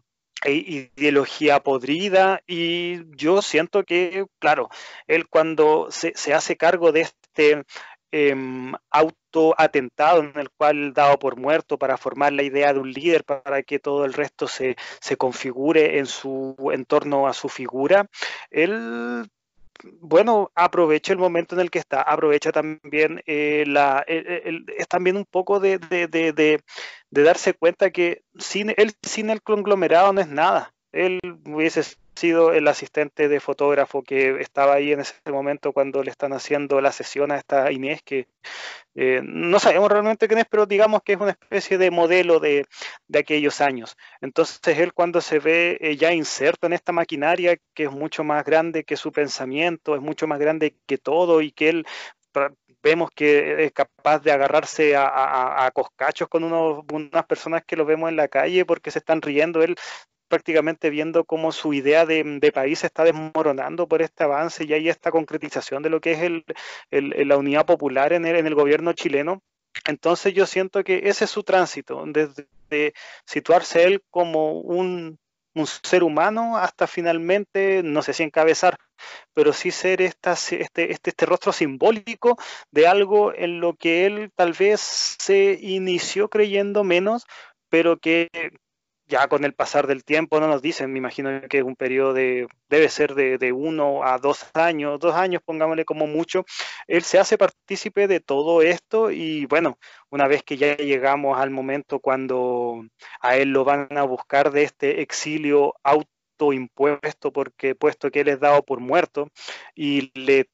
ideología 0.46 1.60
podrida 1.60 2.42
y 2.46 3.14
yo 3.16 3.42
siento 3.42 3.84
que, 3.84 4.24
claro, 4.38 4.68
él 5.06 5.28
cuando 5.28 5.88
se, 5.90 6.14
hace 6.32 6.56
cargo 6.56 6.92
de 6.92 7.02
este 7.02 7.64
em, 8.12 8.72
autoatentado 8.90 10.20
en 10.20 10.38
el 10.38 10.50
cual 10.50 10.92
dado 10.92 11.18
por 11.18 11.36
muerto 11.36 11.78
para 11.78 11.96
formar 11.96 12.32
la 12.32 12.42
idea 12.42 12.72
de 12.72 12.80
un 12.80 12.92
líder 12.92 13.24
para 13.24 13.62
que 13.62 13.78
todo 13.78 14.04
el 14.04 14.14
resto 14.14 14.48
se, 14.48 14.76
se 15.00 15.16
configure 15.16 15.98
en 15.98 16.06
su 16.06 16.56
en 16.72 16.84
torno 16.84 17.28
a 17.28 17.32
su 17.34 17.48
figura, 17.48 18.06
él 18.50 19.28
bueno, 20.00 20.50
aprovecha 20.54 21.12
el 21.12 21.18
momento 21.18 21.54
en 21.54 21.60
el 21.60 21.70
que 21.70 21.78
está, 21.78 22.02
aprovecha 22.02 22.52
también 22.52 23.22
eh, 23.26 23.64
la, 23.66 24.04
es 24.06 24.88
también 24.88 25.16
un 25.16 25.24
poco 25.24 25.60
de, 25.60 25.78
de, 25.78 26.06
de, 26.06 26.32
de, 26.32 27.22
darse 27.22 27.54
cuenta 27.54 27.90
que 27.90 28.22
sin 28.38 28.70
él 28.76 28.92
sin 29.02 29.30
el 29.30 29.42
conglomerado 29.42 30.12
no 30.12 30.20
es 30.20 30.28
nada. 30.28 30.74
Él 30.92 31.20
hubiese 31.46 31.82
sido 32.14 32.52
el 32.52 32.68
asistente 32.68 33.28
de 33.28 33.40
fotógrafo 33.40 34.02
que 34.02 34.40
estaba 34.40 34.74
ahí 34.74 34.92
en 34.92 35.00
ese 35.00 35.14
momento 35.30 35.72
cuando 35.72 36.02
le 36.02 36.10
están 36.10 36.32
haciendo 36.32 36.80
la 36.80 36.92
sesión 36.92 37.32
a 37.32 37.36
esta 37.36 37.70
Inés, 37.72 38.02
que 38.02 38.28
eh, 38.94 39.20
no 39.24 39.58
sabemos 39.58 39.90
realmente 39.90 40.28
quién 40.28 40.40
es, 40.40 40.46
pero 40.50 40.66
digamos 40.66 41.02
que 41.02 41.12
es 41.14 41.20
una 41.20 41.30
especie 41.30 41.78
de 41.78 41.90
modelo 41.90 42.40
de, 42.40 42.66
aquellos 43.14 43.60
años. 43.60 43.96
Entonces 44.20 44.78
él 44.78 44.92
cuando 44.92 45.20
se 45.20 45.38
ve 45.38 45.78
eh, 45.80 45.96
ya 45.96 46.12
inserto 46.12 46.66
en 46.66 46.72
esta 46.72 46.92
maquinaria, 46.92 47.56
que 47.74 47.84
es 47.84 47.90
mucho 47.90 48.24
más 48.24 48.44
grande 48.44 48.84
que 48.84 48.96
su 48.96 49.12
pensamiento, 49.12 49.94
es 49.94 50.00
mucho 50.00 50.26
más 50.26 50.38
grande 50.38 50.76
que 50.86 50.98
todo 50.98 51.40
y 51.40 51.52
que 51.52 51.68
él 51.68 51.86
vemos 52.82 53.10
que 53.14 53.64
es 53.64 53.72
capaz 53.72 54.20
de 54.20 54.32
agarrarse 54.32 54.94
a, 54.96 55.70
coscachos 55.74 56.28
con 56.28 56.44
unas 56.44 57.26
personas 57.26 57.62
que 57.64 57.76
lo 57.76 57.84
vemos 57.84 58.08
en 58.08 58.16
la 58.16 58.28
calle 58.28 58.64
porque 58.64 58.90
se 58.90 59.00
están 59.00 59.22
riendo. 59.22 59.62
Él 59.62 59.76
prácticamente 60.30 60.88
viendo 60.90 61.24
cómo 61.24 61.52
su 61.52 61.74
idea 61.74 62.06
de, 62.06 62.52
país 62.54 62.78
se 62.78 62.86
está 62.86 63.04
desmoronando 63.04 63.86
por 63.86 64.00
este 64.00 64.24
avance 64.24 64.64
y 64.64 64.72
hay 64.72 64.88
esta 64.88 65.10
concretización 65.10 65.82
de 65.82 65.90
lo 65.90 66.00
que 66.00 66.12
es 66.12 66.42
la 66.90 67.36
unidad 67.36 67.66
popular 67.66 68.14
en 68.14 68.24
el, 68.24 68.54
gobierno 68.54 68.94
chileno. 68.94 69.42
Entonces 69.86 70.32
yo 70.32 70.46
siento 70.46 70.82
que 70.84 71.02
ese 71.04 71.24
es 71.24 71.30
su 71.30 71.42
tránsito, 71.42 72.02
desde 72.06 72.94
situarse 73.26 73.84
él 73.84 74.02
como 74.10 74.52
un, 74.60 75.18
ser 75.82 76.04
humano 76.04 76.56
hasta 76.56 76.86
finalmente, 76.86 77.82
no 77.82 78.02
sé 78.02 78.12
si 78.12 78.22
encabezar, 78.22 78.76
pero 79.34 79.52
sí 79.52 79.72
ser 79.72 80.00
este, 80.00 80.62
este, 80.62 80.92
este 80.92 81.26
rostro 81.26 81.52
simbólico 81.52 82.38
de 82.70 82.86
algo 82.86 83.34
en 83.34 83.60
lo 83.60 83.74
que 83.74 84.06
él 84.06 84.30
tal 84.36 84.52
vez 84.52 84.80
se 84.80 85.58
inició 85.60 86.28
creyendo 86.28 86.84
menos, 86.84 87.26
pero 87.68 87.98
que 87.98 88.28
ya 89.10 89.28
con 89.28 89.44
el 89.44 89.52
pasar 89.52 89.86
del 89.86 90.04
tiempo 90.04 90.40
no 90.40 90.46
nos 90.46 90.62
dicen, 90.62 90.92
me 90.92 90.98
imagino 90.98 91.42
que 91.48 91.58
es 91.58 91.64
un 91.64 91.76
periodo 91.76 92.14
de, 92.14 92.46
debe 92.68 92.88
ser 92.88 93.14
de, 93.14 93.52
uno 93.52 94.04
a 94.04 94.18
dos 94.18 94.46
años, 94.54 94.98
dos 95.00 95.14
años, 95.14 95.42
pongámosle 95.44 95.84
como 95.84 96.06
mucho, 96.06 96.46
él 96.86 97.02
se 97.02 97.18
hace 97.18 97.36
partícipe 97.36 98.06
de 98.08 98.20
todo 98.20 98.62
esto 98.62 99.10
y 99.10 99.46
bueno, 99.46 99.78
una 100.10 100.28
vez 100.28 100.42
que 100.42 100.56
ya 100.56 100.76
llegamos 100.76 101.38
al 101.38 101.50
momento 101.50 101.98
cuando 102.00 102.82
a 103.20 103.36
él 103.36 103.50
lo 103.50 103.64
van 103.64 103.88
a 103.98 104.04
buscar 104.04 104.52
de 104.52 104.62
este 104.62 105.02
exilio 105.02 105.74
autoimpuesto, 105.82 107.32
porque 107.32 107.74
puesto 107.74 108.10
que 108.10 108.20
él 108.20 108.28
es 108.28 108.40
dado 108.40 108.62
por 108.62 108.80
muerto 108.80 109.28
y 109.74 110.12
le 110.18 110.48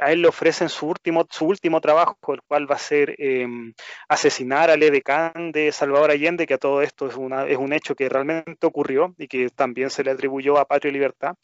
a 0.00 0.12
él 0.12 0.22
le 0.22 0.28
ofrecen 0.28 0.68
su 0.68 0.86
último, 0.86 1.26
su 1.30 1.46
último 1.46 1.80
trabajo, 1.80 2.16
el 2.32 2.42
cual 2.42 2.70
va 2.70 2.76
a 2.76 2.78
ser 2.78 3.14
em, 3.18 3.74
asesinar 4.08 4.70
al 4.70 4.82
edecán 4.82 5.52
de 5.52 5.72
Salvador 5.72 6.10
Allende, 6.10 6.46
que 6.46 6.54
a 6.54 6.58
todo 6.58 6.82
esto 6.82 7.08
es, 7.08 7.16
una, 7.16 7.46
es 7.46 7.56
un 7.56 7.72
hecho 7.72 7.94
que 7.94 8.08
realmente 8.08 8.66
ocurrió 8.66 9.14
y 9.18 9.28
que 9.28 9.50
también 9.50 9.90
se 9.90 10.04
le 10.04 10.12
atribuyó 10.12 10.58
a 10.58 10.66
Patria 10.66 10.90
y 10.90 10.92
Libertad. 10.92 11.34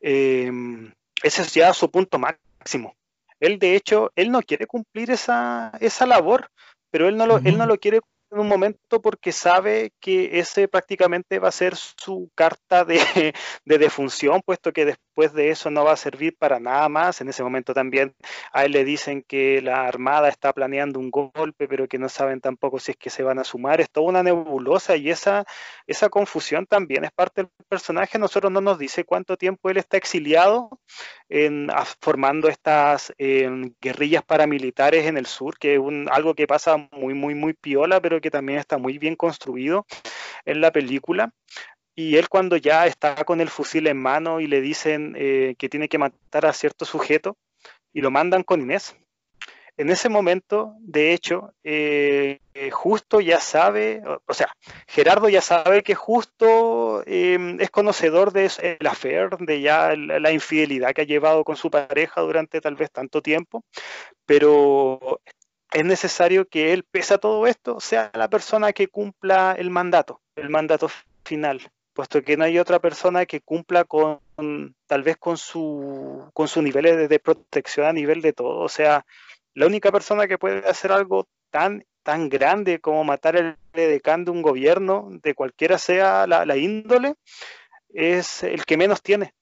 Em, 0.00 0.92
ese 1.22 1.42
es 1.42 1.54
ya 1.54 1.72
su 1.74 1.90
punto 1.90 2.18
máximo. 2.18 2.94
Él, 3.40 3.58
de 3.58 3.74
hecho, 3.74 4.12
él 4.16 4.30
no 4.30 4.42
quiere 4.42 4.66
cumplir 4.66 5.10
esa, 5.10 5.72
esa 5.80 6.06
labor, 6.06 6.48
pero 6.90 7.08
él 7.08 7.16
no, 7.16 7.26
lo, 7.26 7.38
él 7.38 7.58
no 7.58 7.66
lo 7.66 7.78
quiere 7.78 8.00
en 8.30 8.38
un 8.40 8.48
momento 8.48 9.00
porque 9.00 9.32
sabe 9.32 9.92
que 10.00 10.38
ese 10.38 10.68
prácticamente 10.68 11.38
va 11.38 11.48
a 11.48 11.52
ser 11.52 11.76
su 11.76 12.30
carta 12.34 12.84
de, 12.84 12.98
de, 13.64 13.78
defunción, 13.78 14.42
puesto 14.44 14.72
que 14.72 14.84
después 14.84 15.32
de 15.32 15.50
eso 15.50 15.70
no 15.70 15.84
va 15.84 15.92
a 15.92 15.96
servir 15.96 16.36
para 16.36 16.60
nada 16.60 16.88
más. 16.88 17.20
En 17.20 17.28
ese 17.28 17.42
momento 17.42 17.74
también 17.74 18.14
a 18.52 18.64
él 18.64 18.72
le 18.72 18.84
dicen 18.84 19.22
que 19.22 19.62
la 19.62 19.86
Armada 19.86 20.28
está 20.28 20.52
planeando 20.52 20.98
un 20.98 21.10
golpe, 21.10 21.68
pero 21.68 21.88
que 21.88 21.98
no 21.98 22.08
saben 22.08 22.40
tampoco 22.40 22.78
si 22.78 22.92
es 22.92 22.96
que 22.96 23.10
se 23.10 23.22
van 23.22 23.38
a 23.38 23.44
sumar. 23.44 23.80
Es 23.80 23.90
toda 23.90 24.08
una 24.08 24.22
nebulosa 24.22 24.96
y 24.96 25.10
esa, 25.10 25.44
esa 25.86 26.08
confusión 26.08 26.66
también 26.66 27.04
es 27.04 27.12
parte 27.12 27.42
del 27.42 27.50
personaje. 27.68 28.18
Nosotros 28.18 28.52
no 28.52 28.60
nos 28.60 28.78
dice 28.78 29.04
cuánto 29.04 29.36
tiempo 29.36 29.70
él 29.70 29.78
está 29.78 29.96
exiliado 29.96 30.70
en, 31.28 31.68
formando 32.00 32.48
estas 32.48 33.12
guerrillas 33.18 34.24
paramilitares 34.24 35.06
en 35.06 35.16
el 35.16 35.26
sur, 35.26 35.58
que 35.58 35.74
es 35.74 35.78
un, 35.78 36.08
algo 36.10 36.34
que 36.34 36.46
pasa 36.46 36.76
muy, 36.92 37.14
muy, 37.14 37.34
muy 37.34 37.54
piola, 37.54 38.00
pero 38.00 38.17
que 38.20 38.30
también 38.30 38.58
está 38.58 38.78
muy 38.78 38.98
bien 38.98 39.16
construido 39.16 39.86
en 40.44 40.60
la 40.60 40.72
película. 40.72 41.32
Y 41.94 42.16
él 42.16 42.28
cuando 42.28 42.56
ya 42.56 42.86
está 42.86 43.24
con 43.24 43.40
el 43.40 43.48
fusil 43.48 43.86
en 43.88 43.96
mano 43.96 44.40
y 44.40 44.46
le 44.46 44.60
dicen 44.60 45.14
eh, 45.18 45.56
que 45.58 45.68
tiene 45.68 45.88
que 45.88 45.98
matar 45.98 46.46
a 46.46 46.52
cierto 46.52 46.84
sujeto 46.84 47.36
y 47.92 48.00
lo 48.00 48.10
mandan 48.10 48.44
con 48.44 48.60
Inés. 48.60 48.96
En 49.78 49.90
ese 49.90 50.08
momento, 50.08 50.74
de 50.80 51.12
hecho, 51.12 51.54
eh, 51.62 52.40
Justo 52.72 53.20
ya 53.20 53.38
sabe, 53.38 54.02
o 54.26 54.34
sea, 54.34 54.48
Gerardo 54.88 55.28
ya 55.28 55.40
sabe 55.40 55.84
que 55.84 55.94
Justo 55.94 57.04
em, 57.06 57.60
es 57.60 57.70
conocedor 57.70 58.32
de 58.32 58.50
el 58.60 58.86
affair, 58.88 59.30
de 59.38 59.60
ya 59.60 59.94
la 59.94 60.32
infidelidad 60.32 60.92
que 60.92 61.02
ha 61.02 61.04
llevado 61.04 61.44
con 61.44 61.54
su 61.54 61.70
pareja 61.70 62.20
durante 62.22 62.60
tal 62.60 62.74
vez 62.74 62.90
tanto 62.90 63.22
tiempo, 63.22 63.62
pero 64.26 65.20
es 65.72 65.84
necesario 65.84 66.46
que 66.48 66.72
él, 66.72 66.84
pese 66.84 67.14
a 67.14 67.18
todo 67.18 67.46
esto, 67.46 67.80
sea 67.80 68.10
la 68.14 68.28
persona 68.28 68.72
que 68.72 68.88
cumpla 68.88 69.54
el 69.58 69.70
mandato, 69.70 70.20
el 70.36 70.48
mandato 70.48 70.88
final, 71.24 71.70
puesto 71.92 72.22
que 72.22 72.36
no 72.36 72.44
hay 72.44 72.58
otra 72.58 72.78
persona 72.78 73.26
que 73.26 73.40
cumpla 73.40 73.84
con, 73.84 74.20
tal 74.86 75.02
vez 75.02 75.16
con 75.18 75.36
su, 75.36 76.30
con 76.32 76.48
sus 76.48 76.62
niveles 76.62 77.08
de, 77.08 77.18
protección 77.18 77.86
a 77.86 77.92
nivel 77.92 78.22
de 78.22 78.32
todo. 78.32 78.60
O 78.60 78.68
sea, 78.68 79.04
la 79.54 79.66
única 79.66 79.92
persona 79.92 80.26
que 80.26 80.38
puede 80.38 80.66
hacer 80.68 80.92
algo 80.92 81.26
tan, 81.50 81.84
tan 82.02 82.28
grande 82.28 82.80
como 82.80 83.04
matar 83.04 83.36
el 83.36 83.56
decán 83.72 84.24
de 84.24 84.30
un 84.30 84.42
gobierno, 84.42 85.08
de 85.22 85.34
cualquiera 85.34 85.78
sea 85.78 86.26
la 86.26 86.56
índole, 86.56 87.14
es 87.90 88.42
el 88.42 88.64
que 88.64 88.76
menos 88.76 89.02
tiene. 89.02 89.34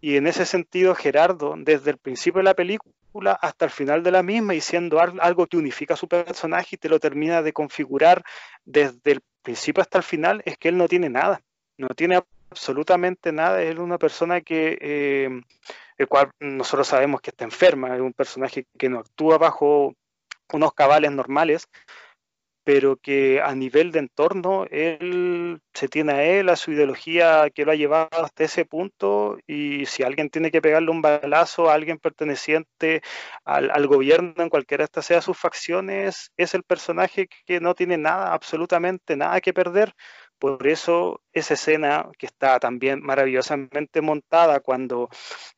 Y 0.00 0.16
en 0.16 0.26
ese 0.26 0.44
sentido, 0.44 0.94
Gerardo, 0.94 1.54
desde 1.56 1.90
el 1.90 1.96
principio 1.96 2.40
de 2.40 2.44
la 2.44 2.54
película, 2.54 2.94
hasta 3.40 3.64
el 3.64 3.70
final 3.70 4.02
de 4.02 4.10
la 4.10 4.22
misma 4.22 4.54
y 4.54 4.60
siendo 4.60 5.00
algo 5.00 5.46
que 5.46 5.56
unifica 5.56 5.94
a 5.94 5.96
su 5.96 6.08
personaje 6.08 6.76
y 6.76 6.78
te 6.78 6.88
lo 6.88 6.98
termina 6.98 7.42
de 7.42 7.52
configurar 7.52 8.24
desde 8.64 9.12
el 9.12 9.20
principio 9.42 9.82
hasta 9.82 9.98
el 9.98 10.04
final, 10.04 10.42
es 10.44 10.58
que 10.58 10.68
él 10.68 10.76
no 10.76 10.88
tiene 10.88 11.08
nada, 11.08 11.40
no 11.76 11.88
tiene 11.88 12.20
absolutamente 12.50 13.32
nada, 13.32 13.62
es 13.62 13.76
una 13.78 13.98
persona 13.98 14.40
que, 14.40 14.78
eh, 14.80 15.42
el 15.98 16.08
cual 16.08 16.30
nosotros 16.40 16.88
sabemos 16.88 17.20
que 17.20 17.30
está 17.30 17.44
enferma, 17.44 17.94
es 17.94 18.00
un 18.00 18.12
personaje 18.12 18.66
que 18.78 18.88
no 18.88 19.00
actúa 19.00 19.38
bajo 19.38 19.94
unos 20.52 20.74
cabales 20.74 21.10
normales, 21.12 21.68
pero 22.64 22.96
que 22.96 23.40
a 23.42 23.54
nivel 23.54 23.92
de 23.92 24.00
entorno 24.00 24.66
él 24.70 25.60
se 25.74 25.88
tiene 25.88 26.12
a 26.12 26.24
él, 26.24 26.48
a 26.48 26.56
su 26.56 26.72
ideología 26.72 27.50
que 27.50 27.64
lo 27.64 27.72
ha 27.72 27.76
llevado 27.76 28.24
hasta 28.24 28.44
ese 28.44 28.64
punto 28.64 29.38
y 29.46 29.86
si 29.86 30.02
alguien 30.02 30.30
tiene 30.30 30.50
que 30.50 30.62
pegarle 30.62 30.90
un 30.90 31.02
balazo 31.02 31.70
a 31.70 31.74
alguien 31.74 31.98
perteneciente 31.98 33.02
al, 33.44 33.86
gobierno 33.86 34.42
en 34.42 34.48
cualquiera 34.48 34.82
de 34.82 34.86
estas 34.86 35.06
sea 35.06 35.20
sus 35.20 35.38
facciones, 35.38 36.32
es 36.36 36.54
el 36.54 36.62
personaje 36.62 37.28
que 37.46 37.60
no 37.60 37.74
tiene 37.74 37.98
nada, 37.98 38.32
absolutamente 38.32 39.16
nada 39.16 39.40
que 39.40 39.52
perder 39.52 39.94
por 40.44 40.66
eso 40.66 41.22
esa 41.32 41.54
escena 41.54 42.10
que 42.18 42.26
está 42.26 42.60
también 42.60 43.00
maravillosamente 43.00 44.02
montada 44.02 44.60
cuando 44.60 45.08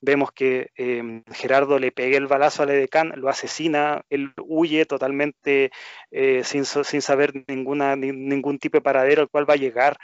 vemos 0.01 0.31
que 0.31 0.71
em, 0.77 1.25
Gerardo 1.33 1.81
le 1.81 1.91
pega 1.91 2.17
el 2.17 2.29
balazo 2.29 2.63
al 2.63 2.71
edecán, 2.71 3.13
lo 3.17 3.29
asesina, 3.29 4.03
él 4.11 4.33
huye 4.41 4.87
totalmente 4.87 5.73
eh, 6.13 6.45
sin, 6.45 6.65
saber 6.65 7.33
ninguna, 7.49 7.97
ningún 7.97 8.61
tipo 8.61 8.77
de 8.77 8.83
paradero 8.83 9.23
al 9.23 9.29
cual 9.29 9.51
va 9.51 9.55
a 9.55 9.57
llegar 9.57 9.97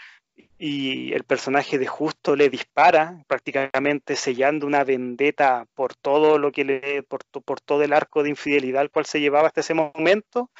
y 0.59 1.12
el 1.12 1.22
personaje 1.22 1.78
de 1.78 1.87
Justo 1.87 2.35
le 2.35 2.51
dispara, 2.51 3.22
prácticamente 3.28 4.16
sellando 4.16 4.66
una 4.66 4.83
vendetta 4.83 5.64
por 5.74 5.95
todo 5.95 6.39
lo 6.39 6.51
que 6.51 6.64
le, 6.64 7.03
por, 7.05 7.20
por 7.45 7.61
todo 7.61 7.85
el 7.85 7.93
arco 7.93 8.24
de 8.24 8.30
infidelidad 8.30 8.80
al 8.80 8.91
cual 8.91 9.07
se 9.07 9.20
llevaba 9.20 9.47
hasta 9.47 9.61
ese 9.61 9.74
momento, 9.74 10.51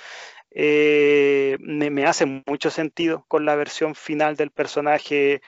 eh, 0.55 1.57
me, 1.61 2.05
hace 2.05 2.27
mucho 2.47 2.71
sentido 2.71 3.25
con 3.29 3.45
la 3.45 3.57
versión 3.57 3.95
final 3.95 4.37
del 4.37 4.51
personaje 4.51 5.43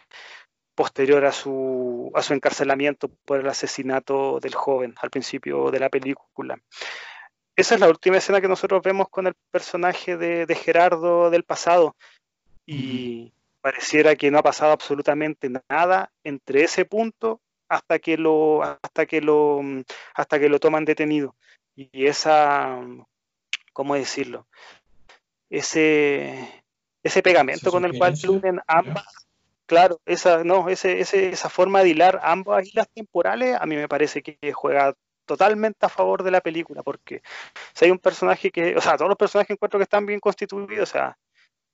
posterior 0.75 1.25
a 1.25 1.33
su, 1.33 2.11
a 2.15 2.23
su 2.23 2.35
encarcelamiento 2.35 3.09
por 3.25 3.41
el 3.41 3.49
asesinato 3.49 4.41
del 4.41 4.55
joven 4.55 4.95
al 5.01 5.11
principio 5.11 5.71
de 5.71 5.81
la 5.81 5.89
película. 5.89 6.59
Esa 7.57 7.75
es 7.75 7.81
la 7.81 7.89
última 7.89 8.17
escena 8.17 8.41
que 8.41 8.49
nosotros 8.49 8.83
vemos 8.83 9.09
con 9.09 9.27
el 9.27 9.35
personaje 9.51 10.17
de, 10.17 10.55
Gerardo 10.57 11.31
del 11.31 11.45
pasado 11.45 11.95
y 12.67 13.33
pareciera 13.61 14.17
que 14.17 14.31
no 14.31 14.39
ha 14.39 14.43
pasado 14.43 14.73
absolutamente 14.73 15.49
nada 15.69 16.13
entre 16.25 16.65
ese 16.65 16.85
punto 16.85 17.41
hasta 17.69 17.99
que 18.01 18.17
lo, 18.17 18.63
hasta 18.63 19.07
que 19.07 19.21
lo, 19.21 19.61
hasta 20.15 20.41
que 20.41 20.49
lo 20.49 20.59
toman 20.59 20.85
detenido. 20.85 21.37
Y 21.77 22.07
esa 22.07 22.81
¿cómo 23.75 23.95
decirlo? 23.97 24.47
Ese, 25.57 26.65
ese 27.03 27.23
pegamento 27.23 27.71
con 27.71 27.85
el 27.85 27.97
cual 27.97 28.17
se 28.17 28.29
unen 28.29 28.61
ambas, 28.67 29.05
claro, 29.67 30.01
esa, 30.05 30.43
no, 30.43 30.69
ese, 30.69 31.01
esa 31.01 31.49
forma 31.49 31.83
de 31.83 31.91
hilar 31.91 32.21
ambas 32.23 32.67
islas 32.67 32.89
temporales, 32.93 33.57
a 33.61 33.67
mí 33.67 33.77
me 33.77 33.89
parece 33.89 34.23
que 34.23 34.53
juega 34.53 34.95
totalmente 35.25 35.87
a 35.87 35.89
favor 35.89 36.23
de 36.23 36.31
la 36.31 36.41
película, 36.41 36.83
porque 36.83 37.23
si 37.73 37.85
hay 37.85 37.91
un 37.91 37.99
personaje 37.99 38.51
que, 38.51 38.77
o 38.77 38.81
sea, 38.81 38.97
todos 38.97 39.09
los 39.09 39.17
personajes 39.17 39.51
encuentro 39.51 39.79
que 39.79 39.85
están 39.85 40.07
bien 40.07 40.21
constituidos, 40.21 40.91
o 40.91 40.93
sea, 40.93 41.19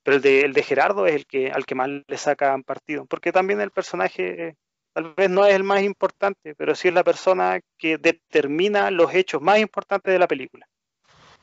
pero 0.03 0.17
el 0.17 0.21
de, 0.21 0.41
el 0.41 0.53
de 0.53 0.63
Gerardo 0.63 1.07
es 1.07 1.15
el 1.15 1.25
que 1.25 1.51
al 1.51 1.65
que 1.65 1.75
más 1.75 1.89
le 1.89 2.17
sacan 2.17 2.63
partido, 2.63 3.05
porque 3.05 3.31
también 3.31 3.61
el 3.61 3.71
personaje 3.71 4.57
tal 4.93 5.13
vez 5.15 5.29
no 5.29 5.45
es 5.45 5.55
el 5.55 5.63
más 5.63 5.81
importante, 5.81 6.55
pero 6.55 6.75
sí 6.75 6.89
es 6.89 6.93
la 6.93 7.03
persona 7.03 7.59
que 7.77 7.97
determina 7.97 8.91
los 8.91 9.13
hechos 9.13 9.41
más 9.41 9.59
importantes 9.59 10.11
de 10.11 10.19
la 10.19 10.27
película. 10.27 10.67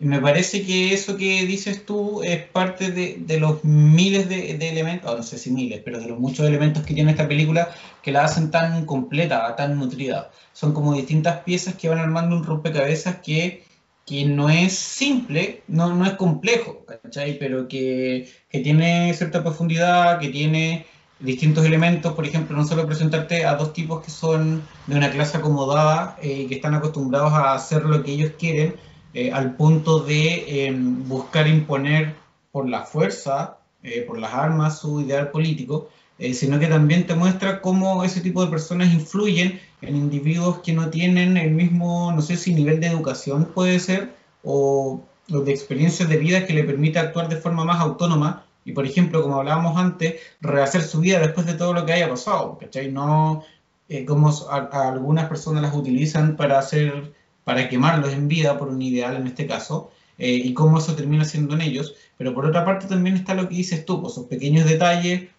Y 0.00 0.04
me 0.04 0.20
parece 0.20 0.64
que 0.64 0.94
eso 0.94 1.16
que 1.16 1.44
dices 1.44 1.84
tú 1.84 2.22
es 2.22 2.44
parte 2.44 2.92
de, 2.92 3.40
los 3.40 3.64
miles 3.64 4.28
de, 4.28 4.52
elementos, 4.68 5.16
no 5.16 5.22
sé 5.24 5.38
si 5.38 5.50
miles, 5.50 5.82
pero 5.84 5.98
de 5.98 6.06
los 6.06 6.20
muchos 6.20 6.46
elementos 6.46 6.84
que 6.84 6.94
tiene 6.94 7.10
esta 7.10 7.26
película 7.26 7.68
que 8.02 8.12
la 8.12 8.24
hacen 8.24 8.52
tan 8.52 8.86
completa, 8.86 9.56
tan 9.56 9.76
nutrida. 9.76 10.30
Son 10.52 10.72
como 10.72 10.94
distintas 10.94 11.40
piezas 11.42 11.74
que 11.74 11.88
van 11.88 11.98
armando 11.98 12.36
un 12.36 12.44
rompecabezas 12.44 13.16
que, 13.16 13.64
que 14.06 14.24
no 14.24 14.48
es 14.48 14.72
simple, 14.72 15.62
no, 15.66 15.92
no 15.94 16.06
es 16.06 16.12
complejo, 16.12 16.84
¿cachai? 17.02 17.36
Pero 17.36 17.66
que, 17.66 18.28
que 18.48 18.60
tiene 18.60 19.12
cierta 19.14 19.42
profundidad, 19.42 20.20
que 20.20 20.28
tiene 20.28 20.86
distintos 21.18 21.64
elementos, 21.64 22.14
por 22.14 22.24
ejemplo, 22.24 22.56
no 22.56 22.64
solo 22.64 22.86
presentarte 22.86 23.44
a 23.44 23.56
dos 23.56 23.72
tipos 23.72 24.04
que 24.04 24.10
son 24.10 24.62
de 24.86 24.96
una 24.96 25.10
clase 25.10 25.38
acomodada 25.38 26.16
y 26.22 26.42
eh, 26.42 26.46
que 26.48 26.54
están 26.54 26.74
acostumbrados 26.74 27.32
a 27.32 27.54
hacer 27.54 27.84
lo 27.84 28.04
que 28.04 28.12
ellos 28.12 28.32
quieren, 28.38 28.76
eh, 29.14 29.32
al 29.32 29.56
punto 29.56 30.00
de 30.00 30.66
em, 30.66 31.08
buscar 31.08 31.46
imponer 31.48 32.14
por 32.52 32.68
la 32.68 32.84
fuerza, 32.84 33.58
eh, 33.82 34.02
por 34.02 34.18
las 34.18 34.32
armas, 34.34 34.78
su 34.78 35.00
ideal 35.00 35.30
político, 35.30 35.88
sino 36.32 36.58
que 36.58 36.66
también 36.66 37.06
te 37.06 37.14
muestra 37.14 37.60
cómo 37.60 38.02
ese 38.02 38.20
tipo 38.20 38.44
de 38.44 38.50
personas 38.50 38.92
influyen 38.92 39.60
en 39.82 39.94
individuos 39.94 40.58
que 40.58 40.72
no 40.72 40.90
tienen 40.90 41.36
el 41.36 41.52
mismo, 41.52 42.10
no 42.10 42.20
sé 42.22 42.36
si 42.36 42.52
nivel 42.52 42.80
de 42.80 42.88
educación 42.88 43.44
puede 43.54 43.78
ser, 43.78 44.16
o, 44.42 45.00
o 45.32 45.40
de 45.40 45.52
experiencias 45.52 46.08
de 46.08 46.16
vida 46.16 46.44
que 46.44 46.54
le 46.54 46.64
permite 46.64 46.98
actuar 46.98 47.28
de 47.28 47.36
forma 47.36 47.64
más 47.64 47.80
autónoma 47.80 48.44
y, 48.64 48.72
por 48.72 48.84
ejemplo, 48.84 49.22
como 49.22 49.36
hablábamos 49.36 49.78
antes, 49.78 50.16
rehacer 50.40 50.82
su 50.82 51.00
vida 51.00 51.20
después 51.20 51.46
de 51.46 51.54
todo 51.54 51.72
lo 51.72 51.86
que 51.86 51.92
haya 51.94 52.08
pasado, 52.08 52.58
¿cachai? 52.58 52.90
No 52.90 53.44
eh, 53.88 54.04
como 54.04 54.30
algunas 54.72 55.28
personas 55.28 55.62
las 55.62 55.74
utilizan 55.74 56.36
para 56.36 56.58
hacer, 56.58 57.14
para 57.48 57.70
quemarlos 57.70 58.12
en 58.12 58.28
vida 58.28 58.58
por 58.58 58.68
un 58.68 58.82
ideal 58.82 59.16
en 59.16 59.26
este 59.26 59.46
caso, 59.46 59.90
eh, 60.18 60.34
y 60.34 60.52
cómo 60.52 60.76
eso 60.76 60.94
termina 60.94 61.24
siendo 61.24 61.54
en 61.54 61.62
ellos. 61.62 61.94
Pero 62.18 62.34
por 62.34 62.44
otra 62.44 62.62
parte 62.62 62.86
también 62.86 63.16
está 63.16 63.32
lo 63.32 63.48
que 63.48 63.54
dices 63.54 63.86
tú, 63.86 64.02
pues, 64.02 64.12
esos 64.12 64.26
pequeños 64.26 64.68
detalles 64.68 65.30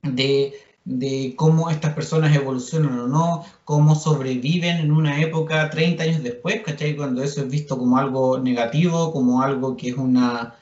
de, 0.00 0.54
de 0.86 1.34
cómo 1.36 1.68
estas 1.68 1.92
personas 1.92 2.34
evolucionan 2.34 2.98
o 2.98 3.08
no, 3.08 3.44
cómo 3.66 3.94
sobreviven 3.94 4.78
en 4.78 4.90
una 4.90 5.20
época 5.20 5.68
30 5.68 6.02
años 6.02 6.22
después, 6.22 6.62
¿cachai? 6.62 6.96
Cuando 6.96 7.22
eso 7.22 7.42
es 7.42 7.50
visto 7.50 7.76
como 7.76 7.98
algo 7.98 8.38
negativo, 8.38 9.12
como 9.12 9.42
algo 9.42 9.76
que 9.76 9.90
es 9.90 9.96
una 9.98 10.54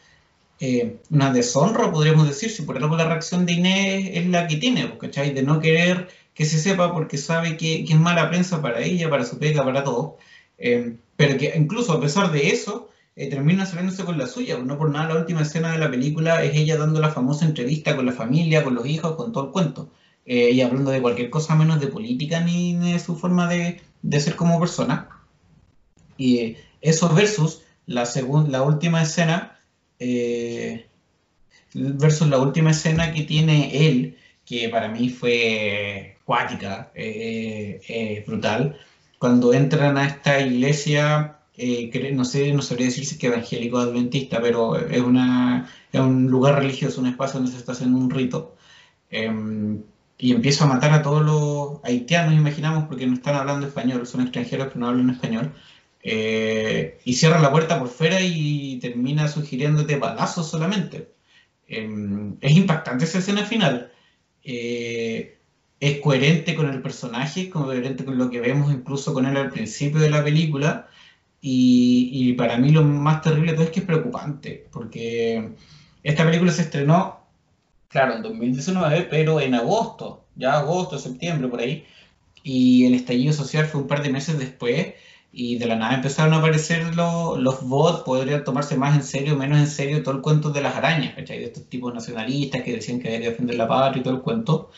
eh, 0.58 0.98
una 1.10 1.32
deshonra, 1.32 1.92
podríamos 1.92 2.26
decir, 2.26 2.50
si 2.50 2.62
por 2.62 2.76
algo 2.76 2.96
la 2.96 3.04
reacción 3.06 3.46
de 3.46 3.52
Inés 3.52 4.10
es 4.14 4.26
la 4.26 4.48
que 4.48 4.56
tiene, 4.56 4.88
pues, 4.88 4.98
¿cachai? 4.98 5.32
De 5.32 5.44
no 5.44 5.60
querer 5.60 6.08
que 6.34 6.44
se 6.44 6.58
sepa 6.58 6.92
porque 6.92 7.18
sabe 7.18 7.56
que, 7.56 7.84
es 7.84 7.98
mala 7.98 8.28
prensa 8.30 8.62
para 8.62 8.80
ella, 8.80 9.10
para 9.10 9.24
su 9.24 9.38
pega, 9.38 9.64
para 9.64 9.84
todo. 9.84 10.18
Eh, 10.62 10.96
pero 11.16 11.36
que 11.36 11.52
incluso 11.56 11.92
a 11.92 12.00
pesar 12.00 12.32
de 12.32 12.50
eso, 12.50 12.88
eh, 13.16 13.28
termina 13.28 13.66
saliéndose 13.66 14.04
con 14.04 14.16
la 14.16 14.26
suya. 14.26 14.56
Pues, 14.56 14.66
no 14.66 14.78
por 14.78 14.90
nada 14.90 15.12
la 15.12 15.20
última 15.20 15.42
escena 15.42 15.72
de 15.72 15.78
la 15.78 15.90
película 15.90 16.42
es 16.42 16.54
ella 16.54 16.78
dando 16.78 17.00
la 17.00 17.10
famosa 17.10 17.44
entrevista 17.44 17.94
con 17.96 18.06
la 18.06 18.12
familia, 18.12 18.64
con 18.64 18.74
los 18.74 18.86
hijos, 18.86 19.16
con 19.16 19.32
todo 19.32 19.46
el 19.46 19.50
cuento. 19.50 19.90
y 20.24 20.60
hablando 20.60 20.90
de 20.92 21.02
cualquier 21.02 21.30
cosa 21.30 21.56
menos 21.56 21.80
de 21.80 21.88
política 21.88 22.40
ni 22.40 22.74
de 22.76 22.98
su 23.00 23.16
forma 23.16 23.48
de, 23.48 23.80
de 24.02 24.20
ser 24.20 24.36
como 24.36 24.60
persona. 24.60 25.08
Y 26.16 26.56
eso 26.80 27.12
versus 27.14 27.62
la, 27.86 28.08
la 28.48 28.62
última 28.62 29.02
escena 29.02 29.58
eh, 30.04 30.86
versus 31.74 32.28
la 32.28 32.38
última 32.38 32.72
escena 32.72 33.12
que 33.12 33.22
tiene 33.22 33.86
él, 33.86 34.18
que 34.44 34.68
para 34.68 34.88
mí 34.88 35.08
fue 35.08 36.16
cuática, 36.24 36.90
eh, 36.94 37.80
eh, 37.88 38.24
brutal, 38.26 38.76
cuando 39.22 39.54
entran 39.54 39.98
a 39.98 40.06
esta 40.06 40.40
iglesia, 40.40 41.38
no 42.12 42.24
sé, 42.24 42.52
no 42.52 42.60
sabría 42.60 42.86
decir 42.86 43.06
si 43.06 43.14
es 43.14 43.20
que 43.20 43.28
evangélico 43.28 43.78
adventista, 43.78 44.40
pero 44.40 44.76
es, 44.76 45.00
una, 45.00 45.70
es 45.92 46.00
un 46.00 46.26
lugar 46.26 46.56
religioso, 46.56 47.00
un 47.00 47.06
espacio 47.06 47.38
donde 47.38 47.52
se 47.52 47.58
está 47.58 47.70
haciendo 47.70 47.98
un 47.98 48.10
rito. 48.10 48.56
Em, 49.10 49.84
y 50.18 50.32
empieza 50.32 50.64
a 50.64 50.66
matar 50.66 50.92
a 50.92 51.02
todos 51.02 51.22
los 51.22 51.84
haitianos, 51.84 52.34
imaginamos, 52.34 52.86
porque 52.88 53.06
no 53.06 53.14
están 53.14 53.36
hablando 53.36 53.68
español, 53.68 54.08
son 54.08 54.22
extranjeros 54.22 54.72
que 54.72 54.78
no 54.80 54.88
hablan 54.88 55.10
español. 55.10 55.52
Eh, 56.02 56.98
y 57.04 57.12
cierra 57.14 57.38
la 57.40 57.52
puerta 57.52 57.78
por 57.78 57.90
fuera 57.90 58.20
y 58.20 58.80
termina 58.80 59.28
sugiriéndote 59.28 59.98
balazos 59.98 60.50
solamente. 60.50 61.12
Em, 61.68 62.38
es 62.40 62.56
impactante 62.56 63.04
esa 63.04 63.18
escena 63.20 63.44
final. 63.46 63.92
Eh, 64.42 65.38
es 65.82 65.98
coherente 65.98 66.54
con 66.54 66.70
el 66.70 66.80
personaje, 66.80 67.50
coherente 67.50 68.04
con 68.04 68.16
lo 68.16 68.30
que 68.30 68.38
vemos 68.38 68.72
incluso 68.72 69.12
con 69.12 69.26
él 69.26 69.36
al 69.36 69.50
principio 69.50 70.00
de 70.00 70.10
la 70.10 70.22
película. 70.22 70.86
Y, 71.40 72.34
para 72.34 72.56
mí 72.56 72.70
lo 72.70 72.84
más 72.84 73.20
terrible 73.20 73.52
todo 73.54 73.64
es 73.64 73.70
que 73.70 73.80
es 73.80 73.86
preocupante, 73.86 74.68
porque 74.70 75.54
esta 76.04 76.24
película 76.24 76.52
se 76.52 76.62
estrenó, 76.62 77.26
claro, 77.88 78.14
en 78.14 78.22
2019, 78.22 79.08
pero 79.10 79.40
en 79.40 79.56
agosto, 79.56 80.24
ya 80.36 80.60
agosto, 80.60 81.00
septiembre, 81.00 81.48
por 81.48 81.58
ahí. 81.58 81.84
Y 82.44 82.86
el 82.86 82.94
estallido 82.94 83.32
social 83.32 83.66
fue 83.66 83.80
un 83.80 83.88
par 83.88 84.04
de 84.04 84.10
meses 84.10 84.38
después 84.38 84.94
y 85.32 85.58
de 85.58 85.66
la 85.66 85.74
nada 85.74 85.96
empezaron 85.96 86.34
a 86.34 86.36
aparecer 86.36 86.94
los 86.94 87.68
bots, 87.68 88.04
podrían 88.04 88.44
tomarse 88.44 88.76
más 88.76 88.94
en 88.94 89.02
serio 89.02 89.34
menos 89.36 89.58
en 89.58 89.66
serio 89.66 90.02
todo 90.04 90.14
el 90.14 90.20
cuento 90.20 90.50
de 90.50 90.60
las 90.60 90.76
arañas, 90.76 91.14
¿cachai? 91.16 91.40
De 91.40 91.46
estos 91.46 91.68
tipos 91.68 91.92
nacionalistas 91.92 92.62
que 92.62 92.74
decían 92.74 93.00
que 93.00 93.08
había 93.08 93.30
defender 93.30 93.56
la 93.56 93.66
patria 93.66 94.00
y 94.00 94.04
todo 94.04 94.14
el 94.14 94.22
cuento. 94.22 94.70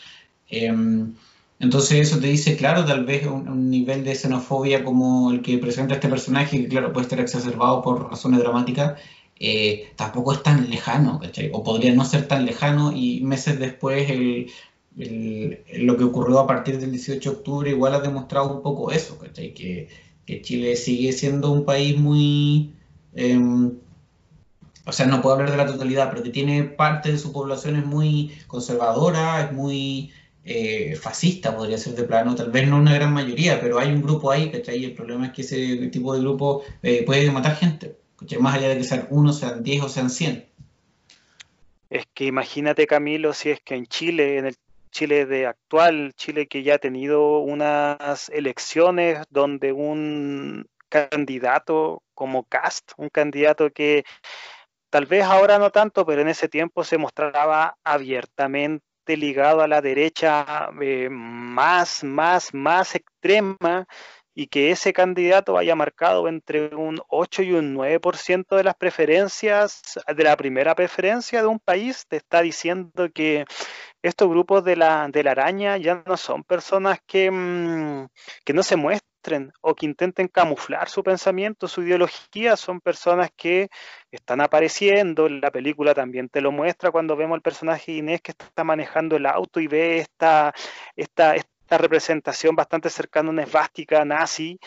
Em, 0.49 1.13
entonces 1.59 2.07
eso 2.07 2.19
te 2.19 2.27
dice, 2.27 2.55
claro, 2.55 2.85
tal 2.85 3.05
vez 3.05 3.25
un, 3.27 3.69
nivel 3.69 4.03
de 4.03 4.15
xenofobia 4.15 4.83
como 4.83 5.31
el 5.31 5.41
que 5.41 5.57
presenta 5.57 5.95
este 5.95 6.09
personaje, 6.09 6.61
que 6.61 6.67
claro, 6.67 6.93
puede 6.93 7.05
estar 7.05 7.19
exacerbado 7.19 7.81
por 7.81 8.09
razones 8.09 8.39
dramáticas, 8.39 8.99
eh, 9.39 9.91
tampoco 9.95 10.33
es 10.33 10.43
tan 10.43 10.69
lejano, 10.69 11.19
¿cachai? 11.19 11.49
O 11.53 11.63
podría 11.63 11.93
no 11.93 12.05
ser 12.05 12.27
tan 12.27 12.45
lejano 12.45 12.91
y 12.93 13.21
meses 13.21 13.59
después 13.59 14.07
lo 14.95 15.97
que 15.97 16.03
ocurrió 16.05 16.39
a 16.39 16.47
partir 16.47 16.79
del 16.79 16.91
18 16.91 17.31
de 17.31 17.35
octubre 17.37 17.69
igual 17.69 17.95
ha 17.95 17.99
demostrado 17.99 18.55
un 18.55 18.61
poco 18.61 18.91
eso, 18.91 19.17
¿cachai? 19.17 19.53
Que 19.53 19.89
que 20.25 20.41
Chile 20.41 20.75
sigue 20.75 21.11
siendo 21.13 21.51
un 21.51 21.65
país 21.65 21.97
muy, 21.97 22.73
em, 23.13 23.77
o 24.85 24.91
sea, 24.91 25.05
no 25.05 25.21
puedo 25.21 25.35
hablar 25.35 25.51
de 25.51 25.57
la 25.57 25.65
totalidad, 25.67 26.09
pero 26.09 26.23
que 26.23 26.29
tiene 26.29 26.63
parte 26.63 27.11
de 27.11 27.17
su 27.17 27.31
población 27.31 27.75
es 27.75 27.85
muy 27.85 28.31
conservadora, 28.47 29.45
es 29.45 29.51
muy 29.51 30.11
eh, 30.47 30.95
fascista, 30.95 31.55
podría 31.55 31.79
ser 31.79 31.95
de 31.95 32.03
plano, 32.03 32.35
tal 32.35 32.51
vez 32.51 32.67
no 32.67 32.77
una 32.77 32.93
gran 32.93 33.11
mayoría, 33.11 33.59
pero 33.59 33.79
hay 33.79 33.91
un 33.91 34.03
grupo 34.03 34.31
ahí, 34.31 34.51
¿cachai? 34.51 34.77
Y 34.77 34.85
el 34.85 34.93
problema 34.93 35.25
es 35.25 35.33
que 35.33 35.41
ese 35.41 35.87
tipo 35.87 36.13
de 36.13 36.19
grupo 36.19 36.63
eh, 36.83 37.03
puede 37.03 37.31
matar 37.31 37.55
gente, 37.55 37.97
Más 38.39 38.55
allá 38.55 38.69
de 38.69 38.77
que 38.77 38.83
sean 38.83 39.07
uno, 39.09 39.33
sean 39.33 39.63
diez 39.63 39.81
o 39.83 39.89
sean 39.89 40.11
cien. 40.11 40.47
Es 41.89 42.05
que 42.13 42.25
imagínate, 42.25 42.85
Camilo, 42.85 43.33
si 43.33 43.49
es 43.49 43.59
que 43.61 43.73
en 43.73 43.87
Chile, 43.87 44.37
en 44.37 44.45
el 44.45 44.55
Chile 44.91 45.25
de 45.25 45.47
actual, 45.47 46.13
Chile 46.15 46.47
que 46.47 46.61
ya 46.61 46.75
ha 46.75 46.77
tenido 46.77 47.39
unas 47.39 48.29
elecciones 48.29 49.23
donde 49.31 49.71
un 49.73 50.67
candidato 50.89 52.03
como 52.13 52.43
Cast, 52.43 52.91
un 52.97 53.09
candidato 53.09 53.71
que 53.71 54.05
tal 54.91 55.07
vez 55.07 55.23
ahora 55.23 55.57
no 55.57 55.71
tanto, 55.71 56.05
pero 56.05 56.21
en 56.21 56.29
ese 56.29 56.47
tiempo 56.47 56.83
se 56.83 56.97
mostraba 56.97 57.77
abiertamente 57.83 58.84
ligado 59.07 59.61
a 59.61 59.67
la 59.67 59.81
derecha 59.81 60.69
eh, 60.81 61.09
más, 61.09 62.03
más, 62.03 62.53
más 62.53 62.95
extrema 62.95 63.85
y 64.35 64.47
que 64.47 64.71
ese 64.71 64.91
candidato 64.91 65.57
haya 65.57 65.75
marcado 65.75 66.27
entre 66.27 66.75
un 66.75 66.99
8 67.07 67.43
y 67.43 67.53
un 67.53 67.73
9% 67.73 68.57
de 68.57 68.63
las 68.63 68.75
preferencias, 68.75 69.81
de 70.13 70.23
la 70.23 70.35
primera 70.35 70.75
preferencia 70.75 71.41
de 71.41 71.47
un 71.47 71.59
país, 71.59 72.05
te 72.07 72.17
está 72.17 72.41
diciendo 72.41 73.09
que 73.13 73.45
estos 74.03 74.29
grupos 74.29 74.63
de 74.65 74.75
la, 74.75 75.07
de 75.09 75.23
la 75.23 75.31
araña 75.31 75.77
ya 75.77 76.03
no 76.05 76.17
son 76.17 76.43
personas 76.43 76.99
que, 77.07 77.31
mm, 77.31 78.07
que 78.43 78.53
no 78.53 78.61
se 78.61 78.75
o 79.61 79.75
que 79.75 79.85
intenten 79.85 80.27
camuflar 80.27 80.89
su 80.89 81.03
pensamiento, 81.03 81.67
su 81.67 81.83
ideología, 81.83 82.55
son 82.55 82.81
personas 82.81 83.29
que 83.35 83.69
están 84.11 84.41
apareciendo. 84.41 85.27
La 85.29 85.51
película 85.51 85.93
también 85.93 86.29
te 86.29 86.41
lo 86.41 86.51
muestra 86.51 86.91
cuando 86.91 87.15
vemos 87.15 87.35
al 87.35 87.41
personaje 87.41 87.93
Inés 87.93 88.21
que 88.21 88.31
está 88.31 88.63
manejando 88.63 89.15
el 89.15 89.25
auto 89.25 89.59
y 89.59 89.67
ve 89.67 89.99
esta, 89.99 90.53
esta, 90.95 91.35
esta 91.35 91.77
representación 91.77 92.55
bastante 92.55 92.89
cercana 92.89 93.29
a 93.29 93.31
una 93.31 93.43
esvástica 93.43 94.05
nazi 94.05 94.59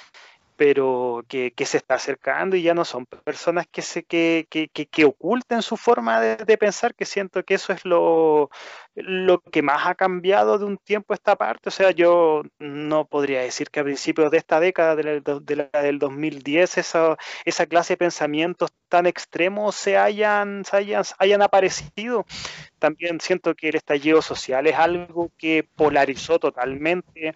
pero 0.58 1.24
que, 1.28 1.52
se 1.64 1.76
está 1.76 1.94
acercando 1.94 2.56
y 2.56 2.62
ya 2.62 2.74
no 2.74 2.84
son 2.84 3.06
personas 3.06 3.68
que, 3.68 3.80
se, 3.80 4.02
que, 4.02 4.48
que, 4.50 4.68
que 4.68 5.04
oculten 5.04 5.62
su 5.62 5.76
forma 5.76 6.20
de, 6.20 6.58
pensar, 6.58 6.96
que 6.96 7.04
siento 7.04 7.44
que 7.44 7.54
eso 7.54 7.72
es 7.72 7.84
lo, 7.84 8.50
lo 8.96 9.40
que 9.40 9.62
más 9.62 9.86
ha 9.86 9.94
cambiado 9.94 10.58
de 10.58 10.64
un 10.64 10.76
tiempo 10.76 11.12
a 11.12 11.14
esta 11.14 11.36
parte. 11.36 11.68
O 11.68 11.70
sea, 11.70 11.92
yo 11.92 12.42
no 12.58 13.06
podría 13.06 13.42
decir 13.42 13.70
que 13.70 13.78
a 13.78 13.84
principios 13.84 14.32
de 14.32 14.38
esta 14.38 14.58
década, 14.58 14.96
de 14.96 15.22
la, 15.56 15.80
del 15.80 16.00
2010, 16.00 16.78
esa, 16.78 17.16
esa 17.44 17.66
clase 17.66 17.92
de 17.92 17.98
pensamientos 17.98 18.72
tan 18.88 19.06
extremos 19.06 19.76
se 19.76 19.96
hayan, 19.96 20.64
se 20.64 20.76
hayan, 20.76 21.04
hayan 21.20 21.42
aparecido. 21.42 22.26
También 22.80 23.20
siento 23.20 23.54
que 23.54 23.68
el 23.68 23.76
estallido 23.76 24.22
social 24.22 24.66
es 24.66 24.74
algo 24.74 25.30
que 25.38 25.62
polarizó 25.76 26.40
totalmente 26.40 27.32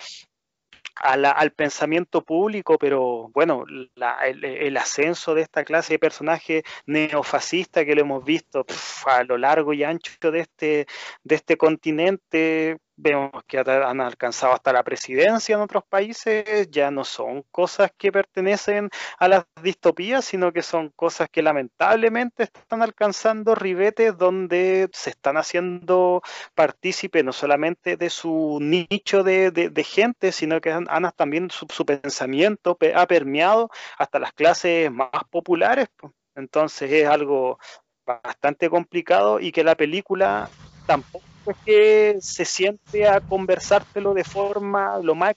al 0.97 1.53
pensamiento 1.53 2.23
público, 2.23 2.79
pero 2.79 3.31
bueno, 3.33 3.65
el, 3.67 4.77
ascenso 4.77 5.35
de 5.35 5.43
esta 5.43 5.65
clase 5.65 5.95
de 5.95 5.99
personaje 5.99 6.63
neofascista 6.87 7.85
que 7.85 7.95
lo 7.95 8.03
hemos 8.03 8.25
visto 8.25 8.65
a 9.07 9.25
lo 9.25 9.39
largo 9.39 9.73
y 9.73 9.85
ancho 9.85 10.31
de 10.31 10.41
este, 10.41 10.87
de 11.25 11.35
este 11.35 11.57
continente, 11.57 12.79
vemos 12.97 13.31
que 13.47 13.59
han 13.59 14.01
alcanzado 14.01 14.53
hasta 14.53 14.73
la 14.73 14.83
presidencia 14.83 15.55
en 15.55 15.61
otros 15.61 15.85
países, 15.89 16.71
ya 16.71 16.91
no 16.91 17.05
son 17.05 17.45
cosas 17.51 17.91
que 17.97 18.13
pertenecen 18.13 18.91
a 19.19 19.29
las 19.29 19.45
distopías, 19.63 20.25
sino 20.25 20.53
que 20.53 20.63
son 20.63 20.91
cosas 20.91 21.29
que 21.31 21.43
lamentablemente 21.43 22.45
están 22.45 22.83
alcanzando 22.83 23.55
ribetes 23.55 24.17
donde 24.17 24.89
se 24.93 25.11
están 25.11 25.37
haciendo 25.37 26.23
partícipe 26.55 27.23
no 27.23 27.33
solamente 27.33 27.97
de 27.97 28.11
su 28.11 28.59
nicho 28.61 29.23
de, 29.23 29.85
gente, 29.85 30.33
sino 30.33 30.61
que 30.61 30.73
han, 30.73 30.87
también 31.17 31.51
su, 31.51 31.67
pensamiento 31.85 32.79
ha 32.95 33.07
permeado 33.07 33.71
hasta 33.99 34.19
las 34.19 34.33
clases 34.33 34.91
más 34.91 35.11
populares. 35.31 35.89
Entonces 36.35 36.91
es 36.91 37.07
algo 37.07 37.59
bastante 38.07 38.71
complicado 38.71 39.41
y 39.41 39.53
que 39.53 39.65
la 39.65 39.75
película 39.77 40.49
tampoco 40.87 41.32
es 41.51 41.57
que 41.65 42.17
se 42.21 42.45
siente 42.45 43.09
a 43.09 43.21
conversártelo 43.21 44.15
de 44.15 44.25
forma 44.25 44.99
lo 44.99 45.15
más 45.15 45.35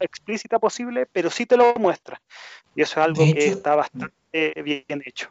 explícita, 0.00 0.58
posible, 0.58 1.06
pero 1.10 1.30
sí 1.30 1.46
te 1.46 1.56
lo 1.56 1.74
muestra. 1.74 2.20
Y 2.74 2.82
eso 2.82 3.00
es 3.00 3.06
algo 3.06 3.24
que 3.24 3.46
está 3.46 3.74
bastante 3.74 4.62
bien 4.62 5.02
hecho. 5.04 5.30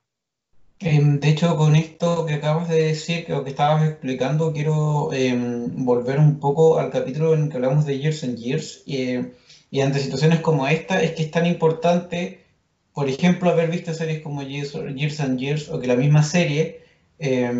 Em, 0.80 1.20
de 1.20 1.30
hecho, 1.30 1.56
con 1.56 1.76
esto 1.76 2.26
que 2.26 2.34
acabas 2.34 2.68
de 2.68 2.88
decir, 2.88 3.26
que 3.26 3.44
que 3.44 3.50
estabas 3.50 3.88
explicando, 3.88 4.52
quiero 4.52 5.14
em, 5.14 5.86
volver 5.86 6.20
un 6.20 6.40
poco 6.40 6.80
al 6.80 6.92
capítulo 6.92 7.34
en 7.34 7.50
que 7.50 7.56
hablamos 7.58 7.86
de 7.86 8.00
Years 8.00 8.24
and 8.24 8.38
Years. 8.38 8.84
Y, 8.86 9.18
y 9.72 9.82
ante 9.82 10.00
situaciones 10.00 10.42
como 10.42 10.68
esta, 10.68 11.02
es 11.02 11.12
que 11.12 11.24
es 11.24 11.32
tan 11.32 11.46
importante, 11.46 12.42
por 12.94 13.08
ejemplo, 13.08 13.50
haber 13.50 13.70
visto 13.70 13.94
series 13.94 14.22
como 14.22 14.42
Years 14.44 14.76
and 15.20 15.40
Years 15.40 15.70
o 15.70 15.80
que 15.80 15.88
la 15.88 15.96
misma 15.96 16.24
serie 16.24 16.85
eh, 17.20 17.52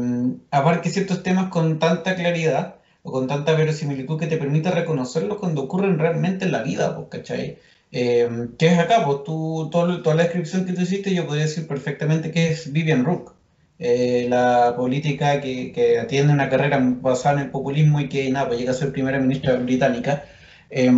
abarque 0.52 0.90
ciertos 0.90 1.24
temas 1.24 1.50
con 1.50 1.80
tanta 1.80 2.16
claridad 2.16 2.76
o 3.04 3.12
con 3.12 3.28
tanta 3.28 3.54
verosimilitud 3.54 4.20
que 4.20 4.28
te 4.28 4.38
permita 4.38 4.72
reconocerlos 4.72 5.38
cuando 5.38 5.64
ocurren 5.64 6.00
realmente 6.00 6.46
en 6.46 6.52
la 6.52 6.64
vida, 6.64 6.98
¿cachai? 7.10 7.60
Eh, 7.92 8.50
¿Qué 8.58 8.68
es 8.68 8.80
acá? 8.80 9.06
Pues 9.06 9.24
tú, 9.24 9.70
toda 9.72 10.16
la 10.16 10.24
descripción 10.24 10.66
que 10.66 10.74
tú 10.74 10.82
hiciste, 10.82 11.14
yo 11.14 11.26
podría 11.26 11.46
decir 11.46 11.68
perfectamente 11.68 12.32
que 12.32 12.50
es 12.50 12.72
Vivian 12.74 13.06
Rook, 13.06 13.36
eh, 13.80 14.26
la 14.30 14.74
política 14.76 15.42
que, 15.42 15.72
que, 15.72 16.00
atiende 16.00 16.34
una 16.34 16.50
carrera 16.50 16.80
basada 16.82 17.36
en 17.40 17.46
el 17.46 17.52
populismo 17.52 18.00
y 18.00 18.10
que 18.10 18.30
nada, 18.32 18.48
pues 18.48 18.60
llega 18.60 18.72
a 18.72 18.76
ser 18.76 18.92
primera 18.92 19.20
ministra 19.20 19.56
británica. 19.56 20.26
Eh, 20.70 20.92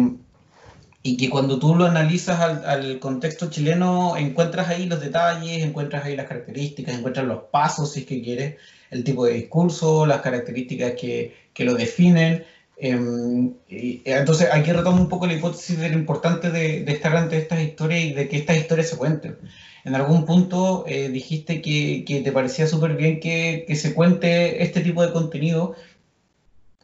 y 1.07 1.15
que 1.15 1.29
cuando 1.29 1.57
tú 1.57 1.73
lo 1.73 1.85
analizas 1.85 2.37
al, 2.41 2.99
contexto 2.99 3.49
chileno 3.49 4.17
encuentras 4.17 4.67
ahí 4.67 4.87
los 4.87 4.99
detalles, 4.99 5.63
encuentras 5.63 6.03
ahí 6.03 6.17
las 6.17 6.27
características, 6.27 6.97
encuentras 6.97 7.25
los 7.25 7.43
pasos, 7.43 7.93
si 7.93 8.01
es 8.01 8.05
que 8.05 8.21
quieres, 8.21 8.55
el 8.91 9.05
tipo 9.05 9.25
de 9.25 9.35
discurso, 9.35 10.05
las 10.05 10.19
características 10.19 10.95
que, 10.99 11.33
que 11.53 11.63
lo 11.63 11.75
definen. 11.75 12.43
Em, 12.75 13.53
entonces 13.69 14.49
aquí 14.51 14.73
retomo 14.73 15.01
un 15.01 15.07
poco 15.07 15.27
la 15.27 15.33
hipótesis 15.35 15.79
de 15.79 15.89
lo 15.89 15.97
importante 15.97 16.51
de, 16.51 16.83
estar 16.91 17.15
ante 17.15 17.37
estas 17.37 17.61
historias 17.61 18.03
y 18.03 18.11
de 18.11 18.27
que 18.27 18.35
estas 18.35 18.57
historias 18.57 18.89
se 18.89 18.97
cuenten. 18.97 19.37
En 19.85 19.95
algún 19.95 20.25
punto 20.25 20.83
eh, 20.87 21.07
dijiste 21.07 21.61
que, 21.61 22.03
que, 22.05 22.19
te 22.19 22.33
parecía 22.33 22.67
súper 22.67 22.97
bien 22.97 23.21
que, 23.21 23.63
que 23.65 23.77
se 23.77 23.93
cuente 23.93 24.61
este 24.61 24.81
tipo 24.81 25.01
de 25.05 25.13
contenido 25.13 25.73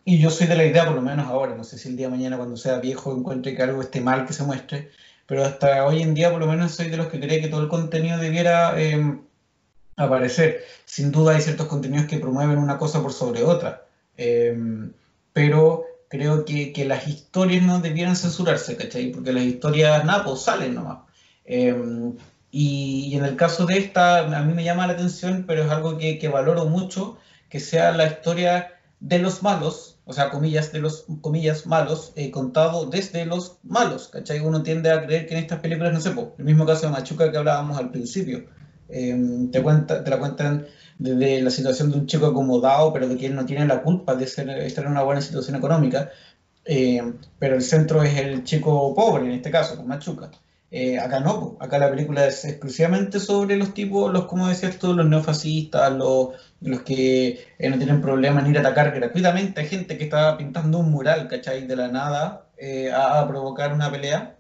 y 0.06 0.20
yo 0.20 0.30
soy 0.30 0.48
de 0.48 0.56
la 0.56 0.66
idea, 0.66 0.86
por 0.86 0.96
lo 0.96 1.02
menos 1.02 1.28
ahora, 1.28 1.56
no 1.56 1.64
sé 1.64 1.78
si 1.78 1.90
el 1.90 1.96
día 1.96 2.08
de 2.08 2.16
mañana 2.16 2.38
cuando 2.38 2.58
sea 2.58 2.80
viejo 2.80 3.16
encuentre 3.16 3.56
que 3.56 3.64
algo 3.64 3.82
esté 3.82 4.02
mal 4.02 4.26
que 4.26 4.34
se 4.34 4.44
muestre, 4.44 4.92
pero 5.26 5.44
hasta 5.44 5.86
hoy 5.86 6.02
en 6.02 6.14
día 6.14 6.32
por 6.32 6.40
lo 6.40 6.48
menos 6.48 6.74
soy 6.74 6.90
de 6.90 6.98
los 6.98 7.08
que 7.08 7.20
cree 7.20 7.42
que 7.42 7.48
todo 7.48 7.62
el 7.62 7.70
contenido 7.70 8.18
debiera 8.18 8.80
em, 8.82 9.22
aparecer. 9.96 10.64
Sin 10.86 11.12
duda 11.12 11.36
hay 11.36 11.42
ciertos 11.42 11.68
contenidos 11.68 12.08
que 12.08 12.20
promueven 12.20 12.58
una 12.58 12.78
cosa 12.78 13.02
por 13.02 13.14
sobre 13.14 13.44
otra, 13.44 13.86
em, 14.18 14.92
pero 15.34 15.86
creo 16.10 16.46
que, 16.46 16.74
que, 16.74 16.86
las 16.86 17.08
historias 17.08 17.64
no 17.64 17.80
debieran 17.80 18.16
censurarse, 18.16 18.78
¿cachai? 18.78 19.12
Porque 19.12 19.34
las 19.34 19.44
historias, 19.44 20.06
nada, 20.06 20.24
pues 20.26 20.42
salen 20.42 20.76
nomás. 20.76 21.00
Em, 21.46 22.16
y, 22.52 23.10
y, 23.12 23.18
en 23.18 23.26
el 23.26 23.36
caso 23.36 23.66
de 23.66 23.78
esta, 23.80 24.20
a 24.20 24.44
mí 24.44 24.54
me 24.54 24.64
llama 24.64 24.88
la 24.88 24.94
atención, 24.94 25.46
pero 25.48 25.64
es 25.64 25.72
algo 25.72 25.98
que, 25.98 26.20
que 26.20 26.28
valoro 26.28 26.66
mucho, 26.66 27.18
que 27.50 27.60
sea 27.60 27.92
la 27.94 28.08
historia 28.08 28.80
de 29.00 29.20
los 29.20 29.44
malos, 29.44 29.93
o 30.06 30.14
sea, 30.14 30.30
comillas, 30.30 30.72
de 30.72 30.80
los 30.80 31.06
comillas 31.22 31.66
malos, 31.66 32.12
eh, 32.16 32.30
contado 32.32 32.86
desde 32.88 33.26
los 33.26 33.58
malos, 33.64 34.10
¿cachai? 34.10 34.40
Uno 34.42 34.62
tiende 34.64 34.92
a 34.92 35.06
creer 35.06 35.28
que 35.28 35.34
en 35.36 35.44
estas 35.44 35.60
películas, 35.60 35.94
no 35.94 36.02
sé, 36.02 36.14
el 36.38 36.46
mismo 36.46 36.66
caso 36.66 36.88
de 36.88 36.92
Machuca 36.92 37.32
que 37.32 37.38
hablábamos 37.38 37.78
al 37.78 37.90
principio, 37.92 38.46
em, 38.90 39.50
te, 39.52 39.62
la 39.62 40.20
cuentan 40.20 40.66
desde 41.00 41.42
la 41.42 41.50
situación 41.50 41.92
de 41.92 41.98
un 42.00 42.06
chico 42.08 42.28
acomodado, 42.28 42.92
pero 42.94 43.08
de 43.08 43.26
él 43.26 43.36
no 43.36 43.46
tiene 43.46 43.66
la 43.66 43.82
culpa 43.82 44.16
de 44.16 44.26
estar 44.26 44.48
en 44.86 44.92
una 44.92 45.04
buena 45.04 45.22
situación 45.22 45.56
económica, 45.56 46.12
em, 46.66 47.18
pero 47.40 47.56
el 47.56 47.62
centro 47.62 48.04
es 48.04 48.18
el 48.18 48.44
chico 48.44 48.94
pobre, 48.94 49.26
en 49.26 49.32
este 49.32 49.52
caso, 49.52 49.78
con 49.78 49.88
Machuca. 49.88 50.32
Eh, 50.76 50.98
acá 50.98 51.20
no, 51.20 51.56
acá 51.60 51.78
la 51.78 51.92
película 51.92 52.26
es 52.26 52.44
exclusivamente 52.46 53.20
sobre 53.20 53.58
los 53.58 53.76
tipos, 53.76 54.12
los, 54.12 54.26
como 54.26 54.48
decías 54.48 54.80
tú, 54.80 54.96
los 54.96 55.06
neofascistas, 55.06 55.94
los, 55.94 56.30
los 56.62 56.82
que 56.82 57.46
eh, 57.60 57.70
no 57.70 57.78
tienen 57.78 58.02
problema 58.02 58.42
en 58.42 58.48
ir 58.48 58.58
a 58.58 58.62
atacar 58.62 58.92
gratuitamente 58.92 59.62
a 59.62 59.66
gente 59.66 60.00
que 60.00 60.06
está 60.06 60.36
pintando 60.36 60.80
un 60.80 60.90
mural, 60.90 61.28
¿cachai? 61.28 61.68
De 61.68 61.76
la 61.76 61.90
nada 61.90 62.48
eh, 62.58 62.92
a, 62.92 63.28
provocar 63.28 63.72
una 63.72 63.92
pelea. 63.92 64.36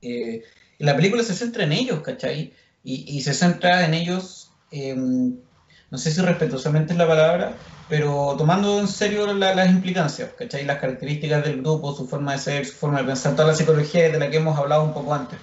y 0.00 0.42
la 0.78 0.96
película 0.96 1.22
se 1.22 1.34
centra 1.34 1.62
en 1.62 1.72
ellos, 1.72 2.00
¿cachai? 2.00 2.52
Y, 2.82 3.20
se 3.22 3.32
centra 3.32 3.86
en 3.86 3.94
ellos, 3.94 4.50
em, 4.72 5.36
no 5.94 5.98
sé 5.98 6.10
si 6.10 6.20
respetuosamente 6.20 6.92
es 6.92 6.98
la 6.98 7.06
palabra, 7.06 7.52
pero 7.88 8.34
tomando 8.36 8.80
en 8.80 8.88
serio 8.88 9.32
las 9.32 9.70
implicancias, 9.70 10.30
¿cachai? 10.36 10.64
Las 10.64 10.80
características 10.80 11.44
del 11.44 11.60
grupo, 11.60 11.94
su 11.94 12.08
forma 12.08 12.32
de 12.32 12.38
ser, 12.38 12.66
su 12.66 12.74
forma 12.74 12.98
de 12.98 13.04
pensar, 13.04 13.36
toda 13.36 13.46
la 13.46 13.54
psicología 13.54 14.10
de 14.10 14.18
la 14.18 14.28
que 14.28 14.38
hemos 14.38 14.58
hablado 14.58 14.82
un 14.82 14.92
poco 14.92 15.14
antes. 15.14 15.38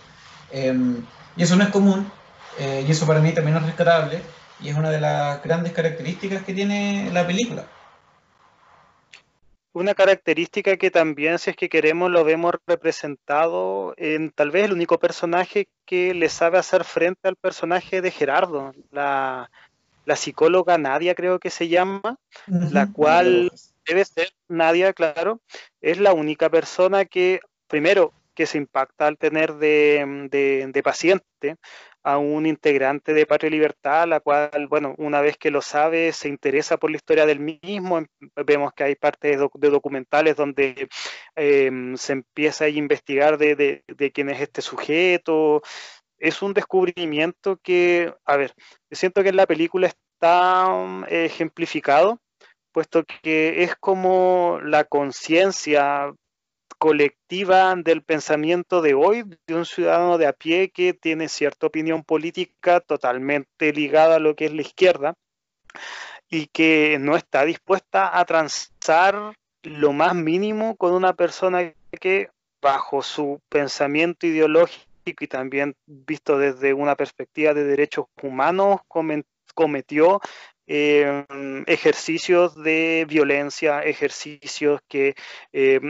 Em, 0.51 1.05
y 1.37 1.43
eso 1.43 1.55
no 1.55 1.63
es 1.63 1.69
común, 1.69 2.11
eh, 2.59 2.83
y 2.85 2.91
eso 2.91 3.07
para 3.07 3.21
mí 3.21 3.31
también 3.31 3.55
es 3.55 3.63
rescatable, 3.63 4.21
y 4.59 4.67
es 4.67 4.75
una 4.75 4.89
de 4.89 4.99
las 4.99 5.41
grandes 5.41 5.71
características 5.71 6.43
que 6.43 6.53
tiene 6.53 7.09
la 7.13 7.25
película. 7.25 7.63
Una 9.71 9.95
característica 9.95 10.75
que 10.75 10.91
también, 10.91 11.39
si 11.39 11.51
es 11.51 11.55
que 11.55 11.69
queremos, 11.69 12.11
lo 12.11 12.25
vemos 12.25 12.55
representado 12.67 13.93
en 13.95 14.31
tal 14.31 14.51
vez 14.51 14.65
el 14.65 14.73
único 14.73 14.99
personaje 14.99 15.69
que 15.85 16.13
le 16.13 16.27
sabe 16.27 16.57
hacer 16.57 16.83
frente 16.83 17.29
al 17.29 17.37
personaje 17.37 18.01
de 18.01 18.11
Gerardo, 18.11 18.73
la, 18.91 19.49
la 20.05 20.15
psicóloga 20.15 20.77
Nadia 20.77 21.15
creo 21.15 21.39
que 21.39 21.49
se 21.49 21.67
llama, 21.67 22.17
la 22.47 22.91
cual 22.91 23.51
debe 23.85 24.05
ser 24.05 24.29
Nadia, 24.47 24.93
claro, 24.93 25.41
es 25.81 25.99
la 25.99 26.13
única 26.13 26.49
persona 26.49 27.05
que, 27.05 27.39
primero, 27.67 28.13
que 28.33 28.45
se 28.45 28.57
impacta 28.57 29.07
al 29.07 29.17
tener 29.17 29.55
de, 29.55 30.81
paciente 30.83 31.57
a 32.03 32.17
un 32.17 32.47
integrante 32.47 33.13
de 33.13 33.27
Patria 33.27 33.49
y 33.49 33.51
Libertad, 33.51 34.07
la 34.07 34.19
cual, 34.19 34.67
bueno, 34.67 34.95
una 34.97 35.21
vez 35.21 35.37
que 35.37 35.51
lo 35.51 35.61
sabe, 35.61 36.11
se 36.13 36.29
interesa 36.29 36.77
por 36.77 36.89
la 36.89 36.97
historia 36.97 37.27
del 37.27 37.39
mismo. 37.39 37.99
Em, 37.99 38.07
vemos 38.47 38.73
que 38.73 38.83
hay 38.83 38.95
partes 38.95 39.37
de, 39.37 39.69
documentales 39.69 40.35
donde 40.35 40.89
em, 41.35 41.95
se 41.97 42.13
empieza 42.13 42.65
a 42.65 42.69
investigar 42.69 43.37
de, 43.37 43.83
de, 43.85 44.11
quién 44.11 44.29
es 44.29 44.41
este 44.41 44.63
sujeto, 44.63 45.61
es 46.21 46.41
un 46.43 46.53
descubrimiento 46.53 47.57
que, 47.57 48.13
a 48.25 48.37
ver, 48.37 48.53
siento 48.91 49.23
que 49.23 49.29
en 49.29 49.35
la 49.35 49.47
película 49.47 49.87
está 49.87 50.67
um, 50.67 51.03
ejemplificado, 51.09 52.19
puesto 52.71 53.03
que 53.03 53.63
es 53.63 53.75
como 53.75 54.59
la 54.63 54.83
conciencia 54.83 56.13
colectiva 56.77 57.73
del 57.75 58.03
pensamiento 58.03 58.81
de 58.81 58.93
hoy, 58.93 59.23
de 59.47 59.55
un 59.55 59.65
ciudadano 59.65 60.17
de 60.17 60.27
a 60.27 60.33
pie 60.33 60.69
que 60.69 60.93
tiene 60.93 61.27
cierta 61.27 61.67
opinión 61.67 62.03
política 62.03 62.79
totalmente 62.79 63.73
ligada 63.73 64.15
a 64.15 64.19
lo 64.19 64.35
que 64.35 64.45
es 64.45 64.53
la 64.53 64.61
izquierda 64.61 65.15
y 66.29 66.47
que 66.47 66.97
no 66.99 67.15
está 67.15 67.45
dispuesta 67.45 68.17
a 68.17 68.23
transar 68.25 69.33
lo 69.63 69.91
más 69.91 70.15
mínimo 70.15 70.75
con 70.75 70.93
una 70.93 71.13
persona 71.13 71.73
que 71.99 72.29
bajo 72.61 73.01
su 73.01 73.39
pensamiento 73.49 74.27
ideológico 74.27 74.90
y 75.05 75.27
también 75.27 75.75
visto 75.85 76.37
desde 76.37 76.73
una 76.73 76.95
perspectiva 76.95 77.53
de 77.53 77.63
derechos 77.63 78.05
humanos 78.21 78.81
cometió 79.53 80.21
eh, 80.67 81.25
ejercicios 81.67 82.55
de 82.55 83.05
violencia, 83.09 83.81
ejercicios 83.81 84.79
que 84.87 85.15
eh, 85.51 85.81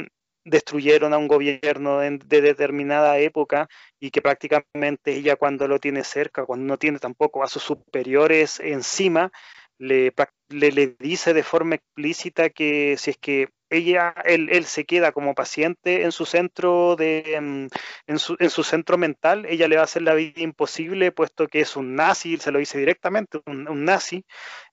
destruyeron 0.44 1.14
a 1.14 1.18
un 1.18 1.28
gobierno 1.28 2.00
de 2.00 2.42
determinada 2.42 3.20
época 3.20 3.68
y 4.00 4.10
que 4.10 4.22
prácticamente 4.22 5.14
ella 5.14 5.36
cuando 5.36 5.68
lo 5.68 5.80
tiene 5.80 6.04
cerca, 6.04 6.46
cuando 6.46 6.66
no 6.66 6.78
tiene 6.78 7.00
tampoco 7.00 7.44
a 7.44 7.48
sus 7.48 7.64
superiores 7.64 8.60
encima, 8.60 9.32
le, 9.78 10.14
le, 10.50 10.96
dice 11.00 11.34
de 11.34 11.44
forma 11.44 11.76
explícita 11.76 12.50
que 12.50 12.96
si 12.98 13.12
es 13.12 13.18
que 13.18 13.50
ella, 13.72 14.14
él, 14.26 14.50
él, 14.52 14.66
se 14.66 14.86
queda 14.86 15.14
como 15.14 15.34
paciente 15.34 16.04
en 16.04 16.12
su 16.12 16.26
centro 16.26 16.96
de, 16.98 17.40
mm, 17.42 17.68
en 18.08 18.20
su, 18.20 18.36
en 18.40 18.50
su, 18.50 18.64
centro 18.64 18.98
mental, 18.98 19.46
ella 19.48 19.68
le 19.68 19.78
va 19.78 19.84
a 19.84 19.86
hacer 19.86 20.02
la 20.02 20.14
vida 20.14 20.42
imposible, 20.42 21.12
puesto 21.12 21.48
que 21.48 21.62
es 21.62 21.76
un 21.78 21.96
nazi, 21.96 22.38
se 22.38 22.52
lo 22.52 22.60
dice 22.60 22.78
directamente, 22.78 23.40
un, 23.46 23.86
nazi, 23.86 24.26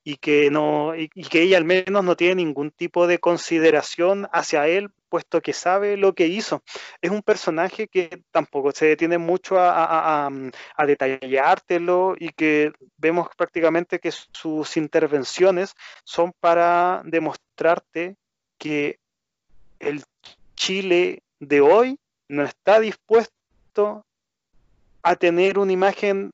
y 0.02 0.16
que 0.16 0.50
no, 0.50 0.94
y, 0.96 1.08
que 1.08 1.42
ella 1.42 1.58
al 1.58 1.64
menos 1.64 2.04
no 2.04 2.16
tiene 2.16 2.36
ningún 2.36 2.72
tipo 2.72 3.06
de 3.06 3.20
consideración 3.20 4.28
hacia 4.32 4.66
él, 4.66 4.90
puesto 5.08 5.40
que 5.40 5.52
sabe 5.52 5.96
lo 5.96 6.14
que 6.14 6.26
hizo. 6.26 6.62
Es 7.00 7.10
un 7.10 7.22
personaje 7.22 7.88
que 7.88 8.22
tampoco 8.32 8.72
se 8.72 8.86
detiene 8.86 9.18
mucho 9.18 9.58
a, 9.60 10.28
a 10.76 10.86
detallártelo 10.86 12.14
y 12.18 12.30
que 12.30 12.72
vemos 12.96 13.28
prácticamente 13.36 14.00
que 14.00 14.10
sus 14.12 14.76
intervenciones 14.76 15.74
son 16.04 16.32
para 16.40 17.02
demostrarte 17.04 18.16
que 18.58 18.98
el 19.78 20.04
Chile 20.54 21.22
de 21.40 21.60
hoy 21.60 21.98
no 22.28 22.42
está 22.42 22.80
dispuesto 22.80 24.04
a 25.02 25.16
tener 25.16 25.58
una 25.58 25.72
imagen 25.72 26.32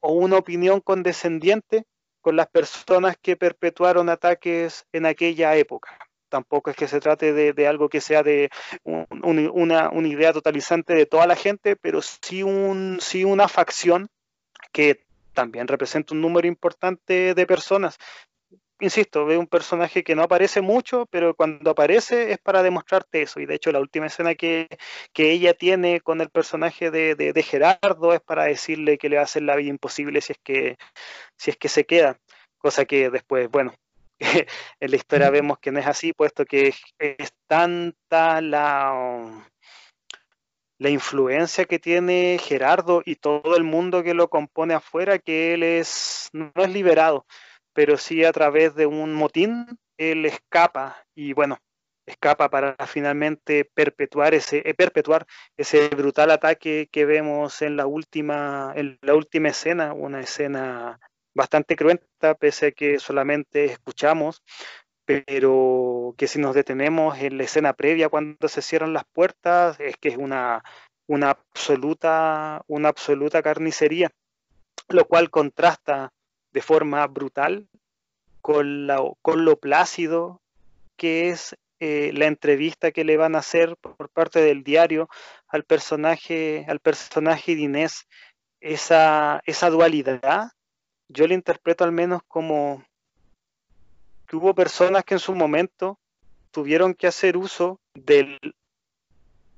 o 0.00 0.12
una 0.12 0.38
opinión 0.38 0.80
condescendiente 0.80 1.84
con 2.20 2.36
las 2.36 2.48
personas 2.48 3.16
que 3.20 3.36
perpetuaron 3.36 4.08
ataques 4.08 4.86
en 4.92 5.06
aquella 5.06 5.54
época. 5.56 5.96
Tampoco 6.28 6.70
es 6.70 6.76
que 6.76 6.88
se 6.88 7.00
trate 7.00 7.32
de, 7.32 7.66
algo 7.66 7.90
que 7.90 8.00
sea 8.00 8.22
de 8.22 8.48
una, 8.84 9.90
una, 9.90 10.08
idea 10.08 10.32
totalizante 10.32 10.94
de 10.94 11.04
toda 11.04 11.26
la 11.26 11.36
gente, 11.36 11.76
pero 11.76 12.00
sí, 12.00 12.42
un, 12.42 12.98
sí 13.02 13.24
una 13.24 13.48
facción 13.48 14.08
que 14.72 15.04
también 15.34 15.68
representa 15.68 16.14
un 16.14 16.22
número 16.22 16.48
importante 16.48 17.34
de 17.34 17.46
personas 17.46 17.98
insisto, 18.80 19.24
ve 19.24 19.38
un 19.38 19.46
personaje 19.46 20.02
que 20.02 20.14
no 20.14 20.22
aparece 20.22 20.60
mucho, 20.60 21.06
pero 21.06 21.34
cuando 21.34 21.70
aparece 21.70 22.32
es 22.32 22.38
para 22.38 22.62
demostrarte 22.62 23.22
eso. 23.22 23.40
Y 23.40 23.46
de 23.46 23.54
hecho, 23.54 23.72
la 23.72 23.80
última 23.80 24.06
escena 24.06 24.34
que, 24.34 24.68
ella 25.14 25.54
tiene 25.54 26.00
con 26.00 26.20
el 26.20 26.30
personaje 26.30 26.90
de, 26.90 27.42
Gerardo 27.42 28.12
es 28.12 28.20
para 28.20 28.44
decirle 28.44 28.98
que 28.98 29.08
le 29.08 29.16
va 29.16 29.22
a 29.22 29.24
hacer 29.24 29.42
la 29.42 29.56
vida 29.56 29.70
imposible 29.70 30.20
si 30.20 30.32
es 30.32 30.38
que, 30.42 30.76
si 31.36 31.50
es 31.50 31.56
que 31.56 31.68
se 31.68 31.84
queda. 31.84 32.18
Cosa 32.58 32.84
que 32.84 33.10
después, 33.10 33.48
bueno, 33.50 33.74
en 34.80 34.90
la 34.90 34.96
historia 34.96 35.30
vemos 35.30 35.58
que 35.58 35.72
no 35.72 35.80
es 35.80 35.86
así, 35.86 36.12
puesto 36.12 36.44
que 36.44 36.74
es, 36.98 37.32
tanta 37.46 38.40
la, 38.40 39.46
la 40.78 40.90
influencia 40.90 41.64
que 41.66 41.78
tiene 41.78 42.38
Gerardo 42.42 43.02
y 43.04 43.16
todo 43.16 43.56
el 43.56 43.64
mundo 43.64 44.02
que 44.02 44.14
lo 44.14 44.28
compone 44.28 44.74
afuera, 44.74 45.18
que 45.18 45.54
él 45.54 45.62
es, 45.62 46.30
no 46.32 46.52
es 46.56 46.70
liberado 46.70 47.26
pero 47.72 47.96
sí 47.96 48.24
a 48.24 48.32
través 48.32 48.74
de 48.74 48.86
un 48.86 49.14
motín 49.14 49.78
él 49.96 50.26
escapa 50.26 51.04
y 51.14 51.32
bueno, 51.32 51.58
escapa 52.06 52.50
para 52.50 52.76
finalmente 52.86 53.64
perpetuar 53.64 54.34
ese, 54.34 54.62
eh, 54.68 54.74
perpetuar 54.74 55.26
ese 55.56 55.88
brutal 55.88 56.30
ataque 56.30 56.88
que 56.90 57.04
vemos 57.04 57.62
en 57.62 57.76
la 57.76 57.86
última, 57.86 58.72
en 58.74 58.98
la 59.02 59.14
última 59.14 59.48
escena, 59.48 59.92
una 59.92 60.20
escena 60.20 61.00
bastante 61.34 61.76
cruenta, 61.76 62.34
pese 62.34 62.68
a 62.68 62.72
que 62.72 62.98
solamente 62.98 63.64
escuchamos, 63.64 64.42
pero 65.04 66.14
que 66.16 66.28
si 66.28 66.38
nos 66.38 66.54
detenemos 66.54 67.18
en 67.18 67.38
la 67.38 67.44
escena 67.44 67.72
previa 67.72 68.08
cuando 68.08 68.48
se 68.48 68.62
cierran 68.62 68.92
las 68.92 69.04
puertas, 69.12 69.78
es 69.80 69.96
que 69.96 70.08
es 70.08 70.16
una, 70.16 70.62
una 71.06 71.30
absoluta, 71.30 72.62
una 72.66 72.88
absoluta 72.88 73.42
carnicería, 73.42 74.10
lo 74.88 75.06
cual 75.06 75.30
contrasta 75.30 76.12
de 76.52 76.62
forma 76.62 77.06
brutal 77.06 77.68
con, 78.40 78.86
la, 78.86 79.00
con 79.22 79.44
lo 79.44 79.56
plácido 79.56 80.40
que 80.96 81.30
es 81.30 81.56
eh, 81.80 82.12
la 82.14 82.26
entrevista 82.26 82.92
que 82.92 83.04
le 83.04 83.16
van 83.16 83.34
a 83.34 83.40
hacer 83.40 83.76
por 83.76 84.08
parte 84.08 84.40
del 84.40 84.62
diario 84.62 85.08
al 85.48 85.64
personaje, 85.64 86.64
al 86.68 86.78
personaje 86.78 87.56
de 87.56 87.62
Inés, 87.62 88.06
esa, 88.60 89.42
esa 89.46 89.70
dualidad, 89.70 90.52
yo 91.08 91.26
le 91.26 91.34
interpreto 91.34 91.84
al 91.84 91.92
menos 91.92 92.22
como 92.28 92.84
que 94.26 94.36
hubo 94.36 94.54
personas 94.54 95.04
que 95.04 95.14
en 95.14 95.20
su 95.20 95.34
momento 95.34 95.98
tuvieron 96.52 96.94
que 96.94 97.06
hacer 97.06 97.36
uso 97.36 97.80
del, 97.94 98.38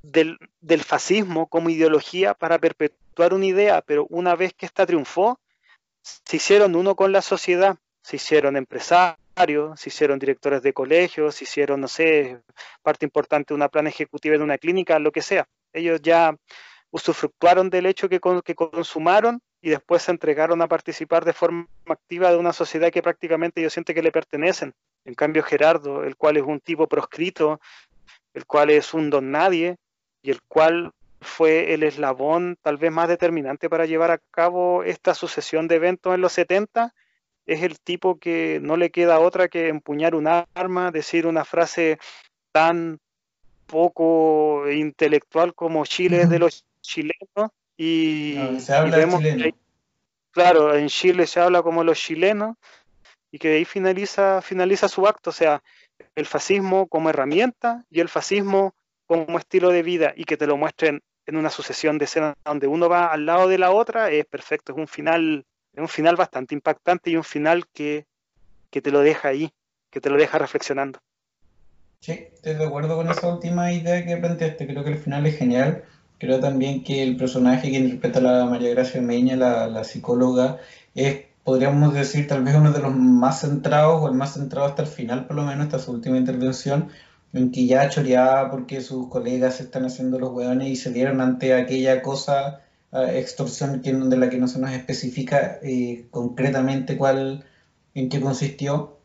del, 0.02 0.38
del 0.60 0.82
fascismo 0.82 1.46
como 1.46 1.70
ideología 1.70 2.34
para 2.34 2.58
perpetuar 2.58 3.34
una 3.34 3.46
idea, 3.46 3.82
pero 3.82 4.06
una 4.08 4.34
vez 4.34 4.54
que 4.54 4.66
esta 4.66 4.86
triunfó, 4.86 5.38
se 6.04 6.36
hicieron 6.36 6.76
uno 6.76 6.94
con 6.94 7.12
la 7.12 7.22
sociedad, 7.22 7.76
se 8.02 8.16
hicieron 8.16 8.56
empresarios, 8.56 9.80
se 9.80 9.88
hicieron 9.88 10.18
directores 10.18 10.62
de 10.62 10.72
colegios, 10.72 11.34
se 11.36 11.44
hicieron, 11.44 11.80
no 11.80 11.88
sé, 11.88 12.40
parte 12.82 13.06
importante 13.06 13.48
de 13.48 13.56
una 13.56 13.68
plan 13.68 13.86
ejecutiva 13.86 14.36
de 14.36 14.44
una 14.44 14.58
clínica, 14.58 14.98
lo 14.98 15.12
que 15.12 15.22
sea. 15.22 15.48
Ellos 15.72 16.00
ya 16.02 16.36
usufructuaron 16.90 17.70
del 17.70 17.86
hecho 17.86 18.08
que, 18.08 18.20
que 18.44 18.54
consumaron 18.54 19.40
y 19.60 19.70
después 19.70 20.02
se 20.02 20.12
entregaron 20.12 20.60
a 20.60 20.68
participar 20.68 21.24
de 21.24 21.32
forma 21.32 21.66
activa 21.86 22.30
de 22.30 22.36
una 22.36 22.52
sociedad 22.52 22.92
que 22.92 23.02
prácticamente 23.02 23.60
ellos 23.60 23.72
sienten 23.72 23.96
que 23.96 24.02
le 24.02 24.12
pertenecen. 24.12 24.74
En 25.06 25.14
cambio, 25.14 25.42
Gerardo, 25.42 26.04
el 26.04 26.16
cual 26.16 26.36
es 26.36 26.42
un 26.42 26.60
tipo 26.60 26.86
proscrito, 26.86 27.60
el 28.34 28.44
cual 28.44 28.70
es 28.70 28.92
un 28.92 29.08
don 29.10 29.30
nadie 29.30 29.76
y 30.22 30.30
el 30.30 30.42
cual 30.42 30.92
fue 31.24 31.74
el 31.74 31.82
eslabón 31.82 32.56
tal 32.62 32.76
vez 32.76 32.92
más 32.92 33.08
determinante 33.08 33.68
para 33.68 33.86
llevar 33.86 34.10
a 34.10 34.18
cabo 34.30 34.84
esta 34.84 35.14
sucesión 35.14 35.68
de 35.68 35.76
eventos 35.76 36.14
en 36.14 36.20
los 36.20 36.32
70. 36.32 36.94
Es 37.46 37.62
el 37.62 37.78
tipo 37.80 38.18
que 38.18 38.58
no 38.62 38.76
le 38.76 38.90
queda 38.90 39.20
otra 39.20 39.48
que 39.48 39.68
empuñar 39.68 40.14
un 40.14 40.28
arma, 40.28 40.90
decir 40.90 41.26
una 41.26 41.44
frase 41.44 41.98
tan 42.52 43.00
poco 43.66 44.70
intelectual 44.70 45.54
como 45.54 45.84
Chile 45.84 46.22
es 46.22 46.28
de 46.30 46.38
los 46.38 46.64
chilenos 46.80 47.50
y, 47.76 48.34
vemos 48.90 49.20
Que, 49.20 49.54
claro, 50.30 50.76
en 50.76 50.88
Chile 50.88 51.26
se 51.26 51.40
habla 51.40 51.62
como 51.62 51.82
los 51.82 51.98
chilenos 51.98 52.56
y 53.30 53.38
que 53.38 53.48
de 53.48 53.56
ahí 53.56 53.64
finaliza, 53.64 54.40
finaliza 54.42 54.88
su 54.88 55.06
acto, 55.06 55.30
o 55.30 55.32
sea, 55.32 55.62
el 56.14 56.26
fascismo 56.26 56.86
como 56.86 57.10
herramienta 57.10 57.84
y 57.90 58.00
el 58.00 58.08
fascismo 58.08 58.74
como 59.06 59.38
estilo 59.38 59.70
de 59.70 59.82
vida 59.82 60.12
y 60.16 60.24
que 60.24 60.36
te 60.36 60.46
lo 60.46 60.56
muestren 60.56 61.02
en 61.26 61.36
una 61.36 61.50
sucesión 61.50 61.98
de 61.98 62.04
escenas 62.04 62.34
donde 62.44 62.66
uno 62.66 62.88
va 62.88 63.06
al 63.06 63.26
lado 63.26 63.48
de 63.48 63.58
la 63.58 63.70
otra, 63.70 64.10
es 64.10 64.26
perfecto, 64.26 64.72
es 64.72 64.78
un 64.78 64.88
final, 64.88 65.44
es 65.72 65.80
un 65.80 65.88
final 65.88 66.16
bastante 66.16 66.54
impactante 66.54 67.10
y 67.10 67.16
un 67.16 67.24
final 67.24 67.64
que, 67.72 68.06
que 68.70 68.82
te 68.82 68.90
lo 68.90 69.00
deja 69.00 69.28
ahí, 69.28 69.52
que 69.90 70.00
te 70.00 70.10
lo 70.10 70.16
deja 70.16 70.38
reflexionando. 70.38 70.98
Sí, 72.00 72.12
estoy 72.12 72.54
de 72.54 72.66
acuerdo 72.66 72.96
con 72.96 73.10
esa 73.10 73.32
última 73.32 73.72
idea 73.72 74.04
que 74.04 74.16
planteaste, 74.16 74.66
creo 74.66 74.84
que 74.84 74.90
el 74.90 74.98
final 74.98 75.26
es 75.26 75.38
genial. 75.38 75.84
Creo 76.18 76.38
también 76.38 76.84
que 76.84 77.02
el 77.02 77.16
personaje 77.16 77.70
que 77.70 77.76
interpreta 77.76 78.20
la 78.20 78.44
María 78.46 78.70
Gracia 78.70 79.00
Meña, 79.00 79.36
la, 79.36 79.66
la 79.66 79.84
psicóloga, 79.84 80.58
es, 80.94 81.24
podríamos 81.42 81.92
decir, 81.92 82.28
tal 82.28 82.44
vez 82.44 82.54
uno 82.54 82.72
de 82.72 82.80
los 82.80 82.94
más 82.94 83.40
centrados, 83.40 84.00
o 84.00 84.08
el 84.08 84.14
más 84.14 84.34
centrado 84.34 84.66
hasta 84.66 84.82
el 84.82 84.88
final, 84.88 85.26
por 85.26 85.36
lo 85.36 85.42
menos, 85.42 85.66
hasta 85.66 85.80
su 85.80 85.90
última 85.92 86.16
intervención, 86.16 86.88
en 87.34 87.50
que 87.50 87.66
ya 87.66 87.88
choreaba 87.88 88.50
porque 88.50 88.80
sus 88.80 89.08
colegas 89.08 89.60
están 89.60 89.84
haciendo 89.84 90.18
los 90.18 90.30
hueones 90.30 90.68
y 90.68 90.76
se 90.76 90.92
dieron 90.92 91.20
ante 91.20 91.52
aquella 91.54 92.00
cosa, 92.00 92.60
extorsión 92.92 93.82
que, 93.82 93.92
de 93.92 94.16
la 94.16 94.30
que 94.30 94.38
no 94.38 94.46
se 94.46 94.60
nos 94.60 94.70
especifica 94.70 95.58
eh, 95.62 96.06
concretamente 96.10 96.96
cuál, 96.96 97.44
en 97.94 98.08
qué 98.08 98.20
consistió, 98.20 98.98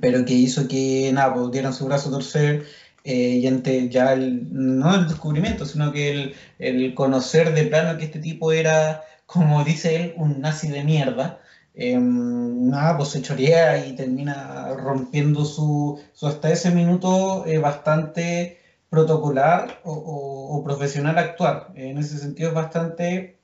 pero 0.00 0.24
que 0.26 0.34
hizo 0.34 0.68
que 0.68 1.10
nada, 1.14 1.34
pues, 1.34 1.50
dieran 1.50 1.72
su 1.72 1.86
brazo 1.86 2.10
a 2.10 2.12
torcer 2.12 2.66
eh, 3.04 3.38
y 3.40 3.46
ante 3.46 3.88
ya 3.88 4.12
el, 4.12 4.48
no 4.52 4.94
el 4.94 5.08
descubrimiento, 5.08 5.64
sino 5.64 5.92
que 5.92 6.10
el, 6.10 6.34
el 6.58 6.94
conocer 6.94 7.54
de 7.54 7.64
plano 7.64 7.98
que 7.98 8.04
este 8.04 8.18
tipo 8.18 8.52
era, 8.52 9.02
como 9.24 9.64
dice 9.64 9.96
él, 9.96 10.14
un 10.16 10.40
nazi 10.42 10.68
de 10.68 10.84
mierda 10.84 11.40
Em, 11.78 12.70
nada, 12.70 12.96
pues 12.96 13.10
se 13.10 13.20
chorea 13.22 13.86
y 13.86 13.94
termina 13.94 14.72
rompiendo 14.74 15.44
su, 15.44 16.00
su 16.14 16.26
hasta 16.26 16.50
ese 16.50 16.70
minuto 16.70 17.44
eh, 17.46 17.58
bastante 17.58 18.58
protocolar 18.88 19.80
o, 19.84 20.62
profesional 20.64 21.18
actuar. 21.18 21.68
En 21.74 21.98
ese 21.98 22.18
sentido 22.18 22.48
es 22.48 22.54
bastante, 22.54 23.36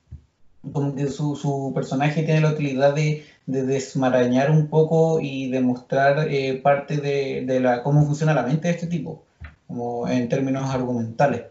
como 0.71 0.95
que 0.95 1.07
su, 1.09 1.35
su 1.35 1.71
personaje 1.75 2.23
tiene 2.23 2.41
la 2.41 2.49
utilidad 2.49 2.95
de, 2.95 3.23
de, 3.45 3.63
desmarañar 3.63 4.49
un 4.49 4.67
poco 4.67 5.19
y 5.21 5.49
demostrar 5.51 6.27
eh, 6.29 6.59
parte 6.63 6.97
de, 6.97 7.43
de, 7.45 7.59
la, 7.59 7.83
cómo 7.83 8.03
funciona 8.03 8.33
la 8.33 8.43
mente 8.43 8.67
de 8.67 8.73
este 8.73 8.87
tipo, 8.87 9.23
como 9.67 10.07
en 10.07 10.27
términos 10.27 10.69
argumentales. 10.73 11.43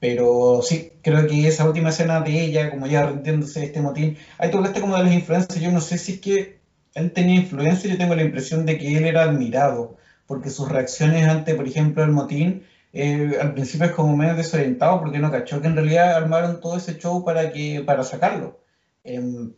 Pero 0.00 0.62
sí, 0.62 0.92
creo 1.02 1.26
que 1.26 1.46
esa 1.46 1.66
última 1.66 1.90
escena 1.90 2.20
de 2.22 2.42
ella, 2.42 2.70
como 2.70 2.86
ya 2.86 3.06
rindiéndose 3.06 3.64
este 3.64 3.82
motín, 3.82 4.16
ahí 4.38 4.50
tú 4.50 4.56
hablaste 4.56 4.80
como 4.80 4.96
de 4.96 5.04
las 5.04 5.12
influencias, 5.12 5.60
yo 5.60 5.70
no 5.70 5.80
sé 5.82 5.98
si 5.98 6.12
es 6.12 6.20
que 6.20 6.60
él 6.94 7.12
tenía 7.12 7.36
influencia, 7.40 7.90
yo 7.90 7.98
tengo 7.98 8.14
la 8.14 8.22
impresión 8.22 8.66
de 8.66 8.78
que 8.78 8.96
él 8.96 9.04
era 9.04 9.24
admirado, 9.24 9.98
porque 10.26 10.50
sus 10.50 10.68
reacciones 10.70 11.28
ante, 11.28 11.54
por 11.54 11.68
ejemplo, 11.68 12.02
el 12.02 12.12
motín, 12.12 12.64
eh, 12.92 13.36
al 13.40 13.52
principio 13.52 13.86
es 13.86 13.92
como 13.92 14.16
medio 14.16 14.34
desorientado, 14.34 15.00
porque 15.00 15.18
no 15.18 15.30
cachó 15.30 15.60
que 15.60 15.68
en 15.68 15.76
realidad 15.76 16.16
armaron 16.16 16.60
todo 16.60 16.78
ese 16.78 16.98
show 16.98 17.24
para, 17.24 17.52
que, 17.52 17.82
para 17.84 18.02
sacarlo. 18.02 18.60
Em, 19.04 19.52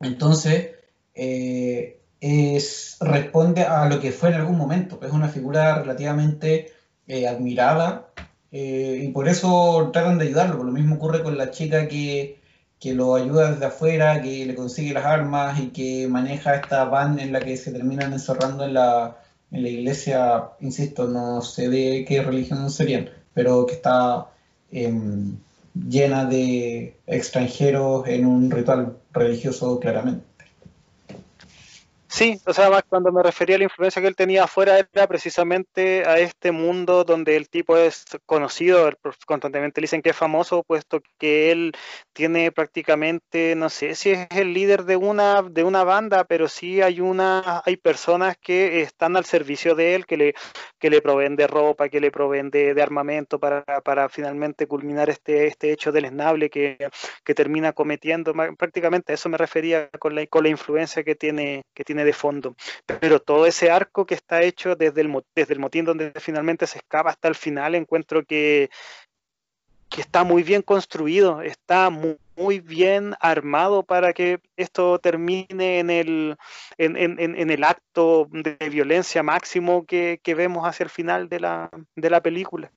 entonces, 0.00 0.72
eh, 1.14 2.00
es, 2.20 2.96
responde 3.00 3.62
a 3.62 3.88
lo 3.88 4.00
que 4.00 4.12
fue 4.12 4.30
en 4.30 4.36
algún 4.36 4.58
momento, 4.58 4.98
es 5.02 5.12
una 5.12 5.28
figura 5.28 5.76
relativamente 5.80 6.72
eh, 7.06 7.28
admirada 7.28 8.12
eh, 8.52 9.00
y 9.04 9.08
por 9.08 9.28
eso 9.28 9.90
tratan 9.92 10.18
de 10.18 10.26
ayudarlo. 10.26 10.62
Lo 10.64 10.72
mismo 10.72 10.96
ocurre 10.96 11.22
con 11.22 11.36
la 11.36 11.50
chica 11.50 11.88
que, 11.88 12.40
que, 12.80 12.94
lo 12.94 13.14
ayuda 13.14 13.52
desde 13.52 13.66
afuera, 13.66 14.22
que 14.22 14.46
le 14.46 14.54
consigue 14.54 14.94
las 14.94 15.04
armas 15.04 15.60
y 15.60 15.68
que 15.68 16.08
maneja 16.08 16.54
esta 16.54 16.84
van 16.84 17.18
en 17.18 17.32
la 17.32 17.40
que 17.40 17.56
se 17.56 17.72
terminan 17.72 18.12
encerrando 18.12 18.64
en 18.64 18.74
la, 18.74 19.18
en 19.50 19.62
la 19.62 19.68
iglesia, 19.68 20.50
insisto, 20.60 21.06
no 21.06 21.42
sé 21.42 21.68
de 21.68 22.04
qué 22.06 22.22
religión 22.22 22.70
serían, 22.70 23.10
pero 23.34 23.66
que 23.66 23.74
está 23.74 24.28
em, 24.70 25.38
llena 25.74 26.24
de 26.24 26.98
extranjeros 27.06 28.06
en 28.08 28.26
un 28.26 28.50
ritual 28.50 28.96
religioso 29.12 29.78
claramente. 29.80 30.24
Sí, 32.16 32.40
o 32.46 32.54
sea, 32.54 32.70
cuando 32.88 33.12
me 33.12 33.22
refería 33.22 33.56
a 33.56 33.58
la 33.58 33.64
influencia 33.64 34.00
que 34.00 34.08
él 34.08 34.16
tenía 34.16 34.44
afuera 34.44 34.78
era 34.78 35.06
precisamente 35.06 36.06
a 36.06 36.18
este 36.18 36.50
mundo 36.50 37.04
donde 37.04 37.36
el 37.36 37.50
tipo 37.50 37.76
es 37.76 38.06
conocido, 38.24 38.90
constantemente 39.26 39.82
dicen 39.82 40.00
que 40.00 40.08
es 40.10 40.16
famoso, 40.16 40.62
puesto 40.62 41.02
que 41.18 41.52
él 41.52 41.72
tiene 42.14 42.52
prácticamente, 42.52 43.54
no 43.54 43.68
sé 43.68 43.94
si 43.94 44.12
es 44.12 44.28
el 44.30 44.54
líder 44.54 44.84
de 44.84 44.96
una, 44.96 45.42
de 45.42 45.62
una 45.62 45.84
banda, 45.84 46.24
pero 46.24 46.48
sí 46.48 46.80
hay 46.80 47.02
una, 47.02 47.62
hay 47.66 47.76
personas 47.76 48.38
que 48.38 48.80
están 48.80 49.18
al 49.18 49.26
servicio 49.26 49.74
de 49.74 49.94
él, 49.94 50.06
que 50.06 50.16
le, 50.16 50.34
que 50.78 50.88
le 50.88 51.02
proveen 51.02 51.36
de 51.36 51.46
ropa, 51.46 51.90
que 51.90 52.00
le 52.00 52.10
proveen 52.10 52.48
de, 52.50 52.80
armamento 52.80 53.38
para, 53.38 53.62
para, 53.84 54.08
finalmente 54.08 54.66
culminar 54.66 55.10
este, 55.10 55.48
este 55.48 55.70
hecho 55.70 55.90
esnable 55.94 56.48
que, 56.48 56.78
que 57.24 57.34
termina 57.34 57.74
cometiendo. 57.74 58.32
Prácticamente 58.56 59.12
a 59.12 59.16
eso 59.16 59.28
me 59.28 59.36
refería 59.36 59.90
con 59.98 60.14
la, 60.14 60.26
con 60.28 60.44
la 60.44 60.48
influencia 60.48 61.04
que 61.04 61.14
tiene, 61.14 61.62
que 61.74 61.84
tiene 61.84 62.05
de 62.06 62.14
fondo. 62.14 62.56
Pero 62.86 63.20
todo 63.20 63.44
ese 63.44 63.70
arco 63.70 64.06
que 64.06 64.14
está 64.14 64.42
hecho 64.42 64.76
desde 64.76 65.02
el, 65.02 65.12
desde 65.34 65.52
el 65.52 65.60
motín 65.60 65.84
donde 65.84 66.12
finalmente 66.18 66.66
se 66.66 66.78
escapa 66.78 67.10
hasta 67.10 67.28
el 67.28 67.34
final, 67.34 67.74
encuentro 67.74 68.24
que, 68.24 68.70
que 69.88 70.00
está 70.00 70.24
muy 70.24 70.42
bien 70.42 70.62
construido, 70.62 71.42
está 71.42 71.90
muy, 71.90 72.16
bien 72.60 73.14
armado 73.20 73.82
para 73.82 74.12
que 74.12 74.40
esto 74.56 74.98
termine 74.98 75.78
en 75.78 75.88
el, 75.88 76.36
en, 76.76 77.50
el 77.50 77.64
acto 77.64 78.28
de 78.30 78.68
violencia 78.68 79.22
máximo 79.22 79.86
que, 79.86 80.20
vemos 80.36 80.66
hacia 80.66 80.84
el 80.84 80.90
final 80.90 81.28
de 81.30 81.40
la, 81.40 81.70
de 81.94 82.10
la 82.10 82.20
película. 82.20 82.70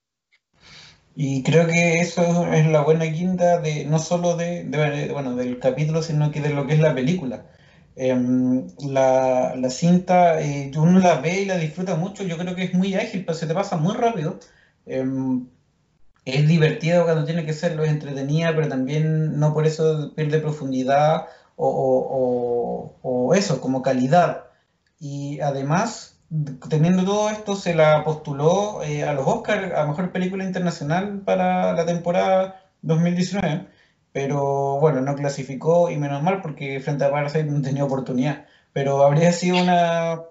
Y 1.14 1.44
creo 1.44 1.68
que 1.68 2.00
eso 2.00 2.48
es 2.54 2.68
la 2.68 2.82
buena 2.82 3.04
guinda 3.04 3.60
de 3.60 3.84
no 3.84 4.00
solo 4.00 4.38
de, 4.38 5.10
bueno, 5.12 5.36
del 5.36 5.60
capítulo, 5.60 6.02
sino 6.02 6.32
que 6.32 6.40
de 6.40 6.52
lo 6.52 6.66
que 6.66 6.76
es 6.76 6.80
la 6.80 6.96
película. 6.96 7.46
Em, 8.02 8.68
la, 8.88 9.56
la, 9.58 9.70
cinta, 9.70 10.40
eh, 10.42 10.72
uno 10.78 11.00
la 11.00 11.20
ve 11.20 11.42
y 11.42 11.46
la 11.46 11.58
disfruta 11.58 11.96
mucho, 11.98 12.24
yo 12.24 12.38
creo 12.38 12.56
que 12.56 12.64
es 12.64 12.74
muy 12.74 12.96
ágil, 12.96 13.26
pero 13.26 13.38
se 13.38 13.46
te 13.46 13.54
pasa 13.54 13.76
muy 13.76 13.94
rápido. 13.94 14.40
Em, 14.86 15.48
es 16.26 16.48
divertido 16.48 17.04
cuando 17.04 17.26
tiene 17.26 17.46
que 17.46 17.52
serlo, 17.54 17.84
es 17.84 17.92
entretenida, 17.92 18.56
pero 18.56 18.70
también 18.70 19.38
no 19.40 19.54
por 19.54 19.66
eso 19.68 20.14
pierde 20.16 20.40
profundidad 20.40 21.28
o, 21.58 22.96
o, 23.04 23.34
eso, 23.36 23.60
como 23.62 23.82
calidad. 23.82 24.46
Y 25.00 25.42
además, 25.42 26.20
teniendo 26.70 27.04
todo 27.04 27.30
esto, 27.30 27.56
se 27.56 27.76
la 27.76 28.04
postuló 28.06 28.82
eh, 28.84 29.04
a 29.04 29.14
los 29.14 29.28
Oscars 29.28 29.74
a 29.76 29.86
Mejor 29.86 30.12
Película 30.12 30.46
Internacional 30.46 31.22
para 31.26 31.74
la 31.74 31.86
temporada 31.86 32.64
2019 32.82 33.68
pero 34.12 34.80
bueno, 34.80 35.02
no 35.02 35.16
clasificó 35.16 35.90
y 35.90 35.98
menos 35.98 36.24
mal 36.24 36.42
porque 36.42 36.80
frente 36.80 37.06
a 37.06 37.12
Parasite 37.12 37.46
no 37.46 37.62
tenía 37.62 37.86
oportunidad. 37.86 38.46
Pero 38.74 39.04
habría 39.04 39.32
sido 39.32 39.62
una, 39.62 40.22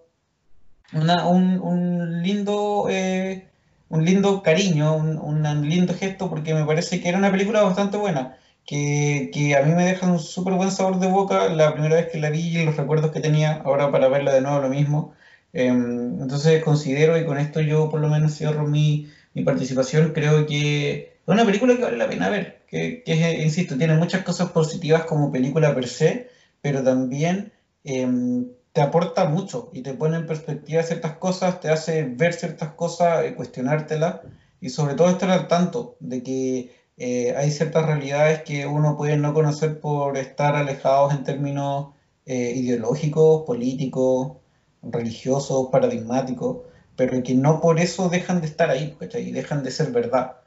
un, 0.92 2.22
lindo 2.22 2.86
eh, 2.90 3.48
un 3.88 4.04
lindo 4.04 4.42
cariño, 4.42 4.96
un, 4.96 5.68
lindo 5.68 5.94
gesto 5.94 6.28
porque 6.30 6.54
me 6.54 6.64
parece 6.64 7.00
que 7.00 7.08
era 7.08 7.18
una 7.18 7.30
película 7.30 7.62
bastante 7.62 7.96
buena. 7.96 8.38
Que, 8.66 9.56
a 9.58 9.62
mí 9.64 9.72
me 9.74 9.84
deja 9.86 10.06
un 10.06 10.18
súper 10.18 10.54
buen 10.54 10.70
sabor 10.70 10.98
de 10.98 11.08
boca 11.08 11.48
la 11.48 11.72
primera 11.72 11.96
vez 11.96 12.08
que 12.10 12.18
la 12.18 12.30
vi 12.30 12.58
y 12.58 12.64
los 12.64 12.76
recuerdos 12.76 13.12
que 13.12 13.20
tenía, 13.20 13.62
ahora 13.64 13.90
para 13.90 14.08
verla 14.08 14.34
de 14.34 14.42
nuevo 14.42 14.60
lo 14.60 14.68
mismo. 14.68 15.14
Em, 15.52 16.20
entonces 16.20 16.62
considero, 16.62 17.18
y 17.18 17.24
con 17.24 17.38
esto 17.38 17.60
yo 17.60 17.88
por 17.88 18.00
lo 18.00 18.08
menos 18.08 18.34
cierro 18.36 18.66
mi, 18.66 19.08
mi 19.34 19.42
participación, 19.44 20.12
creo 20.12 20.46
que 20.46 21.17
es 21.28 21.34
una 21.34 21.44
película 21.44 21.76
que 21.76 21.82
vale 21.82 21.98
la 21.98 22.08
pena 22.08 22.30
ver 22.30 22.58
que, 22.68 23.02
insisto, 23.42 23.76
tiene 23.76 23.94
muchas 23.94 24.22
cosas 24.22 24.50
positivas 24.50 25.04
como 25.04 25.32
película 25.32 25.74
per 25.74 25.86
se, 25.86 26.28
pero 26.60 26.82
también 26.82 27.52
em, 27.84 28.48
te 28.72 28.80
aporta 28.80 29.26
mucho 29.26 29.70
y 29.72 29.82
te 29.82 29.94
pone 29.94 30.16
en 30.16 30.26
perspectiva 30.26 30.82
ciertas 30.82 31.12
cosas, 31.18 31.60
te 31.60 31.70
hace 31.70 32.04
ver 32.04 32.34
ciertas 32.34 32.72
cosas, 32.72 33.26
y 33.28 33.34
cuestionártelas 33.34 34.20
y 34.60 34.70
sobre 34.70 34.94
todo 34.94 35.08
estar 35.08 35.30
al 35.30 35.48
tanto 35.48 35.96
de 36.00 36.22
que 36.22 36.74
eh, 36.96 37.34
hay 37.36 37.50
ciertas 37.50 37.86
realidades 37.86 38.42
que 38.42 38.66
uno 38.66 38.96
puede 38.96 39.16
no 39.16 39.32
conocer 39.34 39.80
por 39.80 40.16
estar 40.16 40.56
alejados 40.56 41.14
en 41.14 41.24
términos 41.24 41.94
eh, 42.26 42.52
ideológicos, 42.56 43.44
políticos, 43.44 44.38
religiosos, 44.82 45.68
paradigmáticos, 45.70 46.58
pero 46.96 47.22
que 47.22 47.34
no 47.34 47.60
por 47.60 47.80
eso 47.80 48.08
dejan 48.08 48.40
de 48.40 48.46
estar 48.46 48.70
ahí, 48.70 48.96
y 49.14 49.32
dejan 49.32 49.62
de 49.62 49.70
ser 49.70 49.90
verdad 49.92 50.38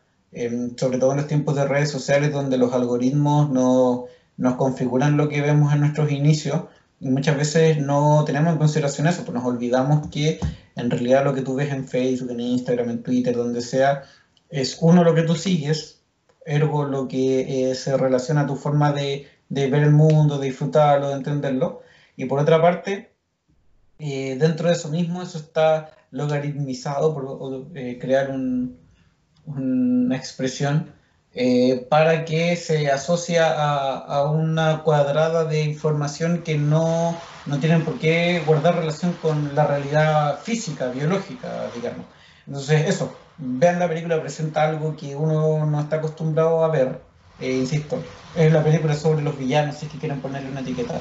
sobre 0.77 0.97
todo 0.97 1.11
en 1.11 1.17
los 1.17 1.27
tiempos 1.27 1.55
de 1.55 1.65
redes 1.65 1.89
sociales 1.89 2.32
donde 2.32 2.57
los 2.57 2.73
algoritmos 2.73 3.49
no, 3.49 4.05
nos 4.38 4.55
configuran 4.55 5.17
lo 5.17 5.29
que 5.29 5.41
vemos 5.41 5.73
en 5.73 5.82
nuestros 5.82 6.11
inicios 6.11 6.63
y 6.99 7.09
muchas 7.09 7.36
veces 7.36 7.79
no 7.79 8.23
tenemos 8.25 8.53
en 8.53 8.59
consideración 8.59 9.07
eso, 9.07 9.23
pues 9.23 9.34
nos 9.34 9.45
olvidamos 9.45 10.07
que 10.09 10.39
en 10.75 10.89
realidad 10.89 11.23
lo 11.25 11.34
que 11.34 11.41
tú 11.41 11.55
ves 11.55 11.71
en 11.71 11.88
Facebook, 11.88 12.32
en 12.32 12.39
Instagram, 12.39 12.89
en 12.89 13.03
Twitter, 13.03 13.36
donde 13.36 13.61
sea, 13.61 14.03
es 14.49 14.77
uno 14.82 15.03
lo 15.03 15.15
que 15.15 15.23
tú 15.23 15.36
sigues, 15.36 16.01
ergo 16.45 16.86
lo 16.86 17.07
que 17.07 17.71
eh, 17.71 17.75
se 17.75 17.97
relaciona 17.97 18.41
a 18.41 18.47
tu 18.47 18.55
forma 18.55 18.93
de, 18.93 19.27
ver 19.49 19.73
el 19.73 19.91
mundo, 19.91 20.38
de 20.38 20.47
disfrutarlo, 20.47 21.09
de 21.09 21.15
entenderlo, 21.15 21.82
y 22.15 22.25
por 22.25 22.39
otra 22.39 22.61
parte, 22.61 23.11
eh, 23.97 24.38
dentro 24.39 24.67
de 24.67 24.73
eso 24.73 24.89
mismo, 24.89 25.21
eso 25.21 25.39
está 25.39 25.91
logaritmizado 26.11 27.13
por 27.13 27.67
eh, 27.75 27.97
crear 27.99 28.29
un, 28.29 28.77
una 29.46 30.16
expresión, 30.16 30.92
eh, 31.34 31.88
para 31.89 32.26
que 32.26 32.58
se 32.58 32.92
asocia 32.92 33.50
a, 33.54 34.30
una 34.30 34.84
cuadrada 34.84 35.46
de 35.46 35.64
información 35.64 36.42
que 36.44 36.58
no, 36.58 37.18
no 37.46 37.60
tienen 37.60 37.84
por 37.86 38.00
qué 38.00 38.44
guardar 38.46 38.76
relación 38.76 39.14
con 39.22 39.56
la 39.56 39.66
realidad 39.66 40.39
física, 40.42 40.89
biológica, 40.89 41.68
digamos. 41.74 42.06
Entonces, 42.46 42.89
eso, 42.89 43.16
vean 43.38 43.80
la 43.80 43.88
película, 43.88 44.22
presenta 44.22 44.64
algo 44.64 44.96
que 44.98 45.16
uno 45.16 45.66
no 45.66 45.80
está 45.80 45.98
acostumbrado 45.98 46.66
a 46.66 46.68
ver, 46.68 47.02
eh, 47.39 47.54
insisto, 47.54 48.04
es 48.36 48.52
la 48.52 48.64
película 48.64 48.94
sobre 48.94 49.22
los 49.22 49.38
villanos, 49.38 49.78
si 49.78 49.86
es 49.86 49.92
que 49.92 50.00
quieren 50.00 50.20
ponerle 50.22 50.50
una 50.52 50.62
etiqueta. 50.62 50.96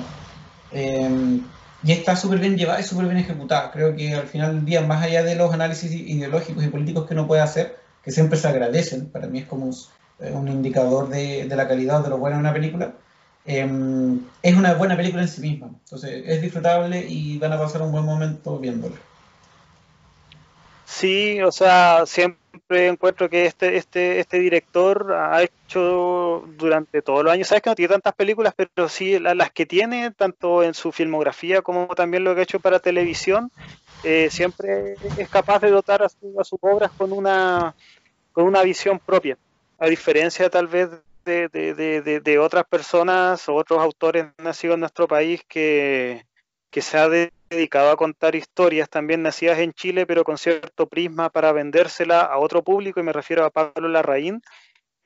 Em, 0.73 1.43
y 1.83 1.93
está 1.93 2.15
súper 2.15 2.39
bien 2.39 2.57
llevada 2.57 2.81
y 2.81 2.85
súper 2.85 3.07
bien 3.07 3.19
ejecutada. 3.19 3.71
Creo 3.73 3.97
que 3.97 4.15
al 4.15 4.27
final 4.29 4.55
del 4.57 4.65
día, 4.65 4.83
más 4.83 5.03
allá 5.03 5.23
de 5.23 5.35
los 5.35 5.53
análisis 5.53 5.91
ideológicos 5.93 6.65
y 6.65 6.69
políticos 6.69 7.07
que 7.07 7.15
uno 7.15 7.27
puede 7.27 7.43
hacer, 7.43 7.77
que 8.03 8.11
siempre 8.11 8.39
se 8.39 8.49
agradecen, 8.49 9.11
para 9.11 9.27
mí 9.27 9.41
es 9.41 9.47
como 9.47 9.67
un, 9.67 9.75
eh, 10.21 10.53
indicador 10.53 11.09
de, 11.09 11.47
la 11.47 11.69
calidad 11.69 12.03
de 12.03 12.11
lo 12.11 12.19
bueno 12.19 12.37
de 12.37 12.41
una 12.41 12.53
película, 12.53 12.93
em, 13.45 14.21
es 14.43 14.55
una 14.55 14.75
buena 14.75 14.97
película 14.97 15.23
en 15.23 15.29
sí 15.29 15.41
misma. 15.41 15.69
Entonces 15.69 16.23
es 16.27 16.43
disfrutable 16.43 17.05
y 17.09 17.39
van 17.39 17.53
a 17.53 17.59
pasar 17.59 17.83
un 17.83 17.93
buen 17.93 18.05
momento 18.05 18.59
viéndola. 18.59 18.97
Sí, 20.91 21.41
o 21.41 21.53
sea, 21.53 22.05
siempre 22.05 22.89
encuentro 22.89 23.31
que 23.31 23.47
este, 23.47 23.77
este, 23.77 24.19
este 24.19 24.41
director 24.41 25.13
ha 25.15 25.41
hecho 25.43 26.45
durante 26.59 27.01
todos 27.01 27.23
los 27.23 27.33
años, 27.33 27.47
sabes 27.47 27.63
que 27.63 27.71
no 27.71 27.77
tiene 27.77 27.93
tantas 27.93 28.15
películas, 28.15 28.55
pero 28.57 28.89
sí 28.89 29.19
las 29.21 29.53
que 29.53 29.67
tiene, 29.67 30.11
tanto 30.11 30.65
en 30.65 30.75
su 30.75 30.91
filmografía 30.91 31.63
como 31.63 31.87
también 31.95 32.25
lo 32.25 32.35
que 32.35 32.41
ha 32.41 32.45
hecho 32.45 32.59
para 32.59 32.81
televisión, 32.81 33.53
eh, 34.03 34.29
siempre 34.31 34.97
es 35.17 35.29
capaz 35.29 35.61
de 35.61 35.71
dotar 35.71 36.03
a, 36.03 36.09
sus 36.09 36.59
obras 36.61 36.91
con 36.97 37.13
una, 37.13 37.75
con 38.33 38.45
una 38.45 38.63
visión 38.63 38.99
propia, 38.99 39.37
a 39.79 39.87
diferencia 39.87 40.49
tal 40.49 40.69
vez 40.69 40.89
de, 41.25 42.39
otras 42.41 42.65
personas 42.65 43.49
o 43.49 43.55
otros 43.55 43.81
autores 43.81 44.27
nacidos 44.39 44.75
en 44.75 44.81
nuestro 44.81 45.07
país 45.07 45.43
que, 45.47 46.25
se 46.73 46.99
ha 46.99 47.09
dedicado 47.09 47.91
a 47.91 47.97
contar 47.97 48.35
historias 48.35 48.89
también 48.89 49.23
nacidas 49.23 49.59
en 49.59 49.73
Chile, 49.73 50.07
pero 50.07 50.25
con 50.25 50.39
cierto 50.39 50.87
prisma 50.87 51.29
para 51.29 51.53
vendérsela 51.53 52.21
a 52.23 52.39
otro 52.39 52.63
público, 52.63 53.01
y 53.01 53.03
me 53.03 53.13
refiero 53.13 53.45
a 53.45 53.51
Pablo 53.51 53.89
Larraín, 53.89 54.43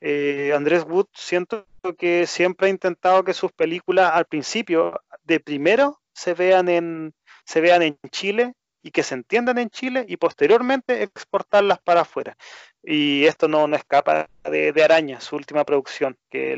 Eh, 0.01 0.51
Andrés 0.53 0.83
Wood 0.83 1.07
siento 1.13 1.65
que 1.97 2.27
siempre 2.27 2.67
ha 2.67 2.69
intentado 2.69 3.23
que 3.23 3.33
sus 3.33 3.51
películas 3.51 4.11
al 4.13 4.25
principio, 4.25 5.01
de 5.23 5.39
primero, 5.39 5.99
se 6.13 6.33
vean 6.33 6.69
en, 6.69 7.13
se 7.45 7.61
vean 7.61 7.81
en 7.81 7.97
Chile 8.11 8.53
y 8.85 8.91
que 8.91 9.01
se 9.01 9.15
entiendan 9.15 9.57
en 9.57 9.71
Chile 9.71 10.05
y 10.07 10.17
posteriormente 10.17 11.01
exportarlas 11.01 11.79
para 11.79 12.01
afuera. 12.01 12.37
Y 12.83 13.25
esto 13.25 13.47
no, 13.47 13.67
no 13.67 13.75
escapa 13.75 14.29
de, 14.43 14.83
Araña, 14.83 15.19
su 15.19 15.35
última 15.35 15.63
producción. 15.63 16.15
Que 16.29 16.55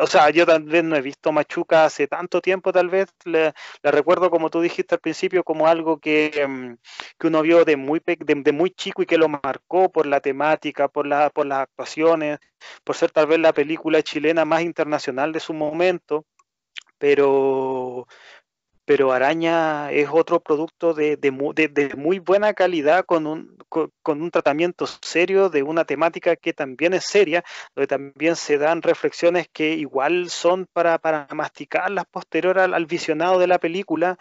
o 0.00 0.06
sea, 0.08 0.30
yo 0.30 0.46
tal 0.46 0.64
vez 0.64 0.82
no 0.82 0.96
he 0.96 1.00
visto 1.00 1.30
Machuca 1.30 1.84
hace 1.84 2.08
tanto 2.08 2.40
tiempo, 2.40 2.72
tal 2.72 2.88
vez. 2.88 3.14
La 3.24 3.52
recuerdo, 3.84 4.30
como 4.30 4.50
tú 4.50 4.60
dijiste 4.60 4.96
al 4.96 5.00
principio, 5.00 5.44
como 5.44 5.68
algo 5.68 6.00
que, 6.00 6.44
mm, 6.44 6.74
que 7.20 7.26
uno 7.28 7.42
vio 7.42 7.64
de 7.64 7.76
muy, 7.76 8.02
de, 8.04 8.52
muy 8.52 8.70
chico 8.70 9.02
y 9.02 9.06
que 9.06 9.16
lo 9.16 9.28
marcó 9.28 9.92
por 9.92 10.06
la 10.06 10.18
temática, 10.20 10.88
por, 10.88 11.06
la, 11.06 11.30
por 11.30 11.46
las 11.46 11.60
actuaciones, 11.60 12.40
por 12.82 12.96
ser 12.96 13.12
tal 13.12 13.28
vez 13.28 13.38
la 13.38 13.52
película 13.52 14.02
chilena 14.02 14.44
más 14.44 14.62
internacional 14.62 15.30
de 15.32 15.38
su 15.38 15.54
momento. 15.54 16.26
Pero, 16.98 18.08
pero 18.84 19.12
Araña 19.12 19.90
es 19.92 20.08
otro 20.12 20.40
producto 20.40 20.94
de, 20.94 21.18
muy 21.96 22.18
buena 22.18 22.52
calidad 22.54 23.04
con 23.04 23.26
un, 23.26 23.56
con, 23.68 24.22
un, 24.22 24.30
tratamiento 24.30 24.86
serio 24.86 25.48
de 25.48 25.62
una 25.62 25.84
temática 25.84 26.36
que 26.36 26.52
también 26.52 26.92
es 26.94 27.04
seria, 27.04 27.44
donde 27.74 27.86
también 27.86 28.36
se 28.36 28.58
dan 28.58 28.82
reflexiones 28.82 29.48
que 29.52 29.74
igual 29.74 30.28
son 30.30 30.66
para, 30.72 30.98
para 30.98 31.26
masticarlas 31.32 32.04
posterior 32.06 32.58
al, 32.58 32.86
visionado 32.86 33.38
de 33.38 33.46
la 33.46 33.58
película 33.58 34.18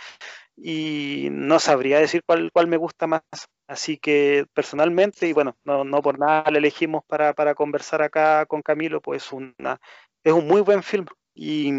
y 0.55 1.27
no 1.31 1.59
sabría 1.59 1.99
decir 1.99 2.23
cuál, 2.25 2.51
cuál 2.51 2.67
me 2.67 2.77
gusta 2.77 3.07
más. 3.07 3.21
Así 3.67 3.97
que 3.97 4.45
personalmente, 4.53 5.27
y 5.27 5.33
bueno, 5.33 5.57
no, 5.63 5.83
no 5.83 6.01
por 6.01 6.19
nada 6.19 6.51
le 6.51 6.59
elegimos 6.59 7.03
para, 7.05 7.33
para 7.33 7.55
conversar 7.55 8.01
acá 8.01 8.45
con 8.45 8.61
Camilo, 8.61 9.01
pues 9.01 9.31
una, 9.31 9.79
es 10.23 10.33
un 10.33 10.47
muy 10.47 10.61
buen 10.61 10.83
film. 10.83 11.05
Y, 11.35 11.71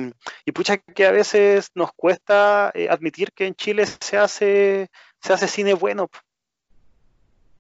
pucha 0.53 0.79
que 0.79 1.07
a 1.07 1.11
veces 1.11 1.71
nos 1.75 1.93
cuesta 1.93 2.71
eh, 2.75 2.89
admitir 2.91 3.33
que 3.33 3.47
en 3.47 3.55
Chile 3.55 3.85
se 3.87 4.17
hace, 4.17 4.91
se 5.21 5.33
hace 5.33 5.49
cine 5.49 5.75
bueno. 5.75 6.09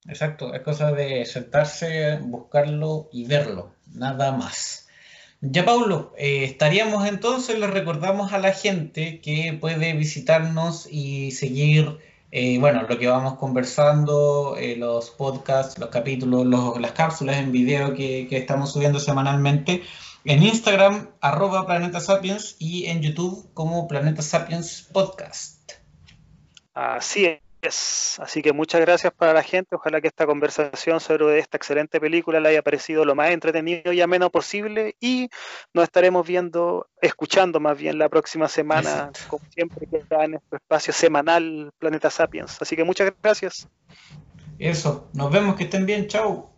Exacto, 0.07 0.53
es 0.55 0.61
cosa 0.63 0.93
de 0.93 1.25
sentarse, 1.25 2.19
buscarlo 2.21 3.09
y 3.13 3.27
verlo, 3.27 3.75
nada 3.95 4.33
más. 4.33 4.89
Ya 5.41 5.65
Paulo, 5.65 6.15
eh, 6.17 6.45
estaríamos 6.45 7.07
entonces, 7.07 7.59
le 7.59 7.67
recordamos 7.67 8.33
a 8.33 8.39
la 8.39 8.53
gente 8.53 9.21
que 9.21 9.57
puede 9.59 9.93
visitarnos 9.95 10.87
y 10.91 11.33
seguir, 11.33 11.99
eh, 12.33 12.59
bueno, 12.59 12.83
lo 12.89 12.99
que 12.99 13.07
vamos 13.07 13.39
conversando, 13.39 14.57
los 14.77 15.11
podcasts, 15.11 15.79
los 15.79 15.89
capítulos, 15.89 16.47
las 16.79 16.93
cápsulas 16.93 17.37
en 17.37 17.53
video 17.53 17.95
que 17.95 18.29
estamos 18.31 18.73
subiendo 18.73 19.01
semanalmente 19.01 19.83
en 20.25 20.43
Instagram, 20.43 21.11
arroba 21.20 21.66
Planeta 21.66 22.01
Sapiens 22.01 22.57
y 22.59 22.87
en 22.87 23.03
YouTube 23.03 23.53
como 23.55 23.87
Planeta 23.87 24.22
Sapiens 24.22 24.89
Podcast. 24.93 25.72
Así 26.72 27.27
es. 27.27 28.18
Así 28.18 28.43
que 28.43 28.53
muchas 28.53 28.81
gracias 28.83 29.12
para 29.12 29.33
la 29.33 29.43
gente. 29.43 29.75
Ojalá 29.75 30.01
que 30.01 30.09
esta 30.09 30.27
conversación 30.27 31.01
sobre 31.01 31.39
esta 31.39 31.57
excelente 31.57 31.99
película 31.99 32.39
le 32.41 32.51
haya 32.51 32.62
parecido 32.62 33.05
lo 33.05 33.14
más 33.14 33.31
entretenido 33.31 33.93
y 33.93 34.01
ameno 34.03 34.31
posible. 34.31 34.97
Y 35.01 35.29
nos 35.72 35.85
estaremos 35.85 36.27
viendo, 36.27 36.89
escuchando 37.01 37.61
más 37.61 37.79
bien 37.79 37.99
la 37.99 38.09
próxima 38.09 38.49
semana, 38.49 39.11
como 39.29 39.45
siempre, 39.51 39.87
que 39.87 39.97
está 39.99 40.25
en 40.25 40.33
nuestro 40.33 40.59
espacio 40.59 40.93
semanal 40.93 41.72
Planeta 41.79 42.11
Sapiens. 42.11 42.61
Así 42.61 42.77
que 42.77 42.85
muchas 42.85 43.12
gracias. 43.22 43.66
Eso, 44.59 45.09
nos 45.14 45.33
vemos, 45.33 45.57
que 45.57 45.64
estén 45.64 45.87
bien, 45.87 46.07
chao. 46.07 46.54